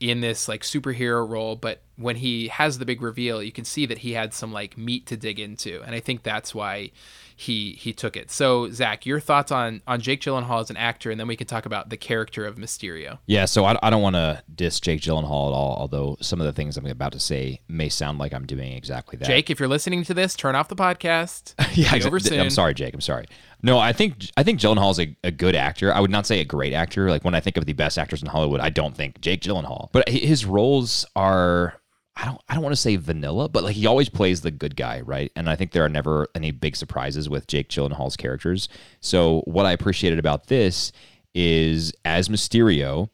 in 0.00 0.20
this 0.20 0.48
like 0.48 0.62
superhero 0.62 1.28
role. 1.28 1.54
But 1.54 1.82
when 1.96 2.16
he 2.16 2.48
has 2.48 2.78
the 2.78 2.86
big 2.86 3.02
reveal 3.02 3.42
you 3.42 3.52
can 3.52 3.64
see 3.64 3.86
that 3.86 3.98
he 3.98 4.12
had 4.12 4.32
some 4.32 4.52
like 4.52 4.78
meat 4.78 5.06
to 5.06 5.16
dig 5.16 5.38
into. 5.38 5.82
And 5.82 5.94
i 5.94 6.00
think 6.00 6.22
that's 6.22 6.54
why 6.54 6.92
he 7.36 7.72
he 7.72 7.92
took 7.92 8.16
it 8.16 8.30
so 8.30 8.70
zac 8.70 9.06
your 9.06 9.20
thoughts 9.20 9.52
on 9.52 9.82
on 9.86 10.00
jake 10.00 10.20
gyllenhaal 10.20 10.60
as 10.60 10.70
an 10.70 10.76
actor 10.76 11.10
and 11.10 11.18
then 11.18 11.26
we 11.26 11.36
can 11.36 11.46
talk 11.46 11.66
about 11.66 11.90
the 11.90 11.96
character 11.96 12.44
of 12.44 12.56
mysterio 12.56 13.18
Yeah, 13.26 13.44
so 13.44 13.64
I, 13.64 13.78
I 13.82 13.90
don't 13.90 14.02
want 14.02 14.16
to 14.16 14.42
diss 14.54 14.80
Jake 14.80 15.00
Gyllenhaal 15.00 15.48
at 15.48 15.54
all, 15.54 15.76
although 15.78 16.16
some 16.20 16.40
of 16.40 16.46
the 16.46 16.52
things 16.52 16.76
I'm 16.76 16.86
about 16.86 17.12
to 17.12 17.20
say 17.20 17.60
may 17.68 17.88
sound 17.88 18.18
like 18.18 18.32
I'm 18.32 18.46
doing 18.46 18.72
exactly 18.72 19.16
that. 19.18 19.26
jake 19.26 19.50
if 19.50 19.60
you're 19.60 19.68
listening 19.68 20.04
to 20.04 20.14
this 20.14 20.34
turn 20.34 20.54
off 20.54 20.68
the 20.68 20.76
podcast 20.76 21.54
yeah, 21.74 22.06
over 22.06 22.18
soon. 22.18 22.40
I'm 22.40 22.50
sorry, 22.50 22.74
Jake. 22.74 22.94
I'm 22.94 23.00
sorry. 23.00 23.26
No, 23.62 23.78
I 23.78 23.92
think 23.92 24.28
I 24.36 24.42
think 24.42 24.58
Gyllenhaal's 24.58 24.98
a, 24.98 25.16
a 25.22 25.30
good 25.30 25.54
actor. 25.54 25.92
I 25.92 26.00
would 26.00 26.10
not 26.10 26.26
say 26.26 26.40
a 26.40 26.44
great 26.44 26.72
actor. 26.72 27.08
Like 27.10 27.24
when 27.24 27.34
I 27.34 27.40
think 27.40 27.56
of 27.56 27.66
the 27.66 27.72
best 27.72 27.98
actors 27.98 28.22
in 28.22 28.28
Hollywood, 28.28 28.60
I 28.60 28.70
don't 28.70 28.96
think 28.96 29.20
Jake 29.20 29.40
Gyllenhaal. 29.40 29.90
But 29.92 30.08
his 30.08 30.44
roles 30.44 31.06
are 31.14 31.74
I 32.16 32.26
don't 32.26 32.40
I 32.48 32.54
don't 32.54 32.62
want 32.62 32.74
to 32.74 32.80
say 32.80 32.96
vanilla, 32.96 33.48
but 33.48 33.64
like 33.64 33.74
he 33.74 33.86
always 33.86 34.08
plays 34.08 34.42
the 34.42 34.50
good 34.50 34.76
guy, 34.76 35.00
right? 35.00 35.32
And 35.34 35.48
I 35.48 35.56
think 35.56 35.72
there 35.72 35.84
are 35.84 35.88
never 35.88 36.28
any 36.34 36.50
big 36.50 36.76
surprises 36.76 37.28
with 37.28 37.46
Jake 37.46 37.68
Gyllenhaal's 37.68 38.16
characters. 38.16 38.68
So 39.00 39.40
what 39.46 39.66
I 39.66 39.72
appreciated 39.72 40.18
about 40.18 40.48
this 40.48 40.92
is 41.34 41.92
as 42.04 42.28
Mysterio, 42.28 43.08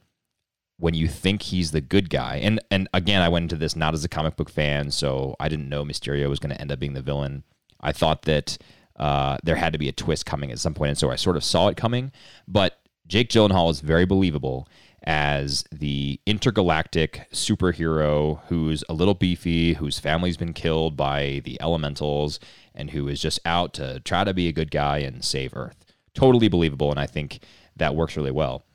when 0.78 0.94
you 0.94 1.06
think 1.06 1.42
he's 1.42 1.70
the 1.70 1.80
good 1.80 2.10
guy, 2.10 2.36
and 2.36 2.60
and 2.70 2.88
again, 2.92 3.22
I 3.22 3.28
went 3.28 3.44
into 3.44 3.56
this 3.56 3.76
not 3.76 3.94
as 3.94 4.04
a 4.04 4.08
comic 4.08 4.36
book 4.36 4.50
fan, 4.50 4.90
so 4.90 5.36
I 5.38 5.48
didn't 5.48 5.68
know 5.68 5.84
Mysterio 5.84 6.28
was 6.28 6.40
going 6.40 6.54
to 6.54 6.60
end 6.60 6.72
up 6.72 6.80
being 6.80 6.94
the 6.94 7.02
villain. 7.02 7.44
I 7.80 7.92
thought 7.92 8.22
that 8.22 8.58
uh, 8.96 9.38
there 9.44 9.54
had 9.54 9.72
to 9.72 9.78
be 9.78 9.88
a 9.88 9.92
twist 9.92 10.26
coming 10.26 10.50
at 10.50 10.58
some 10.58 10.74
point, 10.74 10.90
and 10.90 10.98
so 10.98 11.10
I 11.10 11.16
sort 11.16 11.36
of 11.36 11.44
saw 11.44 11.68
it 11.68 11.76
coming. 11.76 12.10
But 12.48 12.80
Jake 13.06 13.30
Gyllenhaal 13.30 13.70
is 13.70 13.80
very 13.80 14.04
believable 14.04 14.68
as 15.08 15.64
the 15.72 16.20
intergalactic 16.26 17.26
superhero 17.32 18.40
who's 18.48 18.84
a 18.90 18.92
little 18.92 19.14
beefy, 19.14 19.72
whose 19.72 19.98
family's 19.98 20.36
been 20.36 20.52
killed 20.52 20.98
by 20.98 21.40
the 21.46 21.58
elementals, 21.62 22.38
and 22.74 22.90
who 22.90 23.08
is 23.08 23.18
just 23.18 23.40
out 23.46 23.72
to 23.72 24.00
try 24.00 24.22
to 24.22 24.34
be 24.34 24.48
a 24.48 24.52
good 24.52 24.70
guy 24.70 24.98
and 24.98 25.24
save 25.24 25.56
Earth. 25.56 25.82
Totally 26.12 26.48
believable, 26.48 26.90
and 26.90 27.00
I 27.00 27.06
think 27.06 27.40
that 27.74 27.94
works 27.94 28.18
really 28.18 28.30
well. 28.30 28.66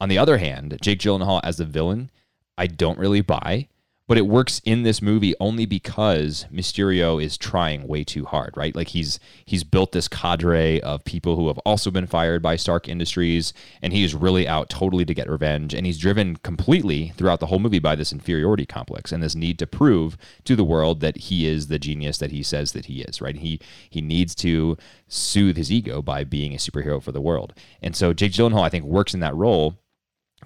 On 0.00 0.08
the 0.08 0.16
other 0.16 0.38
hand, 0.38 0.78
Jake 0.80 0.98
Gyllenhaal 0.98 1.42
as 1.44 1.58
the 1.58 1.66
villain, 1.66 2.10
I 2.56 2.68
don't 2.68 2.98
really 2.98 3.20
buy 3.20 3.68
but 4.12 4.18
it 4.18 4.26
works 4.26 4.60
in 4.66 4.82
this 4.82 5.00
movie 5.00 5.34
only 5.40 5.64
because 5.64 6.44
Mysterio 6.52 7.18
is 7.18 7.38
trying 7.38 7.88
way 7.88 8.04
too 8.04 8.26
hard, 8.26 8.54
right? 8.58 8.76
Like 8.76 8.88
he's 8.88 9.18
he's 9.46 9.64
built 9.64 9.92
this 9.92 10.06
cadre 10.06 10.82
of 10.82 11.02
people 11.06 11.34
who 11.34 11.48
have 11.48 11.56
also 11.60 11.90
been 11.90 12.06
fired 12.06 12.42
by 12.42 12.56
Stark 12.56 12.90
Industries, 12.90 13.54
and 13.80 13.94
he 13.94 14.04
is 14.04 14.14
really 14.14 14.46
out 14.46 14.68
totally 14.68 15.06
to 15.06 15.14
get 15.14 15.30
revenge, 15.30 15.72
and 15.72 15.86
he's 15.86 15.96
driven 15.96 16.36
completely 16.36 17.14
throughout 17.16 17.40
the 17.40 17.46
whole 17.46 17.58
movie 17.58 17.78
by 17.78 17.96
this 17.96 18.12
inferiority 18.12 18.66
complex 18.66 19.12
and 19.12 19.22
this 19.22 19.34
need 19.34 19.58
to 19.60 19.66
prove 19.66 20.18
to 20.44 20.54
the 20.56 20.62
world 20.62 21.00
that 21.00 21.16
he 21.16 21.46
is 21.46 21.68
the 21.68 21.78
genius 21.78 22.18
that 22.18 22.32
he 22.32 22.42
says 22.42 22.72
that 22.72 22.84
he 22.84 23.00
is, 23.00 23.22
right? 23.22 23.36
He 23.36 23.60
he 23.88 24.02
needs 24.02 24.34
to 24.34 24.76
soothe 25.08 25.56
his 25.56 25.72
ego 25.72 26.02
by 26.02 26.22
being 26.22 26.52
a 26.52 26.58
superhero 26.58 27.02
for 27.02 27.12
the 27.12 27.22
world, 27.22 27.54
and 27.80 27.96
so 27.96 28.12
Jake 28.12 28.32
Gyllenhaal 28.32 28.60
I 28.60 28.68
think 28.68 28.84
works 28.84 29.14
in 29.14 29.20
that 29.20 29.34
role 29.34 29.78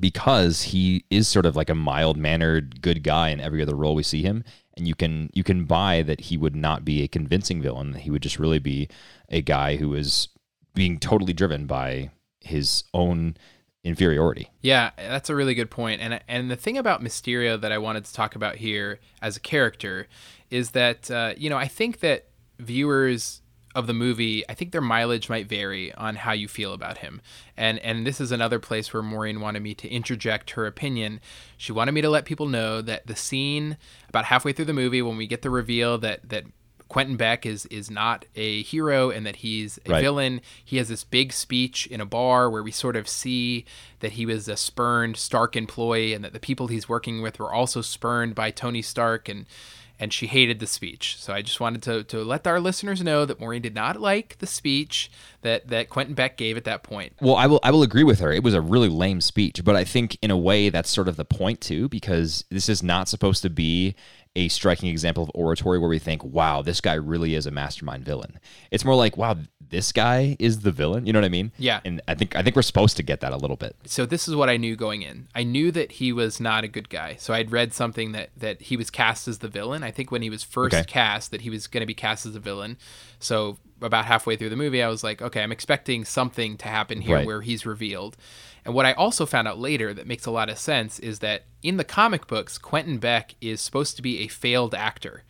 because 0.00 0.62
he 0.62 1.04
is 1.10 1.28
sort 1.28 1.46
of 1.46 1.56
like 1.56 1.70
a 1.70 1.74
mild 1.74 2.16
mannered 2.16 2.82
good 2.82 3.02
guy 3.02 3.30
in 3.30 3.40
every 3.40 3.62
other 3.62 3.74
role 3.74 3.94
we 3.94 4.02
see 4.02 4.22
him 4.22 4.44
and 4.76 4.86
you 4.86 4.94
can 4.94 5.30
you 5.32 5.42
can 5.42 5.64
buy 5.64 6.02
that 6.02 6.22
he 6.22 6.36
would 6.36 6.54
not 6.54 6.84
be 6.84 7.02
a 7.02 7.08
convincing 7.08 7.62
villain. 7.62 7.94
He 7.94 8.10
would 8.10 8.22
just 8.22 8.38
really 8.38 8.58
be 8.58 8.88
a 9.28 9.40
guy 9.40 9.76
who 9.76 9.94
is 9.94 10.28
being 10.74 10.98
totally 10.98 11.32
driven 11.32 11.66
by 11.66 12.10
his 12.40 12.84
own 12.92 13.36
inferiority. 13.82 14.50
Yeah 14.60 14.90
that's 14.96 15.30
a 15.30 15.34
really 15.34 15.54
good 15.54 15.70
point. 15.70 16.00
And 16.00 16.20
and 16.28 16.50
the 16.50 16.56
thing 16.56 16.76
about 16.76 17.02
mysterio 17.02 17.60
that 17.60 17.72
i 17.72 17.78
wanted 17.78 18.04
to 18.04 18.12
talk 18.12 18.34
about 18.36 18.56
here 18.56 19.00
as 19.22 19.36
a 19.36 19.40
character 19.40 20.08
is 20.50 20.72
that 20.72 21.10
uh, 21.10 21.34
you 21.36 21.48
know 21.48 21.56
i 21.56 21.68
think 21.68 22.00
that 22.00 22.26
viewers 22.58 23.42
of 23.76 23.86
the 23.86 23.92
movie, 23.92 24.42
I 24.48 24.54
think 24.54 24.72
their 24.72 24.80
mileage 24.80 25.28
might 25.28 25.46
vary 25.46 25.92
on 25.92 26.16
how 26.16 26.32
you 26.32 26.48
feel 26.48 26.72
about 26.72 26.98
him. 26.98 27.20
And 27.56 27.78
and 27.80 28.06
this 28.06 28.20
is 28.20 28.32
another 28.32 28.58
place 28.58 28.92
where 28.92 29.02
Maureen 29.02 29.40
wanted 29.40 29.62
me 29.62 29.74
to 29.74 29.88
interject 29.88 30.52
her 30.52 30.66
opinion. 30.66 31.20
She 31.58 31.72
wanted 31.72 31.92
me 31.92 32.00
to 32.00 32.10
let 32.10 32.24
people 32.24 32.46
know 32.46 32.80
that 32.80 33.06
the 33.06 33.14
scene 33.14 33.76
about 34.08 34.24
halfway 34.24 34.52
through 34.52 34.64
the 34.64 34.72
movie 34.72 35.02
when 35.02 35.18
we 35.18 35.26
get 35.26 35.42
the 35.42 35.50
reveal 35.50 35.98
that 35.98 36.28
that 36.30 36.44
Quentin 36.88 37.16
Beck 37.16 37.44
is 37.44 37.66
is 37.66 37.90
not 37.90 38.24
a 38.34 38.62
hero 38.62 39.10
and 39.10 39.26
that 39.26 39.36
he's 39.36 39.78
a 39.84 39.90
right. 39.90 40.00
villain. 40.00 40.40
He 40.64 40.78
has 40.78 40.88
this 40.88 41.04
big 41.04 41.32
speech 41.32 41.86
in 41.86 42.00
a 42.00 42.06
bar 42.06 42.48
where 42.48 42.62
we 42.62 42.70
sort 42.70 42.96
of 42.96 43.08
see 43.08 43.66
that 44.00 44.12
he 44.12 44.24
was 44.24 44.48
a 44.48 44.56
spurned 44.56 45.18
Stark 45.18 45.54
employee 45.54 46.14
and 46.14 46.24
that 46.24 46.32
the 46.32 46.40
people 46.40 46.68
he's 46.68 46.88
working 46.88 47.20
with 47.20 47.38
were 47.38 47.52
also 47.52 47.82
spurned 47.82 48.34
by 48.34 48.50
Tony 48.50 48.82
Stark 48.82 49.28
and 49.28 49.46
and 49.98 50.12
she 50.12 50.26
hated 50.26 50.58
the 50.58 50.66
speech. 50.66 51.16
So 51.18 51.32
I 51.32 51.42
just 51.42 51.60
wanted 51.60 51.82
to, 51.84 52.04
to 52.04 52.22
let 52.22 52.46
our 52.46 52.60
listeners 52.60 53.02
know 53.02 53.24
that 53.24 53.40
Maureen 53.40 53.62
did 53.62 53.74
not 53.74 54.00
like 54.00 54.38
the 54.38 54.46
speech 54.46 55.10
that, 55.42 55.68
that 55.68 55.88
Quentin 55.88 56.14
Beck 56.14 56.36
gave 56.36 56.56
at 56.56 56.64
that 56.64 56.82
point. 56.82 57.14
Well, 57.20 57.36
I 57.36 57.46
will 57.46 57.60
I 57.62 57.70
will 57.70 57.82
agree 57.82 58.04
with 58.04 58.20
her. 58.20 58.32
It 58.32 58.42
was 58.42 58.54
a 58.54 58.60
really 58.60 58.88
lame 58.88 59.20
speech, 59.20 59.64
but 59.64 59.76
I 59.76 59.84
think 59.84 60.18
in 60.22 60.30
a 60.30 60.36
way 60.36 60.68
that's 60.68 60.90
sort 60.90 61.08
of 61.08 61.16
the 61.16 61.24
point 61.24 61.60
too, 61.60 61.88
because 61.88 62.44
this 62.50 62.68
is 62.68 62.82
not 62.82 63.08
supposed 63.08 63.42
to 63.42 63.50
be 63.50 63.94
a 64.36 64.48
striking 64.48 64.90
example 64.90 65.24
of 65.24 65.30
oratory 65.34 65.78
where 65.78 65.88
we 65.88 65.98
think, 65.98 66.22
wow, 66.22 66.60
this 66.60 66.82
guy 66.82 66.92
really 66.92 67.34
is 67.34 67.46
a 67.46 67.50
mastermind 67.50 68.04
villain. 68.04 68.38
It's 68.70 68.84
more 68.84 68.94
like, 68.94 69.16
wow, 69.16 69.36
this 69.70 69.92
guy 69.92 70.36
is 70.38 70.60
the 70.60 70.70
villain. 70.70 71.06
You 71.06 71.12
know 71.12 71.20
what 71.20 71.26
I 71.26 71.30
mean? 71.30 71.52
Yeah. 71.58 71.80
And 71.84 72.00
I 72.08 72.14
think 72.14 72.36
I 72.36 72.42
think 72.42 72.56
we're 72.56 72.62
supposed 72.62 72.96
to 72.96 73.02
get 73.02 73.20
that 73.20 73.32
a 73.32 73.36
little 73.36 73.56
bit. 73.56 73.76
So 73.84 74.06
this 74.06 74.28
is 74.28 74.36
what 74.36 74.48
I 74.48 74.56
knew 74.56 74.76
going 74.76 75.02
in. 75.02 75.28
I 75.34 75.42
knew 75.42 75.70
that 75.72 75.92
he 75.92 76.12
was 76.12 76.40
not 76.40 76.64
a 76.64 76.68
good 76.68 76.88
guy. 76.88 77.16
So 77.16 77.34
I'd 77.34 77.52
read 77.52 77.72
something 77.72 78.12
that 78.12 78.30
that 78.36 78.62
he 78.62 78.76
was 78.76 78.90
cast 78.90 79.28
as 79.28 79.38
the 79.38 79.48
villain. 79.48 79.82
I 79.82 79.90
think 79.90 80.10
when 80.10 80.22
he 80.22 80.30
was 80.30 80.42
first 80.42 80.74
okay. 80.74 80.84
cast 80.84 81.30
that 81.30 81.42
he 81.42 81.50
was 81.50 81.66
going 81.66 81.82
to 81.82 81.86
be 81.86 81.94
cast 81.94 82.26
as 82.26 82.34
a 82.34 82.40
villain. 82.40 82.78
So 83.18 83.58
about 83.80 84.06
halfway 84.06 84.36
through 84.36 84.50
the 84.50 84.56
movie, 84.56 84.82
I 84.82 84.88
was 84.88 85.04
like, 85.04 85.20
okay, 85.20 85.42
I'm 85.42 85.52
expecting 85.52 86.04
something 86.04 86.56
to 86.58 86.68
happen 86.68 87.00
here 87.00 87.16
right. 87.16 87.26
where 87.26 87.42
he's 87.42 87.66
revealed. 87.66 88.16
And 88.64 88.74
what 88.74 88.86
I 88.86 88.92
also 88.94 89.26
found 89.26 89.46
out 89.46 89.58
later 89.58 89.94
that 89.94 90.06
makes 90.06 90.26
a 90.26 90.30
lot 90.30 90.48
of 90.48 90.58
sense 90.58 90.98
is 90.98 91.20
that 91.20 91.44
in 91.62 91.76
the 91.76 91.84
comic 91.84 92.26
books, 92.26 92.58
Quentin 92.58 92.98
Beck 92.98 93.34
is 93.40 93.60
supposed 93.60 93.96
to 93.96 94.02
be 94.02 94.20
a 94.20 94.28
failed 94.28 94.74
actor. 94.74 95.22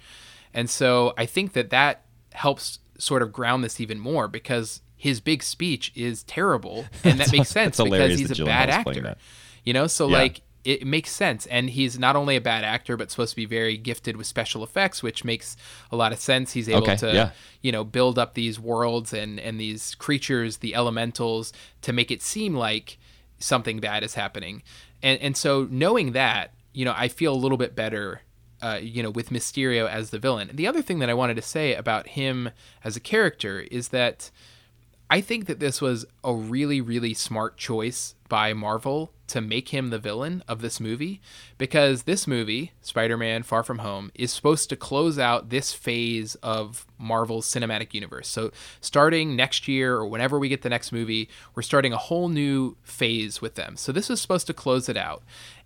And 0.55 0.71
so 0.71 1.13
I 1.19 1.27
think 1.27 1.53
that 1.53 1.71
that 1.71 2.05
helps 2.33 2.79
sort 2.99 3.23
of 3.23 3.33
ground 3.33 3.65
this 3.65 3.81
even 3.81 3.99
more 3.99 4.29
because 4.29 4.83
his 4.97 5.21
big 5.21 5.43
speech 5.43 5.93
is 5.95 6.23
terrible. 6.25 6.87
And 7.05 7.21
that 7.21 7.33
makes 7.37 7.49
sense 7.49 7.81
because 7.81 8.19
he's 8.19 8.39
a 8.39 8.45
bad 8.45 8.71
actor. 8.71 9.17
You 9.65 9.73
know, 9.73 9.87
so 9.87 10.09
yeah. 10.09 10.19
like 10.19 10.43
it 10.65 10.85
makes 10.85 11.13
sense. 11.13 11.47
And 11.47 11.71
he's 11.71 11.97
not 11.97 12.17
only 12.17 12.35
a 12.35 12.41
bad 12.41 12.65
actor, 12.65 12.97
but 12.97 13.11
supposed 13.11 13.31
to 13.31 13.37
be 13.37 13.47
very 13.47 13.77
gifted 13.77 14.17
with 14.17 14.27
special 14.27 14.65
effects, 14.65 15.01
which 15.01 15.25
makes 15.25 15.57
a 15.93 15.97
lot 15.97 16.13
of 16.13 16.19
sense. 16.19 16.53
He's 16.53 16.69
able 16.69 16.83
okay, 16.83 16.97
to, 16.97 17.15
yeah. 17.15 17.31
you 17.63 17.71
know, 17.71 17.85
build 17.85 18.19
up 18.19 18.35
these 18.35 18.59
worlds 18.59 19.13
and, 19.13 19.39
and 19.39 19.61
these 19.61 19.95
creatures, 19.95 20.57
the 20.57 20.75
elementals, 20.75 21.53
to 21.83 21.93
make 21.93 22.11
it 22.11 22.21
seem 22.21 22.55
like 22.55 22.99
something 23.39 23.79
bad 23.79 24.03
is 24.03 24.15
happening. 24.15 24.63
And 25.03 25.21
and 25.21 25.37
so 25.37 25.69
knowing 25.71 26.13
that, 26.13 26.53
you 26.73 26.85
know, 26.85 26.95
I 26.97 27.09
feel 27.09 27.33
a 27.33 27.37
little 27.37 27.59
bit 27.59 27.77
better 27.77 28.23
uh, 28.63 28.79
you 28.81 29.03
know, 29.03 29.11
with 29.11 29.31
Mysterio 29.31 29.89
as 29.89 30.11
the 30.11 30.19
villain. 30.19 30.51
The 30.53 30.67
other 30.67 30.83
thing 30.83 30.99
that 31.01 31.11
I 31.11 31.15
wanted 31.15 31.35
to 31.37 31.43
say 31.43 31.75
about 31.75 32.09
him 32.09 32.51
as 32.83 32.97
a 32.97 33.01
character 33.01 33.61
is 33.71 33.89
that 33.89 34.31
I 35.09 35.21
think 35.21 35.47
that 35.47 35.61
this 35.61 35.81
was 35.81 36.05
a 36.25 36.35
really, 36.35 36.81
really 36.81 37.15
smart 37.15 37.57
choice 37.57 38.17
by 38.29 38.53
Marvel 38.53 39.13
to 39.29 39.41
make 39.41 39.69
him 39.69 39.91
the 39.91 40.01
villain 40.01 40.43
of 40.49 40.61
this 40.61 40.81
movie 40.81 41.21
because 41.59 42.03
this 42.03 42.27
movie, 42.27 42.73
Spider 42.81 43.17
Man 43.17 43.45
Far 43.45 43.63
From 43.63 43.79
Home, 43.79 44.11
is 44.17 44.33
supposed 44.33 44.69
to 44.71 44.77
close 44.77 45.17
out 45.17 45.51
this 45.51 45.73
phase 45.73 46.35
of 46.37 46.87
Marvel's 46.99 47.47
cinematic 47.47 47.95
universe. 47.95 48.29
So, 48.29 48.51
starting 48.81 49.37
next 49.37 49.69
year 49.69 49.95
or 49.97 50.07
whenever 50.07 50.41
we 50.41 50.49
get 50.49 50.63
the 50.63 50.69
next 50.69 50.91
movie, 50.91 51.29
we're 51.55 51.63
starting 51.63 51.93
a 51.93 51.99
whole 51.99 52.29
new 52.29 52.77
phase 52.83 53.41
with 53.41 53.55
them. 53.55 53.77
So, 53.77 53.93
this 53.93 54.09
was 54.09 54.21
supposed 54.21 54.49
to 54.49 54.55
close 54.55 54.89
it 54.89 54.97
out. 54.97 55.23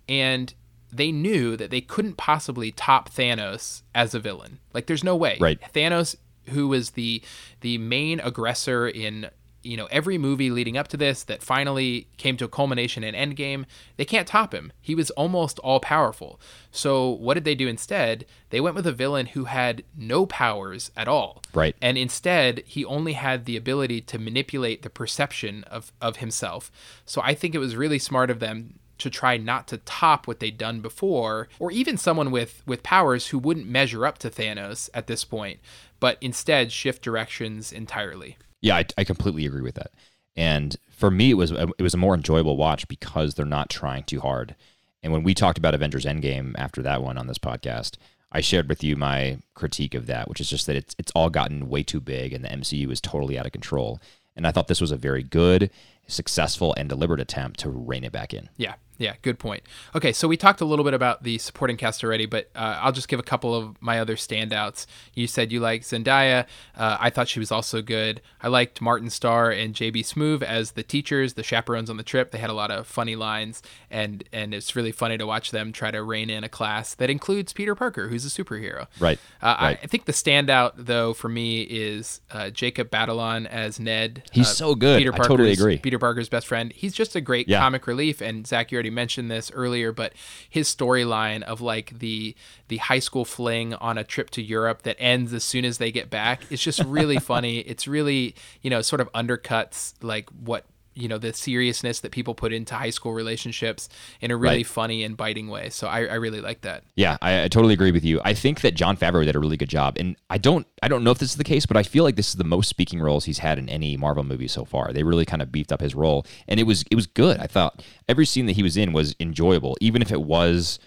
And 0.07 0.53
they 0.91 1.11
knew 1.11 1.55
that 1.57 1.71
they 1.71 1.81
couldn't 1.81 2.17
possibly 2.17 2.71
top 2.71 3.09
Thanos 3.09 3.81
as 3.95 4.13
a 4.13 4.19
villain. 4.19 4.59
Like, 4.73 4.87
there's 4.87 5.03
no 5.03 5.15
way. 5.15 5.37
Right. 5.39 5.59
Thanos 5.73 6.15
who 6.49 6.67
was 6.67 6.91
the 6.91 7.21
the 7.61 7.77
main 7.77 8.19
aggressor 8.19 8.87
in 8.87 9.29
you 9.63 9.77
know 9.77 9.87
every 9.91 10.17
movie 10.17 10.49
leading 10.49 10.75
up 10.75 10.87
to 10.87 10.97
this 10.97 11.23
that 11.23 11.43
finally 11.43 12.07
came 12.17 12.35
to 12.37 12.45
a 12.45 12.49
culmination 12.49 13.03
in 13.03 13.13
Endgame, 13.13 13.65
they 13.97 14.05
can't 14.05 14.27
top 14.27 14.53
him. 14.53 14.71
He 14.81 14.95
was 14.95 15.11
almost 15.11 15.59
all 15.59 15.79
powerful. 15.79 16.39
So 16.71 17.09
what 17.09 17.35
did 17.35 17.43
they 17.43 17.53
do 17.53 17.67
instead? 17.67 18.25
They 18.49 18.59
went 18.59 18.75
with 18.75 18.87
a 18.87 18.91
villain 18.91 19.27
who 19.27 19.45
had 19.45 19.83
no 19.95 20.25
powers 20.25 20.89
at 20.97 21.07
all. 21.07 21.43
Right. 21.53 21.75
And 21.79 21.97
instead, 21.97 22.63
he 22.65 22.83
only 22.85 23.13
had 23.13 23.45
the 23.45 23.55
ability 23.55 24.01
to 24.01 24.17
manipulate 24.17 24.81
the 24.81 24.89
perception 24.89 25.63
of 25.65 25.91
of 26.01 26.17
himself. 26.17 26.71
So 27.05 27.21
I 27.23 27.35
think 27.35 27.53
it 27.53 27.59
was 27.59 27.75
really 27.75 27.99
smart 27.99 28.31
of 28.31 28.39
them 28.39 28.79
to 29.01 29.09
try 29.09 29.37
not 29.37 29.67
to 29.67 29.77
top 29.77 30.27
what 30.27 30.39
they'd 30.39 30.57
done 30.57 30.81
before 30.81 31.47
or 31.59 31.71
even 31.71 31.97
someone 31.97 32.31
with 32.31 32.63
with 32.65 32.83
powers 32.83 33.27
who 33.27 33.39
wouldn't 33.39 33.67
measure 33.67 34.05
up 34.05 34.17
to 34.19 34.29
Thanos 34.29 34.89
at 34.93 35.07
this 35.07 35.23
point, 35.23 35.59
but 35.99 36.17
instead 36.21 36.71
shift 36.71 37.01
directions 37.01 37.71
entirely. 37.71 38.37
Yeah, 38.61 38.77
I, 38.77 38.85
I 38.97 39.03
completely 39.03 39.45
agree 39.45 39.61
with 39.61 39.75
that. 39.75 39.91
And 40.35 40.77
for 40.89 41.11
me, 41.11 41.31
it 41.31 41.35
was 41.35 41.51
it 41.51 41.81
was 41.81 41.93
a 41.93 41.97
more 41.97 42.15
enjoyable 42.15 42.57
watch 42.57 42.87
because 42.87 43.33
they're 43.33 43.45
not 43.45 43.69
trying 43.69 44.03
too 44.03 44.21
hard. 44.21 44.55
And 45.03 45.11
when 45.11 45.23
we 45.23 45.33
talked 45.33 45.57
about 45.57 45.73
Avengers 45.73 46.05
Endgame 46.05 46.53
after 46.57 46.81
that 46.83 47.01
one 47.01 47.17
on 47.17 47.27
this 47.27 47.39
podcast, 47.39 47.97
I 48.31 48.41
shared 48.41 48.69
with 48.69 48.83
you 48.83 48.95
my 48.95 49.39
critique 49.55 49.93
of 49.93 50.05
that, 50.05 50.29
which 50.29 50.39
is 50.39 50.49
just 50.49 50.67
that 50.67 50.75
it's 50.75 50.95
it's 50.97 51.11
all 51.15 51.29
gotten 51.29 51.69
way 51.69 51.83
too 51.83 51.99
big 51.99 52.33
and 52.33 52.45
the 52.45 52.49
MCU 52.49 52.91
is 52.91 53.01
totally 53.01 53.37
out 53.37 53.45
of 53.45 53.51
control. 53.51 53.99
And 54.35 54.47
I 54.47 54.51
thought 54.51 54.67
this 54.67 54.81
was 54.81 54.91
a 54.91 54.97
very 54.97 55.23
good 55.23 55.69
successful 56.07 56.73
and 56.77 56.89
deliberate 56.89 57.19
attempt 57.19 57.59
to 57.61 57.69
rein 57.69 58.03
it 58.03 58.11
back 58.11 58.33
in. 58.33 58.49
Yeah, 58.57 58.75
yeah, 59.01 59.15
good 59.23 59.39
point. 59.39 59.63
Okay, 59.95 60.13
so 60.13 60.27
we 60.27 60.37
talked 60.37 60.61
a 60.61 60.65
little 60.65 60.85
bit 60.85 60.93
about 60.93 61.23
the 61.23 61.39
supporting 61.39 61.75
cast 61.75 62.03
already, 62.03 62.27
but 62.27 62.51
uh, 62.55 62.77
I'll 62.81 62.91
just 62.91 63.07
give 63.07 63.19
a 63.19 63.23
couple 63.23 63.55
of 63.55 63.81
my 63.81 63.99
other 63.99 64.15
standouts. 64.15 64.85
You 65.15 65.25
said 65.25 65.51
you 65.51 65.59
like 65.59 65.81
Zendaya. 65.81 66.45
Uh, 66.77 66.97
I 66.99 67.09
thought 67.09 67.27
she 67.27 67.39
was 67.39 67.51
also 67.51 67.81
good. 67.81 68.21
I 68.43 68.47
liked 68.47 68.79
Martin 68.79 69.09
Starr 69.09 69.49
and 69.49 69.73
JB 69.73 70.01
Smoove 70.01 70.43
as 70.43 70.73
the 70.73 70.83
teachers, 70.83 71.33
the 71.33 71.41
chaperones 71.41 71.89
on 71.89 71.97
the 71.97 72.03
trip. 72.03 72.29
They 72.29 72.37
had 72.37 72.51
a 72.51 72.53
lot 72.53 72.69
of 72.69 72.85
funny 72.85 73.15
lines, 73.15 73.63
and 73.89 74.23
and 74.31 74.53
it's 74.53 74.75
really 74.75 74.91
funny 74.91 75.17
to 75.17 75.25
watch 75.25 75.49
them 75.49 75.71
try 75.71 75.89
to 75.89 76.03
rein 76.03 76.29
in 76.29 76.43
a 76.43 76.49
class 76.49 76.93
that 76.93 77.09
includes 77.09 77.53
Peter 77.53 77.73
Parker, 77.73 78.07
who's 78.07 78.23
a 78.23 78.29
superhero. 78.43 78.85
Right. 78.99 79.17
Uh, 79.41 79.57
right. 79.59 79.79
I, 79.79 79.83
I 79.83 79.87
think 79.87 80.05
the 80.05 80.11
standout 80.11 80.73
though 80.75 81.13
for 81.13 81.27
me 81.27 81.63
is 81.63 82.21
uh, 82.29 82.51
Jacob 82.51 82.91
Batalon 82.91 83.47
as 83.47 83.79
Ned. 83.79 84.29
He's 84.31 84.47
uh, 84.47 84.53
so 84.53 84.75
good. 84.75 84.99
Peter 84.99 85.13
I 85.13 85.17
totally 85.17 85.53
agree. 85.53 85.79
Peter 85.91 85.99
Parker's 85.99 86.29
best 86.29 86.47
friend. 86.47 86.71
He's 86.73 86.93
just 86.93 87.17
a 87.17 87.21
great 87.21 87.49
Yeah. 87.49 87.59
comic 87.59 87.85
relief. 87.85 88.21
And 88.21 88.47
Zac, 88.47 88.71
you 88.71 88.77
already 88.77 88.89
mentioned 88.89 89.29
this 89.29 89.51
earlier, 89.51 89.91
but 89.91 90.13
his 90.49 90.73
storyline 90.73 91.43
of 91.43 91.59
like 91.59 91.99
the 91.99 92.33
the 92.69 92.77
high 92.77 92.99
school 92.99 93.25
fling 93.25 93.73
on 93.73 93.97
a 93.97 94.03
trip 94.05 94.29
to 94.29 94.41
Europe 94.41 94.83
that 94.83 94.95
ends 94.97 95.33
as 95.33 95.43
soon 95.43 95.65
as 95.65 95.77
they 95.79 95.91
get 95.91 96.09
back 96.09 96.43
is 96.49 96.61
just 96.61 96.79
really 96.85 97.19
funny. 97.31 97.59
It's 97.59 97.89
really 97.89 98.35
you 98.61 98.69
know 98.69 98.81
sort 98.81 99.01
of 99.01 99.11
undercuts 99.11 99.93
like 100.01 100.29
what 100.29 100.63
you 100.93 101.07
know 101.07 101.17
the 101.17 101.31
seriousness 101.33 102.01
that 102.01 102.11
people 102.11 102.35
put 102.35 102.51
into 102.51 102.75
high 102.75 102.89
school 102.89 103.13
relationships 103.13 103.87
in 104.19 104.29
a 104.31 104.35
really 104.37 104.57
Right. 104.57 104.65
funny 104.67 105.03
and 105.03 105.15
biting 105.15 105.47
way. 105.47 105.69
So 105.69 105.87
I, 105.87 106.05
I 106.05 106.15
really 106.15 106.41
like 106.41 106.61
that. 106.61 106.83
Yeah, 106.95 107.17
I, 107.21 107.43
I 107.43 107.47
totally 107.47 107.73
agree 107.73 107.91
with 107.91 108.03
you. 108.03 108.19
I 108.25 108.33
think 108.33 108.61
that 108.61 108.75
Jon 108.75 108.97
Favreau 108.97 109.23
did 109.23 109.35
a 109.35 109.39
really 109.39 109.55
good 109.57 109.69
job, 109.69 109.95
and 109.97 110.17
I 110.29 110.37
don't, 110.37 110.67
I 110.83 110.87
don't 110.89 111.03
know 111.03 111.11
if 111.11 111.19
this 111.19 111.29
is 111.31 111.37
the 111.37 111.43
case, 111.43 111.65
but 111.65 111.77
I 111.77 111.83
feel 111.83 112.03
like 112.03 112.17
this 112.17 112.29
is 112.29 112.35
the 112.35 112.43
most 112.43 112.67
speaking 112.67 112.99
roles 112.99 113.25
he's 113.25 113.39
had 113.39 113.57
in 113.57 113.69
any 113.69 113.95
Marvel 113.95 114.23
movie 114.23 114.47
so 114.49 114.65
far. 114.65 114.91
They 114.91 115.03
really 115.03 115.25
kind 115.25 115.41
of 115.41 115.51
beefed 115.51 115.71
up 115.71 115.79
his 115.81 115.95
role, 115.95 116.25
and 116.47 116.59
it 116.59 116.63
was, 116.63 116.83
it 116.91 116.95
was 116.95 117.07
good. 117.07 117.39
I 117.39 117.47
thought 117.47 117.83
every 118.09 118.25
scene 118.25 118.45
that 118.47 118.57
he 118.57 118.63
was 118.63 118.75
in 118.75 118.91
was 118.91 119.15
enjoyable, 119.19 119.77
even 119.79 120.01
if 120.01 120.11
it 120.11 120.21
was 120.21 120.77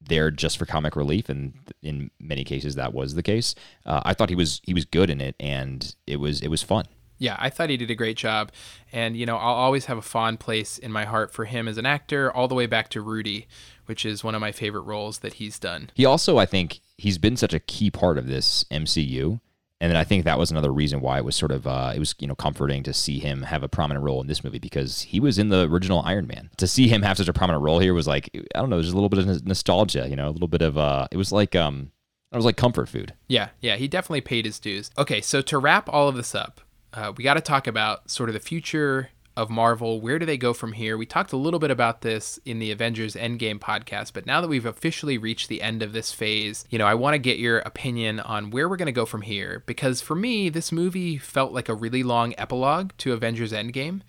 there 0.00 0.30
just 0.30 0.56
for 0.58 0.64
comic 0.66 0.96
relief, 0.96 1.28
and 1.28 1.52
in 1.82 2.10
many 2.18 2.42
cases 2.44 2.74
that 2.76 2.92
was 2.94 3.14
the 3.14 3.22
case. 3.22 3.54
Uh, 3.84 4.00
I 4.04 4.14
thought 4.14 4.30
he 4.30 4.34
was, 4.34 4.60
he 4.64 4.72
was 4.74 4.84
good 4.84 5.10
in 5.10 5.20
it, 5.20 5.36
and 5.38 5.94
it 6.06 6.16
was, 6.16 6.40
it 6.40 6.48
was 6.48 6.62
fun. 6.62 6.86
Yeah, 7.18 7.36
I 7.38 7.50
thought 7.50 7.70
he 7.70 7.76
did 7.76 7.90
a 7.90 7.94
great 7.94 8.16
job. 8.16 8.52
And, 8.92 9.16
you 9.16 9.26
know, 9.26 9.36
I'll 9.36 9.54
always 9.54 9.86
have 9.86 9.98
a 9.98 10.02
fond 10.02 10.40
place 10.40 10.78
in 10.78 10.92
my 10.92 11.04
heart 11.04 11.32
for 11.32 11.44
him 11.44 11.68
as 11.68 11.78
an 11.78 11.86
actor, 11.86 12.32
all 12.32 12.48
the 12.48 12.54
way 12.54 12.66
back 12.66 12.88
to 12.90 13.00
Rudy, 13.00 13.46
which 13.86 14.06
is 14.06 14.24
one 14.24 14.34
of 14.34 14.40
my 14.40 14.52
favorite 14.52 14.82
roles 14.82 15.18
that 15.18 15.34
he's 15.34 15.58
done. 15.58 15.90
He 15.94 16.04
also, 16.04 16.38
I 16.38 16.46
think, 16.46 16.80
he's 16.96 17.18
been 17.18 17.36
such 17.36 17.52
a 17.54 17.60
key 17.60 17.90
part 17.90 18.18
of 18.18 18.26
this 18.26 18.64
MCU. 18.70 19.40
And 19.80 19.90
then 19.90 19.96
I 19.96 20.04
think 20.04 20.24
that 20.24 20.38
was 20.38 20.50
another 20.50 20.72
reason 20.72 21.00
why 21.00 21.18
it 21.18 21.24
was 21.24 21.36
sort 21.36 21.52
of 21.52 21.64
uh, 21.66 21.92
it 21.94 22.00
was 22.00 22.12
you 22.18 22.26
know 22.26 22.34
comforting 22.34 22.82
to 22.82 22.92
see 22.92 23.20
him 23.20 23.42
have 23.42 23.62
a 23.62 23.68
prominent 23.68 24.04
role 24.04 24.20
in 24.20 24.26
this 24.26 24.42
movie 24.42 24.58
because 24.58 25.02
he 25.02 25.20
was 25.20 25.38
in 25.38 25.50
the 25.50 25.68
original 25.68 26.02
Iron 26.04 26.26
Man. 26.26 26.50
To 26.56 26.66
see 26.66 26.88
him 26.88 27.02
have 27.02 27.16
such 27.16 27.28
a 27.28 27.32
prominent 27.32 27.62
role 27.62 27.78
here 27.78 27.94
was 27.94 28.08
like 28.08 28.28
I 28.34 28.58
don't 28.58 28.70
know, 28.70 28.76
there's 28.76 28.90
a 28.90 28.96
little 28.96 29.08
bit 29.08 29.20
of 29.20 29.46
nostalgia, 29.46 30.08
you 30.08 30.16
know, 30.16 30.28
a 30.28 30.30
little 30.30 30.48
bit 30.48 30.62
of 30.62 30.76
uh, 30.76 31.06
it 31.12 31.16
was 31.16 31.30
like 31.30 31.54
um, 31.54 31.92
it 32.32 32.36
was 32.36 32.44
like 32.44 32.56
comfort 32.56 32.88
food. 32.88 33.14
Yeah, 33.28 33.50
yeah, 33.60 33.76
he 33.76 33.86
definitely 33.86 34.20
paid 34.20 34.46
his 34.46 34.58
dues. 34.58 34.90
Okay, 34.98 35.20
so 35.20 35.40
to 35.42 35.58
wrap 35.58 35.88
all 35.88 36.08
of 36.08 36.16
this 36.16 36.34
up, 36.34 36.60
uh, 36.92 37.12
we 37.16 37.24
got 37.24 37.34
to 37.34 37.40
talk 37.40 37.66
about 37.66 38.10
sort 38.10 38.28
of 38.28 38.32
the 38.32 38.40
future 38.40 39.10
of 39.38 39.48
Marvel. 39.48 40.00
Where 40.00 40.18
do 40.18 40.26
they 40.26 40.36
go 40.36 40.52
from 40.52 40.72
here? 40.72 40.98
We 40.98 41.06
talked 41.06 41.32
a 41.32 41.36
little 41.36 41.60
bit 41.60 41.70
about 41.70 42.00
this 42.00 42.40
in 42.44 42.58
the 42.58 42.72
Avengers 42.72 43.14
Endgame 43.14 43.60
podcast, 43.60 44.12
but 44.12 44.26
now 44.26 44.40
that 44.40 44.48
we've 44.48 44.66
officially 44.66 45.16
reached 45.16 45.48
the 45.48 45.62
end 45.62 45.80
of 45.80 45.92
this 45.92 46.10
phase, 46.10 46.64
you 46.70 46.78
know, 46.78 46.86
I 46.86 46.94
want 46.94 47.14
to 47.14 47.18
get 47.18 47.38
your 47.38 47.60
opinion 47.60 48.18
on 48.18 48.50
where 48.50 48.68
we're 48.68 48.76
going 48.76 48.86
to 48.86 48.92
go 48.92 49.06
from 49.06 49.22
here 49.22 49.62
because 49.66 50.00
for 50.00 50.16
me, 50.16 50.48
this 50.48 50.72
movie 50.72 51.18
felt 51.18 51.52
like 51.52 51.68
a 51.68 51.74
really 51.74 52.02
long 52.02 52.34
epilogue 52.36 52.90
to 52.98 53.12
Avengers 53.12 53.52
Endgame. 53.52 54.00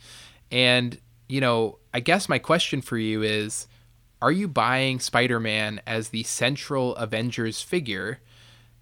And, 0.52 1.00
you 1.28 1.42
know, 1.42 1.78
I 1.94 2.00
guess 2.00 2.28
my 2.28 2.40
question 2.40 2.82
for 2.82 2.98
you 2.98 3.22
is 3.22 3.68
are 4.20 4.32
you 4.32 4.48
buying 4.48 5.00
Spider 5.00 5.40
Man 5.40 5.80
as 5.86 6.10
the 6.10 6.24
central 6.24 6.96
Avengers 6.96 7.62
figure 7.62 8.20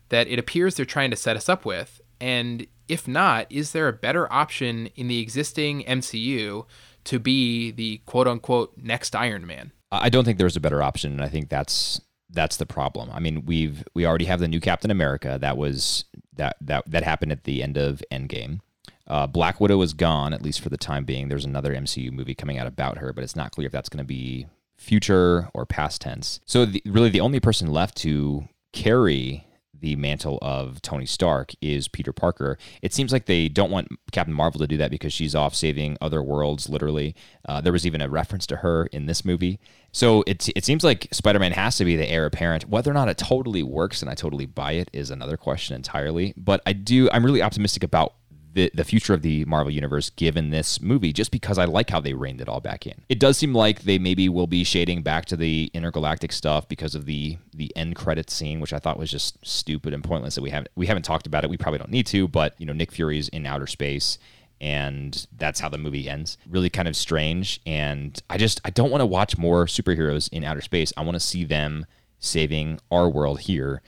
that 0.08 0.30
it 0.30 0.40
appears 0.40 0.76
they're 0.76 0.86
trying 0.86 1.12
to 1.12 1.18
set 1.18 1.36
us 1.36 1.50
up 1.50 1.66
with? 1.66 2.00
And 2.22 2.68
if 2.88 3.08
not, 3.08 3.52
is 3.52 3.72
there 3.72 3.88
a 3.88 3.94
better 3.94 4.32
option 4.32 4.88
in 4.96 5.08
the 5.08 5.20
existing 5.20 5.84
MCU 5.84 6.66
to 7.06 7.20
be 7.20 7.72
the 7.72 8.02
quote 8.06 8.28
unquote 8.28 8.74
next 8.78 9.16
Iron 9.16 9.46
Man? 9.46 9.72
I 9.92 10.10
don't 10.10 10.26
think 10.26 10.38
there's 10.38 10.58
a 10.58 10.62
better 10.62 10.84
option, 10.84 11.14
and 11.14 11.22
I 11.22 11.30
think 11.30 11.50
that's 11.50 12.02
that's 12.30 12.58
the 12.58 12.66
problem. 12.66 13.10
I 13.12 13.20
mean, 13.20 13.46
we've 13.46 13.84
we 13.94 14.06
already 14.06 14.26
have 14.26 14.40
the 14.40 14.48
new 14.48 14.60
Captain 14.60 14.92
America. 14.92 15.38
That 15.40 15.58
was 15.58 16.06
that 16.36 16.58
that 16.62 16.90
that 16.90 17.04
happened 17.04 17.32
at 17.32 17.46
the 17.46 17.64
end 17.64 17.78
of 17.78 18.04
Endgame. 18.12 18.60
Uh, 19.08 19.26
Black 19.26 19.62
Widow 19.62 19.82
is 19.82 19.94
gone, 19.94 20.34
at 20.34 20.42
least 20.42 20.60
for 20.60 20.70
the 20.70 20.78
time 20.78 21.06
being. 21.06 21.30
There's 21.30 21.46
another 21.46 21.74
MCU 21.74 22.12
movie 22.12 22.36
coming 22.36 22.58
out 22.58 22.68
about 22.68 22.98
her, 22.98 23.14
but 23.14 23.24
it's 23.24 23.38
not 23.38 23.52
clear 23.52 23.68
if 23.68 23.72
that's 23.72 23.88
going 23.88 24.04
to 24.04 24.08
be 24.08 24.48
future 24.76 25.50
or 25.54 25.66
past 25.66 26.02
tense. 26.02 26.42
So, 26.46 26.66
the, 26.66 26.82
really, 26.86 27.10
the 27.10 27.22
only 27.22 27.40
person 27.40 27.72
left 27.72 27.96
to 28.00 28.50
carry 28.74 29.47
the 29.80 29.96
mantle 29.96 30.40
of 30.42 30.82
Tony 30.82 31.06
Stark 31.06 31.54
is 31.62 31.88
Peter 31.88 32.14
Parker. 32.14 32.58
It 32.82 32.94
seems 32.94 33.12
like 33.12 33.26
they 33.26 33.48
don't 33.50 33.72
want 33.72 33.90
Captain 34.12 34.34
Marvel 34.34 34.60
to 34.60 34.68
do 34.68 34.78
that 34.78 34.92
because 34.92 35.14
she's 35.14 35.36
off 35.36 35.56
saving 35.56 35.98
other 36.02 36.22
worlds, 36.22 36.70
literally. 36.70 37.16
Uh, 37.48 37.62
there 37.62 37.74
was 37.74 37.86
even 37.86 38.02
a 38.02 38.10
reference 38.10 38.46
to 38.48 38.58
her 38.58 38.88
in 38.88 39.06
this 39.06 39.24
movie. 39.24 39.60
So 39.92 40.24
it, 40.28 40.50
it 40.56 40.66
seems 40.66 40.84
like 40.84 41.08
Spider 41.12 41.40
Man 41.40 41.54
has 41.54 41.78
to 41.78 41.86
be 41.86 41.96
the 41.96 42.08
heir 42.08 42.26
apparent. 42.26 42.70
Whether 42.70 42.92
or 42.92 42.94
not 42.94 43.10
it 43.10 43.18
totally 43.18 43.64
works 43.64 44.02
and 44.02 44.12
I 44.12 44.16
totally 44.16 44.46
buy 44.46 44.74
it 44.74 44.90
is 44.94 45.10
another 45.10 45.38
question 45.38 45.76
entirely. 45.76 46.34
But 46.38 46.62
I 46.66 46.74
do, 46.74 47.10
I'm 47.12 47.26
really 47.26 47.42
optimistic 47.42 47.84
about 47.84 48.14
the, 48.58 48.72
the 48.74 48.84
future 48.84 49.14
of 49.14 49.22
the 49.22 49.46
Marvel 49.46 49.72
Universe 49.72 50.10
given 50.10 50.50
this 50.50 50.82
movie 50.82 51.14
just 51.14 51.30
because 51.30 51.60
I 51.60 51.66
like 51.66 51.92
how 51.92 52.00
they 52.00 52.14
reined 52.14 52.42
it 52.42 52.50
all 52.50 52.60
back 52.60 52.88
in. 52.88 53.04
It 53.08 53.20
does 53.20 53.38
seem 53.38 53.54
like 53.54 53.84
they 53.84 54.00
maybe 54.00 54.28
will 54.30 54.48
be 54.48 54.64
shading 54.64 55.04
back 55.04 55.26
to 55.26 55.38
the 55.38 55.70
intergalactic 55.76 56.32
stuff 56.32 56.68
because 56.68 56.96
of 56.96 57.06
the 57.06 57.38
the 57.54 57.72
end 57.76 57.96
credit 57.96 58.32
scene, 58.32 58.60
which 58.60 58.74
I 58.74 58.80
thought 58.80 58.98
was 58.98 59.12
just 59.12 59.38
stupid 59.46 59.94
and 59.94 60.04
pointless 60.04 60.36
that 60.36 60.42
we 60.42 60.50
haven't 60.50 60.72
we 60.76 60.88
haven't 60.88 61.04
talked 61.04 61.28
about 61.28 61.44
it. 61.44 61.52
We 61.52 61.58
probably 61.58 61.78
don't 61.78 61.92
need 61.92 62.08
to, 62.08 62.28
but 62.28 62.56
you 62.58 62.66
know, 62.66 62.74
Nick 62.74 62.92
Fury's 62.92 63.30
in 63.30 63.46
outer 63.46 63.68
space 63.68 64.18
and 64.60 65.28
that's 65.38 65.60
how 65.60 65.70
the 65.70 65.78
movie 65.78 66.10
ends. 66.10 66.40
Really 66.50 66.72
kind 66.72 66.88
of 66.88 66.96
strange 66.96 67.62
and 67.68 68.20
I 68.28 68.38
just 68.38 68.60
I 68.66 68.72
don't 68.72 68.90
want 68.90 69.02
to 69.02 69.06
watch 69.06 69.38
more 69.38 69.68
superheroes 69.68 70.34
in 70.34 70.44
outer 70.44 70.62
space. 70.62 70.92
I 70.98 71.04
want 71.04 71.14
to 71.14 71.20
see 71.20 71.44
them 71.44 71.86
saving 72.18 72.80
our 72.90 73.08
world 73.08 73.42
here 73.42 73.84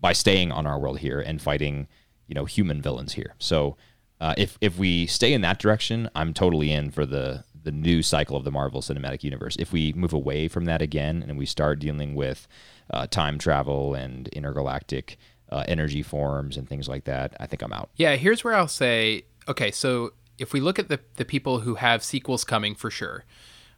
by 0.00 0.14
staying 0.14 0.50
on 0.50 0.66
our 0.66 0.78
world 0.78 1.00
here 1.00 1.20
and 1.20 1.42
fighting, 1.42 1.88
you 2.26 2.34
know, 2.34 2.46
human 2.46 2.80
villains 2.80 3.12
here. 3.12 3.34
So 3.38 3.76
uh, 4.20 4.34
if 4.36 4.58
if 4.60 4.78
we 4.78 5.06
stay 5.06 5.32
in 5.32 5.40
that 5.42 5.58
direction, 5.58 6.08
I'm 6.14 6.32
totally 6.34 6.72
in 6.72 6.90
for 6.90 7.06
the 7.06 7.44
the 7.62 7.72
new 7.72 8.02
cycle 8.02 8.36
of 8.36 8.44
the 8.44 8.50
Marvel 8.50 8.80
Cinematic 8.80 9.22
Universe. 9.24 9.56
If 9.58 9.72
we 9.72 9.92
move 9.92 10.12
away 10.12 10.48
from 10.48 10.64
that 10.66 10.80
again 10.80 11.24
and 11.26 11.36
we 11.36 11.44
start 11.46 11.78
dealing 11.80 12.14
with 12.14 12.48
uh, 12.90 13.06
time 13.08 13.38
travel 13.38 13.94
and 13.94 14.28
intergalactic 14.28 15.18
uh, 15.50 15.64
energy 15.68 16.02
forms 16.02 16.56
and 16.56 16.68
things 16.68 16.88
like 16.88 17.04
that, 17.04 17.36
I 17.40 17.46
think 17.46 17.62
I'm 17.62 17.72
out. 17.72 17.90
Yeah, 17.96 18.16
here's 18.16 18.42
where 18.44 18.54
I'll 18.54 18.68
say 18.68 19.24
okay, 19.48 19.70
so 19.70 20.12
if 20.38 20.52
we 20.52 20.60
look 20.60 20.78
at 20.78 20.88
the, 20.88 21.00
the 21.16 21.24
people 21.24 21.60
who 21.60 21.74
have 21.76 22.02
sequels 22.04 22.44
coming 22.44 22.74
for 22.74 22.90
sure, 22.90 23.24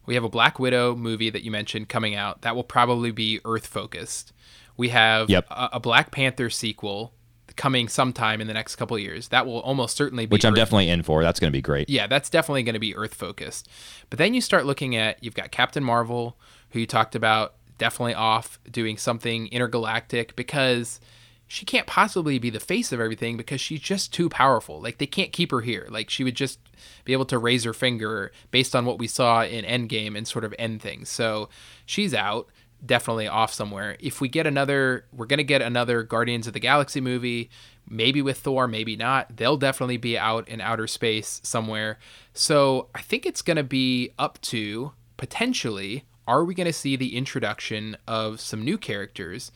we 0.06 0.14
have 0.14 0.24
a 0.24 0.28
Black 0.28 0.58
Widow 0.58 0.94
movie 0.94 1.30
that 1.30 1.42
you 1.42 1.50
mentioned 1.50 1.88
coming 1.88 2.14
out. 2.14 2.42
That 2.42 2.54
will 2.54 2.64
probably 2.64 3.10
be 3.12 3.40
Earth 3.44 3.66
focused. 3.66 4.32
We 4.76 4.88
have 4.90 5.30
Yep. 5.30 5.46
a, 5.50 5.68
a 5.74 5.80
Black 5.80 6.10
Panther 6.10 6.50
sequel 6.50 7.14
coming 7.60 7.88
sometime 7.88 8.40
in 8.40 8.46
the 8.46 8.54
next 8.54 8.76
couple 8.76 8.96
of 8.96 9.02
years. 9.02 9.28
That 9.28 9.44
will 9.44 9.60
almost 9.60 9.94
certainly 9.94 10.24
be 10.24 10.30
Which 10.32 10.46
I'm 10.46 10.54
Earth- 10.54 10.56
definitely 10.60 10.88
in 10.88 11.02
for. 11.02 11.22
That's 11.22 11.38
going 11.38 11.50
to 11.52 11.56
be 11.56 11.60
great. 11.60 11.90
yeah, 11.90 12.06
that's 12.06 12.30
definitely 12.30 12.62
going 12.62 12.72
to 12.72 12.80
be 12.80 12.96
Earth 12.96 13.12
focused. 13.12 13.68
But 14.08 14.18
then 14.18 14.32
you 14.32 14.40
start 14.40 14.64
looking 14.64 14.96
at 14.96 15.22
you've 15.22 15.34
got 15.34 15.50
Captain 15.50 15.84
Marvel, 15.84 16.38
who 16.70 16.80
you 16.80 16.86
talked 16.86 17.14
about, 17.14 17.56
definitely 17.76 18.14
off 18.14 18.58
doing 18.70 18.96
something 18.96 19.46
intergalactic 19.48 20.34
because 20.36 21.00
she 21.48 21.66
can't 21.66 21.86
possibly 21.86 22.38
be 22.38 22.48
the 22.48 22.60
face 22.60 22.92
of 22.92 23.00
everything 23.00 23.36
because 23.36 23.60
she's 23.60 23.80
just 23.80 24.10
too 24.14 24.30
powerful. 24.30 24.80
Like 24.80 24.96
they 24.96 25.06
can't 25.06 25.30
keep 25.30 25.50
her 25.50 25.60
here. 25.60 25.86
Like 25.90 26.08
she 26.08 26.24
would 26.24 26.36
just 26.36 26.60
be 27.04 27.12
able 27.12 27.26
to 27.26 27.36
raise 27.36 27.64
her 27.64 27.74
finger 27.74 28.32
based 28.50 28.74
on 28.74 28.86
what 28.86 28.98
we 28.98 29.06
saw 29.06 29.42
in 29.44 29.66
Endgame 29.66 30.16
and 30.16 30.26
sort 30.26 30.44
of 30.44 30.54
end 30.58 30.80
things. 30.80 31.10
So 31.10 31.50
she's 31.84 32.14
out 32.14 32.48
definitely 32.84 33.28
off 33.28 33.52
somewhere. 33.52 33.96
If 34.00 34.20
we 34.20 34.28
get 34.28 34.46
another, 34.46 35.06
we're 35.12 35.26
going 35.26 35.38
to 35.38 35.44
get 35.44 35.62
another 35.62 36.02
Guardians 36.02 36.46
of 36.46 36.52
the 36.52 36.60
Galaxy 36.60 37.00
movie, 37.00 37.50
maybe 37.88 38.22
with 38.22 38.38
Thor, 38.38 38.66
maybe 38.66 38.96
not. 38.96 39.36
They'll 39.36 39.56
definitely 39.56 39.96
be 39.96 40.18
out 40.18 40.48
in 40.48 40.60
outer 40.60 40.86
space 40.86 41.40
somewhere. 41.44 41.98
So 42.32 42.88
I 42.94 43.02
think 43.02 43.26
it's 43.26 43.42
going 43.42 43.56
to 43.56 43.64
be 43.64 44.12
up 44.18 44.40
to 44.42 44.92
potentially 45.16 46.04
are 46.26 46.44
we 46.44 46.54
going 46.54 46.66
to 46.66 46.72
see 46.72 46.94
the 46.94 47.16
introduction 47.16 47.96
of 48.06 48.40
some 48.40 48.64
new 48.64 48.78
characters 48.78 49.50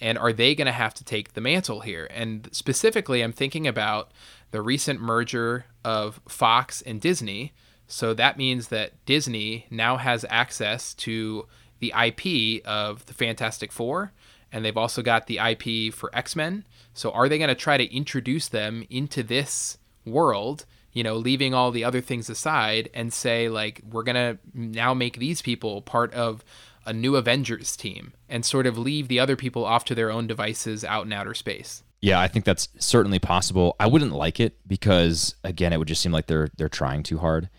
and 0.00 0.16
are 0.16 0.32
they 0.32 0.54
going 0.54 0.66
to 0.66 0.72
have 0.72 0.94
to 0.94 1.04
take 1.04 1.32
the 1.32 1.40
mantle 1.40 1.80
here? 1.80 2.06
And 2.10 2.48
specifically, 2.52 3.20
I'm 3.20 3.32
thinking 3.32 3.66
about 3.66 4.12
the 4.52 4.62
recent 4.62 5.00
merger 5.00 5.66
of 5.84 6.20
Fox 6.28 6.82
and 6.82 7.00
Disney. 7.00 7.52
So 7.88 8.14
that 8.14 8.38
means 8.38 8.68
that 8.68 9.04
Disney 9.04 9.66
now 9.70 9.96
has 9.96 10.24
access 10.30 10.94
to 10.94 11.48
the 11.80 11.92
IP 11.96 12.64
of 12.64 13.04
the 13.06 13.14
Fantastic 13.14 13.72
Four, 13.72 14.12
and 14.52 14.64
they've 14.64 14.76
also 14.76 15.02
got 15.02 15.26
the 15.26 15.38
IP 15.38 15.92
for 15.92 16.14
X 16.14 16.36
Men. 16.36 16.64
So 16.94 17.10
are 17.10 17.28
they 17.28 17.38
going 17.38 17.48
to 17.48 17.54
try 17.54 17.76
to 17.76 17.94
introduce 17.94 18.48
them 18.48 18.86
into 18.88 19.22
this 19.22 19.78
world 20.04 20.66
you 20.92 21.04
know, 21.04 21.16
leaving 21.16 21.54
all 21.54 21.70
the 21.70 21.84
other 21.84 22.00
things 22.00 22.28
aside 22.28 22.90
and 22.94 23.12
say, 23.12 23.48
like, 23.48 23.80
we're 23.90 24.02
going 24.02 24.16
to 24.16 24.38
now 24.54 24.94
make 24.94 25.18
these 25.18 25.40
people 25.42 25.82
part 25.82 26.12
of 26.14 26.44
a 26.84 26.92
new 26.92 27.16
Avengers 27.16 27.76
team 27.76 28.12
and 28.28 28.44
sort 28.44 28.66
of 28.66 28.76
leave 28.76 29.08
the 29.08 29.20
other 29.20 29.36
people 29.36 29.64
off 29.64 29.84
to 29.84 29.94
their 29.94 30.10
own 30.10 30.26
devices 30.26 30.84
out 30.84 31.06
in 31.06 31.12
outer 31.12 31.34
space. 31.34 31.82
Yeah, 32.00 32.18
I 32.18 32.28
think 32.28 32.44
that's 32.44 32.68
certainly 32.78 33.18
possible. 33.18 33.76
I 33.78 33.86
wouldn't 33.86 34.12
like 34.12 34.40
it 34.40 34.56
because 34.66 35.34
again, 35.44 35.72
it 35.72 35.76
would 35.76 35.88
just 35.88 36.00
seem 36.00 36.12
like 36.12 36.26
they're 36.28 36.48
they're 36.56 36.70
trying 36.70 37.02
too 37.02 37.18
hard. 37.18 37.50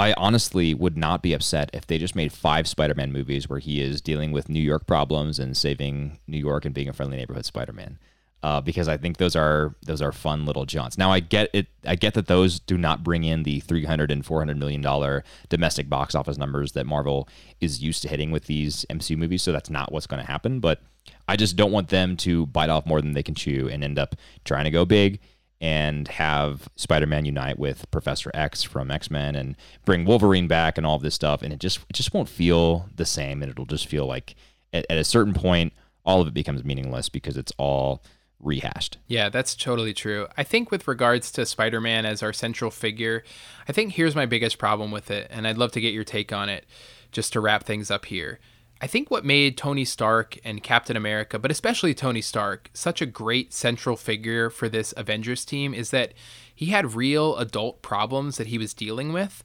I 0.00 0.14
honestly 0.16 0.72
would 0.72 0.96
not 0.96 1.20
be 1.20 1.34
upset 1.34 1.68
if 1.74 1.86
they 1.86 1.98
just 1.98 2.16
made 2.16 2.32
five 2.32 2.66
Spider-Man 2.66 3.12
movies 3.12 3.50
where 3.50 3.58
he 3.58 3.82
is 3.82 4.00
dealing 4.00 4.32
with 4.32 4.48
New 4.48 4.62
York 4.62 4.86
problems 4.86 5.38
and 5.38 5.54
saving 5.54 6.18
New 6.26 6.38
York 6.38 6.64
and 6.64 6.74
being 6.74 6.88
a 6.88 6.94
friendly 6.94 7.18
neighborhood 7.18 7.44
Spider-Man. 7.44 7.98
Uh, 8.42 8.62
because 8.62 8.88
I 8.88 8.96
think 8.96 9.18
those 9.18 9.36
are 9.36 9.74
those 9.82 10.00
are 10.00 10.10
fun 10.10 10.46
little 10.46 10.64
jaunts. 10.64 10.96
Now 10.96 11.12
I 11.12 11.20
get 11.20 11.50
it. 11.52 11.66
I 11.84 11.96
get 11.96 12.14
that 12.14 12.28
those 12.28 12.58
do 12.58 12.78
not 12.78 13.04
bring 13.04 13.24
in 13.24 13.42
the 13.42 13.60
300 13.60 14.10
and 14.10 14.24
400 14.24 14.56
million 14.56 14.80
dollar 14.80 15.22
domestic 15.50 15.90
box 15.90 16.14
office 16.14 16.38
numbers 16.38 16.72
that 16.72 16.86
Marvel 16.86 17.28
is 17.60 17.82
used 17.82 18.00
to 18.00 18.08
hitting 18.08 18.30
with 18.30 18.46
these 18.46 18.86
MCU 18.88 19.18
movies. 19.18 19.42
So 19.42 19.52
that's 19.52 19.68
not 19.68 19.92
what's 19.92 20.06
going 20.06 20.24
to 20.24 20.26
happen. 20.26 20.60
But 20.60 20.80
I 21.28 21.36
just 21.36 21.56
don't 21.56 21.72
want 21.72 21.90
them 21.90 22.16
to 22.18 22.46
bite 22.46 22.70
off 22.70 22.86
more 22.86 23.02
than 23.02 23.12
they 23.12 23.22
can 23.22 23.34
chew 23.34 23.68
and 23.68 23.84
end 23.84 23.98
up 23.98 24.16
trying 24.46 24.64
to 24.64 24.70
go 24.70 24.86
big 24.86 25.20
and 25.60 26.08
have 26.08 26.68
Spider-Man 26.76 27.26
unite 27.26 27.58
with 27.58 27.90
Professor 27.90 28.30
X 28.32 28.62
from 28.62 28.90
X-Men 28.90 29.34
and 29.34 29.56
bring 29.84 30.04
Wolverine 30.04 30.48
back 30.48 30.78
and 30.78 30.86
all 30.86 30.96
of 30.96 31.02
this 31.02 31.14
stuff 31.14 31.42
and 31.42 31.52
it 31.52 31.60
just 31.60 31.80
it 31.88 31.92
just 31.92 32.14
won't 32.14 32.28
feel 32.28 32.88
the 32.94 33.04
same 33.04 33.42
and 33.42 33.50
it'll 33.50 33.66
just 33.66 33.86
feel 33.86 34.06
like 34.06 34.34
at, 34.72 34.86
at 34.88 34.98
a 34.98 35.04
certain 35.04 35.34
point 35.34 35.72
all 36.04 36.22
of 36.22 36.28
it 36.28 36.34
becomes 36.34 36.64
meaningless 36.64 37.08
because 37.10 37.36
it's 37.36 37.52
all 37.58 38.02
rehashed. 38.40 38.96
Yeah, 39.06 39.28
that's 39.28 39.54
totally 39.54 39.92
true. 39.92 40.26
I 40.34 40.44
think 40.44 40.70
with 40.70 40.88
regards 40.88 41.30
to 41.32 41.44
Spider-Man 41.44 42.06
as 42.06 42.22
our 42.22 42.32
central 42.32 42.70
figure, 42.70 43.22
I 43.68 43.72
think 43.72 43.92
here's 43.92 44.16
my 44.16 44.24
biggest 44.24 44.56
problem 44.56 44.90
with 44.90 45.10
it 45.10 45.28
and 45.30 45.46
I'd 45.46 45.58
love 45.58 45.72
to 45.72 45.80
get 45.80 45.92
your 45.92 46.04
take 46.04 46.32
on 46.32 46.48
it 46.48 46.64
just 47.12 47.34
to 47.34 47.40
wrap 47.40 47.64
things 47.64 47.90
up 47.90 48.06
here. 48.06 48.38
I 48.82 48.86
think 48.86 49.10
what 49.10 49.24
made 49.24 49.58
Tony 49.58 49.84
Stark 49.84 50.38
and 50.42 50.62
Captain 50.62 50.96
America, 50.96 51.38
but 51.38 51.50
especially 51.50 51.92
Tony 51.92 52.22
Stark, 52.22 52.70
such 52.72 53.02
a 53.02 53.06
great 53.06 53.52
central 53.52 53.94
figure 53.96 54.48
for 54.48 54.70
this 54.70 54.94
Avengers 54.96 55.44
team 55.44 55.74
is 55.74 55.90
that 55.90 56.14
he 56.54 56.66
had 56.66 56.94
real 56.94 57.36
adult 57.36 57.82
problems 57.82 58.38
that 58.38 58.46
he 58.46 58.56
was 58.56 58.72
dealing 58.72 59.12
with 59.12 59.44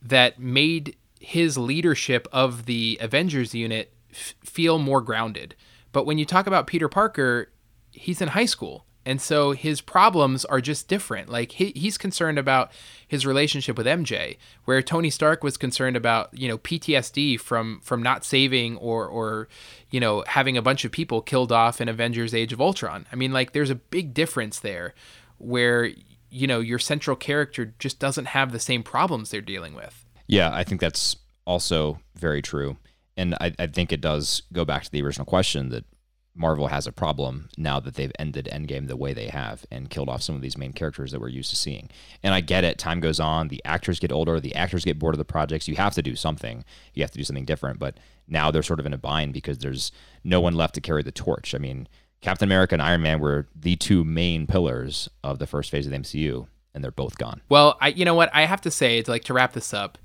that 0.00 0.38
made 0.38 0.96
his 1.18 1.58
leadership 1.58 2.28
of 2.32 2.66
the 2.66 2.96
Avengers 3.00 3.52
unit 3.52 3.92
f- 4.12 4.34
feel 4.44 4.78
more 4.78 5.00
grounded. 5.00 5.56
But 5.90 6.06
when 6.06 6.18
you 6.18 6.24
talk 6.24 6.46
about 6.46 6.68
Peter 6.68 6.88
Parker, 6.88 7.50
he's 7.90 8.20
in 8.20 8.28
high 8.28 8.46
school 8.46 8.84
and 9.08 9.22
so 9.22 9.52
his 9.52 9.80
problems 9.80 10.44
are 10.44 10.60
just 10.60 10.86
different. 10.86 11.30
Like 11.30 11.52
he, 11.52 11.72
he's 11.74 11.96
concerned 11.96 12.38
about 12.38 12.70
his 13.06 13.24
relationship 13.24 13.78
with 13.78 13.86
MJ, 13.86 14.36
where 14.66 14.82
Tony 14.82 15.08
Stark 15.08 15.42
was 15.42 15.56
concerned 15.56 15.96
about 15.96 16.28
you 16.38 16.46
know 16.46 16.58
PTSD 16.58 17.40
from 17.40 17.80
from 17.82 18.02
not 18.02 18.22
saving 18.22 18.76
or 18.76 19.06
or 19.06 19.48
you 19.90 19.98
know 19.98 20.24
having 20.26 20.58
a 20.58 20.62
bunch 20.62 20.84
of 20.84 20.92
people 20.92 21.22
killed 21.22 21.50
off 21.50 21.80
in 21.80 21.88
Avengers: 21.88 22.34
Age 22.34 22.52
of 22.52 22.60
Ultron. 22.60 23.06
I 23.10 23.16
mean, 23.16 23.32
like 23.32 23.52
there's 23.52 23.70
a 23.70 23.76
big 23.76 24.12
difference 24.12 24.58
there, 24.58 24.94
where 25.38 25.90
you 26.28 26.46
know 26.46 26.60
your 26.60 26.78
central 26.78 27.16
character 27.16 27.72
just 27.78 27.98
doesn't 27.98 28.26
have 28.26 28.52
the 28.52 28.60
same 28.60 28.82
problems 28.82 29.30
they're 29.30 29.40
dealing 29.40 29.74
with. 29.74 30.04
Yeah, 30.26 30.50
I 30.52 30.64
think 30.64 30.82
that's 30.82 31.16
also 31.46 31.98
very 32.14 32.42
true. 32.42 32.76
And 33.16 33.34
I, 33.40 33.54
I 33.58 33.68
think 33.68 33.90
it 33.90 34.02
does 34.02 34.42
go 34.52 34.66
back 34.66 34.84
to 34.84 34.92
the 34.92 35.02
original 35.02 35.24
question 35.24 35.70
that 35.70 35.86
Marvel 36.38 36.68
has 36.68 36.86
a 36.86 36.92
problem 36.92 37.48
now 37.58 37.80
that 37.80 37.94
they've 37.94 38.12
ended 38.18 38.48
Endgame 38.52 38.86
the 38.86 38.96
way 38.96 39.12
they 39.12 39.28
have 39.28 39.66
and 39.70 39.90
killed 39.90 40.08
off 40.08 40.22
some 40.22 40.36
of 40.36 40.40
these 40.40 40.56
main 40.56 40.72
characters 40.72 41.10
that 41.10 41.20
we're 41.20 41.28
used 41.28 41.50
to 41.50 41.56
seeing. 41.56 41.90
And 42.22 42.32
I 42.32 42.40
get 42.40 42.64
it. 42.64 42.78
Time 42.78 43.00
goes 43.00 43.18
on. 43.18 43.48
The 43.48 43.60
actors 43.64 43.98
get 43.98 44.12
older. 44.12 44.38
The 44.38 44.54
actors 44.54 44.84
get 44.84 44.98
bored 44.98 45.14
of 45.14 45.18
the 45.18 45.24
projects. 45.24 45.66
You 45.66 45.76
have 45.76 45.94
to 45.94 46.02
do 46.02 46.14
something. 46.14 46.64
You 46.94 47.02
have 47.02 47.10
to 47.10 47.18
do 47.18 47.24
something 47.24 47.44
different. 47.44 47.80
But 47.80 47.98
now 48.28 48.50
they're 48.50 48.62
sort 48.62 48.78
of 48.78 48.86
in 48.86 48.92
a 48.92 48.98
bind 48.98 49.32
because 49.32 49.58
there's 49.58 49.90
no 50.22 50.40
one 50.40 50.54
left 50.54 50.74
to 50.76 50.80
carry 50.80 51.02
the 51.02 51.10
torch. 51.10 51.54
I 51.54 51.58
mean, 51.58 51.88
Captain 52.20 52.48
America 52.48 52.74
and 52.74 52.82
Iron 52.82 53.02
Man 53.02 53.20
were 53.20 53.48
the 53.54 53.76
two 53.76 54.04
main 54.04 54.46
pillars 54.46 55.08
of 55.24 55.38
the 55.38 55.46
first 55.46 55.70
phase 55.70 55.86
of 55.86 55.92
the 55.92 55.98
MCU, 55.98 56.46
and 56.74 56.84
they're 56.84 56.90
both 56.90 57.18
gone. 57.18 57.42
Well, 57.48 57.76
I 57.80 57.88
you 57.88 58.04
know 58.04 58.14
what 58.14 58.30
I 58.32 58.44
have 58.44 58.60
to 58.62 58.70
say, 58.70 58.98
it's 58.98 59.08
like 59.08 59.24
to 59.24 59.34
wrap 59.34 59.52
this 59.52 59.72
up. 59.72 59.98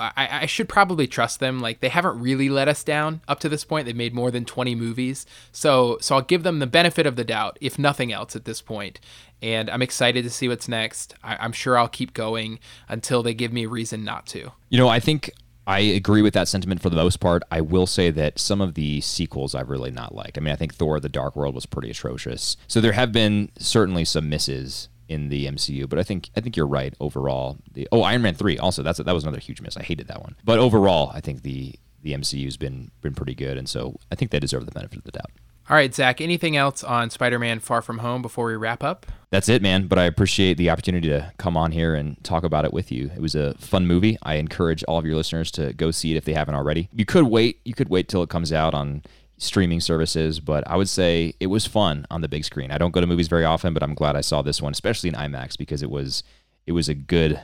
I, 0.00 0.40
I 0.42 0.46
should 0.46 0.68
probably 0.68 1.06
trust 1.06 1.40
them. 1.40 1.60
Like 1.60 1.80
they 1.80 1.88
haven't 1.88 2.20
really 2.20 2.48
let 2.48 2.68
us 2.68 2.82
down 2.82 3.20
up 3.28 3.40
to 3.40 3.48
this 3.48 3.64
point. 3.64 3.86
They've 3.86 3.96
made 3.96 4.14
more 4.14 4.30
than 4.30 4.44
20 4.44 4.74
movies, 4.74 5.26
so 5.52 5.98
so 6.00 6.16
I'll 6.16 6.22
give 6.22 6.42
them 6.42 6.58
the 6.58 6.66
benefit 6.66 7.06
of 7.06 7.16
the 7.16 7.24
doubt, 7.24 7.58
if 7.60 7.78
nothing 7.78 8.12
else, 8.12 8.34
at 8.34 8.44
this 8.44 8.62
point. 8.62 9.00
And 9.42 9.70
I'm 9.70 9.82
excited 9.82 10.22
to 10.24 10.30
see 10.30 10.48
what's 10.48 10.68
next. 10.68 11.14
I, 11.24 11.44
am 11.44 11.52
sure 11.52 11.78
I'll 11.78 11.88
keep 11.88 12.12
going 12.12 12.58
until 12.88 13.22
they 13.22 13.32
give 13.32 13.52
me 13.52 13.64
a 13.64 13.68
reason 13.68 14.04
not 14.04 14.26
to. 14.28 14.52
You 14.68 14.78
know, 14.78 14.88
I 14.88 15.00
think 15.00 15.30
I 15.66 15.80
agree 15.80 16.20
with 16.20 16.34
that 16.34 16.48
sentiment 16.48 16.82
for 16.82 16.90
the 16.90 16.96
most 16.96 17.20
part. 17.20 17.42
I 17.50 17.60
will 17.60 17.86
say 17.86 18.10
that 18.10 18.38
some 18.38 18.60
of 18.60 18.74
the 18.74 19.00
sequels 19.00 19.54
I've 19.54 19.70
really 19.70 19.90
not 19.90 20.14
liked. 20.14 20.36
I 20.36 20.40
mean, 20.42 20.52
I 20.52 20.56
think 20.56 20.74
Thor: 20.74 21.00
The 21.00 21.08
Dark 21.08 21.36
World 21.36 21.54
was 21.54 21.64
pretty 21.64 21.90
atrocious. 21.90 22.56
So 22.66 22.80
there 22.80 22.92
have 22.92 23.12
been 23.12 23.50
certainly 23.58 24.04
some 24.04 24.28
misses 24.28 24.89
in 25.10 25.28
the 25.28 25.46
MCU. 25.46 25.88
But 25.88 25.98
I 25.98 26.02
think 26.02 26.30
I 26.36 26.40
think 26.40 26.56
you're 26.56 26.66
right 26.66 26.94
overall. 27.00 27.58
The 27.72 27.86
oh 27.92 28.02
Iron 28.02 28.22
Man 28.22 28.34
three 28.34 28.58
also 28.58 28.82
that's 28.82 28.98
that 28.98 29.12
was 29.14 29.24
another 29.24 29.40
huge 29.40 29.60
miss. 29.60 29.76
I 29.76 29.82
hated 29.82 30.08
that 30.08 30.22
one. 30.22 30.36
But 30.44 30.58
overall, 30.58 31.10
I 31.12 31.20
think 31.20 31.42
the 31.42 31.74
the 32.02 32.14
MCU's 32.14 32.56
been 32.56 32.90
been 33.02 33.14
pretty 33.14 33.34
good, 33.34 33.58
and 33.58 33.68
so 33.68 33.98
I 34.10 34.14
think 34.14 34.30
they 34.30 34.40
deserve 34.40 34.64
the 34.64 34.72
benefit 34.72 34.98
of 34.98 35.04
the 35.04 35.10
doubt. 35.10 35.30
All 35.68 35.76
right, 35.76 35.94
Zac. 35.94 36.20
Anything 36.20 36.56
else 36.56 36.82
on 36.82 37.10
Spider-Man: 37.10 37.60
Far 37.60 37.82
From 37.82 37.98
Home 37.98 38.22
before 38.22 38.46
we 38.46 38.56
wrap 38.56 38.82
up? 38.82 39.06
That's 39.30 39.48
it, 39.48 39.62
man. 39.62 39.86
But 39.86 39.98
I 39.98 40.04
appreciate 40.04 40.56
the 40.56 40.70
opportunity 40.70 41.08
to 41.08 41.32
come 41.38 41.56
on 41.56 41.70
here 41.70 41.94
and 41.94 42.22
talk 42.24 42.42
about 42.42 42.64
it 42.64 42.72
with 42.72 42.90
you. 42.90 43.10
It 43.14 43.20
was 43.20 43.34
a 43.34 43.54
fun 43.54 43.86
movie. 43.86 44.18
I 44.22 44.34
encourage 44.34 44.82
all 44.84 44.98
of 44.98 45.06
your 45.06 45.14
listeners 45.14 45.50
to 45.52 45.72
go 45.72 45.90
see 45.92 46.12
it 46.12 46.16
if 46.16 46.24
they 46.24 46.32
haven't 46.32 46.56
already. 46.56 46.88
You 46.92 47.04
could 47.04 47.24
wait. 47.24 47.60
You 47.64 47.74
could 47.74 47.88
wait 47.88 48.08
till 48.08 48.22
it 48.22 48.30
comes 48.30 48.52
out 48.52 48.74
on 48.74 49.02
streaming 49.40 49.80
services, 49.80 50.38
but 50.38 50.62
I 50.68 50.76
would 50.76 50.88
say 50.88 51.34
it 51.40 51.46
was 51.46 51.66
fun 51.66 52.06
on 52.10 52.20
the 52.20 52.28
big 52.28 52.44
screen. 52.44 52.70
I 52.70 52.78
don't 52.78 52.92
go 52.92 53.00
to 53.00 53.06
movies 53.06 53.26
very 53.26 53.44
often, 53.44 53.72
but 53.72 53.82
I'm 53.82 53.94
glad 53.94 54.14
I 54.14 54.20
saw 54.20 54.42
this 54.42 54.60
one, 54.60 54.72
especially 54.72 55.08
in 55.08 55.14
IMAX, 55.14 55.56
because 55.56 55.82
it 55.82 55.90
was 55.90 56.22
it 56.66 56.72
was 56.72 56.88
a 56.88 56.94
good 56.94 57.40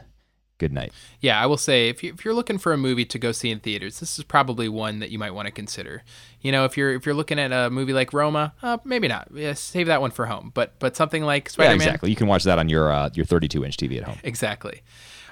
good 0.58 0.72
night. 0.72 0.92
Yeah, 1.20 1.40
I 1.40 1.46
will 1.46 1.56
say 1.56 1.88
if 1.88 2.04
you 2.04 2.12
if 2.12 2.24
you're 2.24 2.34
looking 2.34 2.58
for 2.58 2.72
a 2.72 2.76
movie 2.76 3.06
to 3.06 3.18
go 3.18 3.32
see 3.32 3.50
in 3.50 3.60
theaters, 3.60 3.98
this 3.98 4.18
is 4.18 4.24
probably 4.24 4.68
one 4.68 4.98
that 4.98 5.10
you 5.10 5.18
might 5.18 5.32
want 5.32 5.46
to 5.46 5.52
consider. 5.52 6.04
You 6.42 6.52
know, 6.52 6.66
if 6.66 6.76
you're 6.76 6.92
if 6.92 7.06
you're 7.06 7.14
looking 7.14 7.38
at 7.38 7.50
a 7.50 7.70
movie 7.70 7.94
like 7.94 8.12
Roma, 8.12 8.54
uh, 8.62 8.76
maybe 8.84 9.08
not. 9.08 9.28
Yeah, 9.32 9.54
save 9.54 9.86
that 9.86 10.02
one 10.02 10.10
for 10.10 10.26
home. 10.26 10.52
But 10.54 10.78
but 10.78 10.96
something 10.96 11.24
like 11.24 11.48
Spider-Man. 11.48 11.78
Yeah, 11.78 11.84
exactly. 11.86 12.10
You 12.10 12.16
can 12.16 12.26
watch 12.26 12.44
that 12.44 12.58
on 12.58 12.68
your 12.68 12.92
uh, 12.92 13.08
your 13.14 13.24
32 13.24 13.64
inch 13.64 13.78
TV 13.78 13.96
at 13.96 14.04
home. 14.04 14.18
Exactly. 14.22 14.82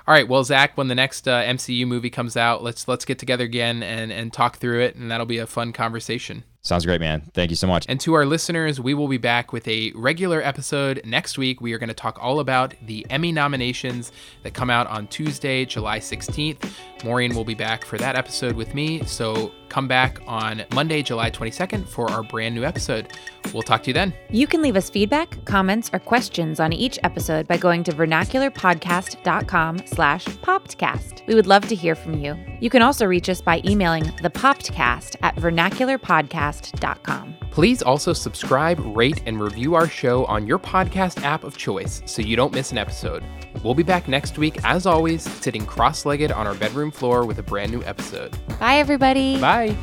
All 0.07 0.13
right, 0.13 0.29
well, 0.29 0.45
Zac, 0.45 0.77
when 0.77 0.89
the 0.89 0.95
next 0.95 1.27
uh, 1.27 1.43
MCU 1.43 1.87
movie 1.87 2.11
comes 2.11 2.37
out, 2.37 2.63
let's 2.63 2.89
let's 2.89 3.05
get 3.05 3.19
together 3.19 3.45
again 3.45 3.83
and 3.83 4.11
and 4.13 4.33
talk 4.33 4.57
through 4.57 4.81
it, 4.81 4.97
and 4.97 5.11
that'll 5.11 5.27
be 5.27 5.39
a 5.39 5.47
fun 5.47 5.73
conversation. 5.73 6.45
Sounds 6.65 6.87
great, 6.87 6.99
man. 6.99 7.21
Thank 7.35 7.51
you 7.51 7.57
so 7.57 7.67
much. 7.67 7.85
And 7.91 8.01
to 8.01 8.15
our 8.15 8.25
listeners, 8.25 8.81
we 8.81 8.95
will 8.95 9.07
be 9.07 9.19
back 9.19 9.53
with 9.53 9.69
a 9.69 9.93
regular 9.95 10.41
episode 10.43 11.03
next 11.05 11.37
week. 11.37 11.61
We 11.61 11.75
are 11.75 11.79
going 11.79 11.89
to 11.89 11.95
talk 11.95 12.19
all 12.23 12.41
about 12.41 12.73
the 12.81 13.07
Emmy 13.11 13.33
nominations 13.33 14.13
that 14.45 14.55
come 14.55 14.71
out 14.71 14.87
on 14.87 15.07
Tuesday, 15.09 15.67
July 15.67 15.99
16th. 15.99 16.73
Maureen 17.05 17.35
will 17.35 17.45
be 17.45 17.55
back 17.55 17.85
for 17.85 17.99
that 17.99 18.17
episode 18.17 18.57
with 18.57 18.75
me. 18.75 19.05
So 19.05 19.53
come 19.69 19.87
back 19.87 20.21
on 20.27 20.65
Monday, 20.73 21.03
July 21.03 21.31
22nd 21.31 21.87
for 21.87 22.11
our 22.11 22.23
brand 22.23 22.55
new 22.55 22.65
episode. 22.65 23.09
We'll 23.53 23.63
talk 23.63 23.83
to 23.83 23.91
you 23.91 23.95
then. 23.95 24.15
You 24.31 24.47
can 24.47 24.63
leave 24.63 24.77
us 24.77 24.89
feedback, 24.89 25.45
comments, 25.45 25.91
or 25.93 25.99
questions 25.99 26.61
on 26.61 26.73
each 26.73 26.99
episode 27.03 27.47
by 27.47 27.59
going 27.59 27.85
to 27.85 27.93
vernacularpodcast.com 27.93 29.87
slash 29.87 30.25
popcast. 30.25 31.27
We 31.27 31.35
would 31.35 31.47
love 31.47 31.69
to 31.69 31.75
hear 31.75 31.95
from 31.95 32.15
you. 32.15 32.39
You 32.61 32.71
can 32.71 32.81
also 32.81 33.05
reach 33.05 33.29
us 33.29 33.43
by 33.43 33.61
emailing 33.67 34.05
the 34.23 34.31
popcast 34.31 35.17
at 35.21 35.37
vernacularpodcast.com. 35.37 36.54
Please 37.51 37.83
also 37.83 38.13
subscribe, 38.13 38.79
rate, 38.97 39.23
and 39.27 39.41
review 39.41 39.75
our 39.75 39.89
show 39.89 40.25
on 40.27 40.47
your 40.47 40.59
podcast 40.59 41.23
app 41.23 41.45
of 41.45 41.57
choice 41.57 42.03
so 42.07 42.21
you 42.23 42.37
don't 42.37 42.53
miss 42.53 42.73
an 42.73 42.79
episode. 42.79 43.25
We'll 43.63 43.75
be 43.75 43.83
back 43.83 44.09
next 44.09 44.39
week, 44.39 44.59
as 44.65 44.87
always, 44.87 45.23
sitting 45.23 45.65
cross 45.65 46.05
legged 46.05 46.33
on 46.33 46.47
our 46.47 46.55
bedroom 46.55 46.91
floor 46.91 47.25
with 47.25 47.39
a 47.39 47.43
brand 47.43 47.71
new 47.71 47.83
episode. 47.85 48.37
Bye, 48.59 48.77
everybody. 48.77 49.41
Bye. 49.41 49.77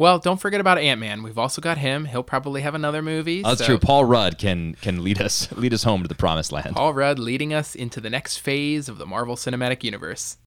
Well, 0.00 0.18
don't 0.18 0.40
forget 0.40 0.62
about 0.62 0.78
Ant 0.78 0.98
Man. 0.98 1.22
We've 1.22 1.36
also 1.36 1.60
got 1.60 1.76
him. 1.76 2.06
He'll 2.06 2.22
probably 2.22 2.62
have 2.62 2.74
another 2.74 3.02
movie. 3.02 3.42
Oh, 3.44 3.50
that's 3.50 3.60
so. 3.60 3.66
true. 3.66 3.78
Paul 3.78 4.06
Rudd 4.06 4.38
can 4.38 4.74
can 4.80 5.04
lead 5.04 5.20
us 5.20 5.52
lead 5.56 5.74
us 5.74 5.82
home 5.82 6.00
to 6.00 6.08
the 6.08 6.14
promised 6.14 6.52
land. 6.52 6.74
Paul 6.74 6.94
Rudd 6.94 7.18
leading 7.18 7.52
us 7.52 7.74
into 7.74 8.00
the 8.00 8.08
next 8.08 8.38
phase 8.38 8.88
of 8.88 8.96
the 8.96 9.04
Marvel 9.04 9.36
Cinematic 9.36 9.84
Universe. 9.84 10.38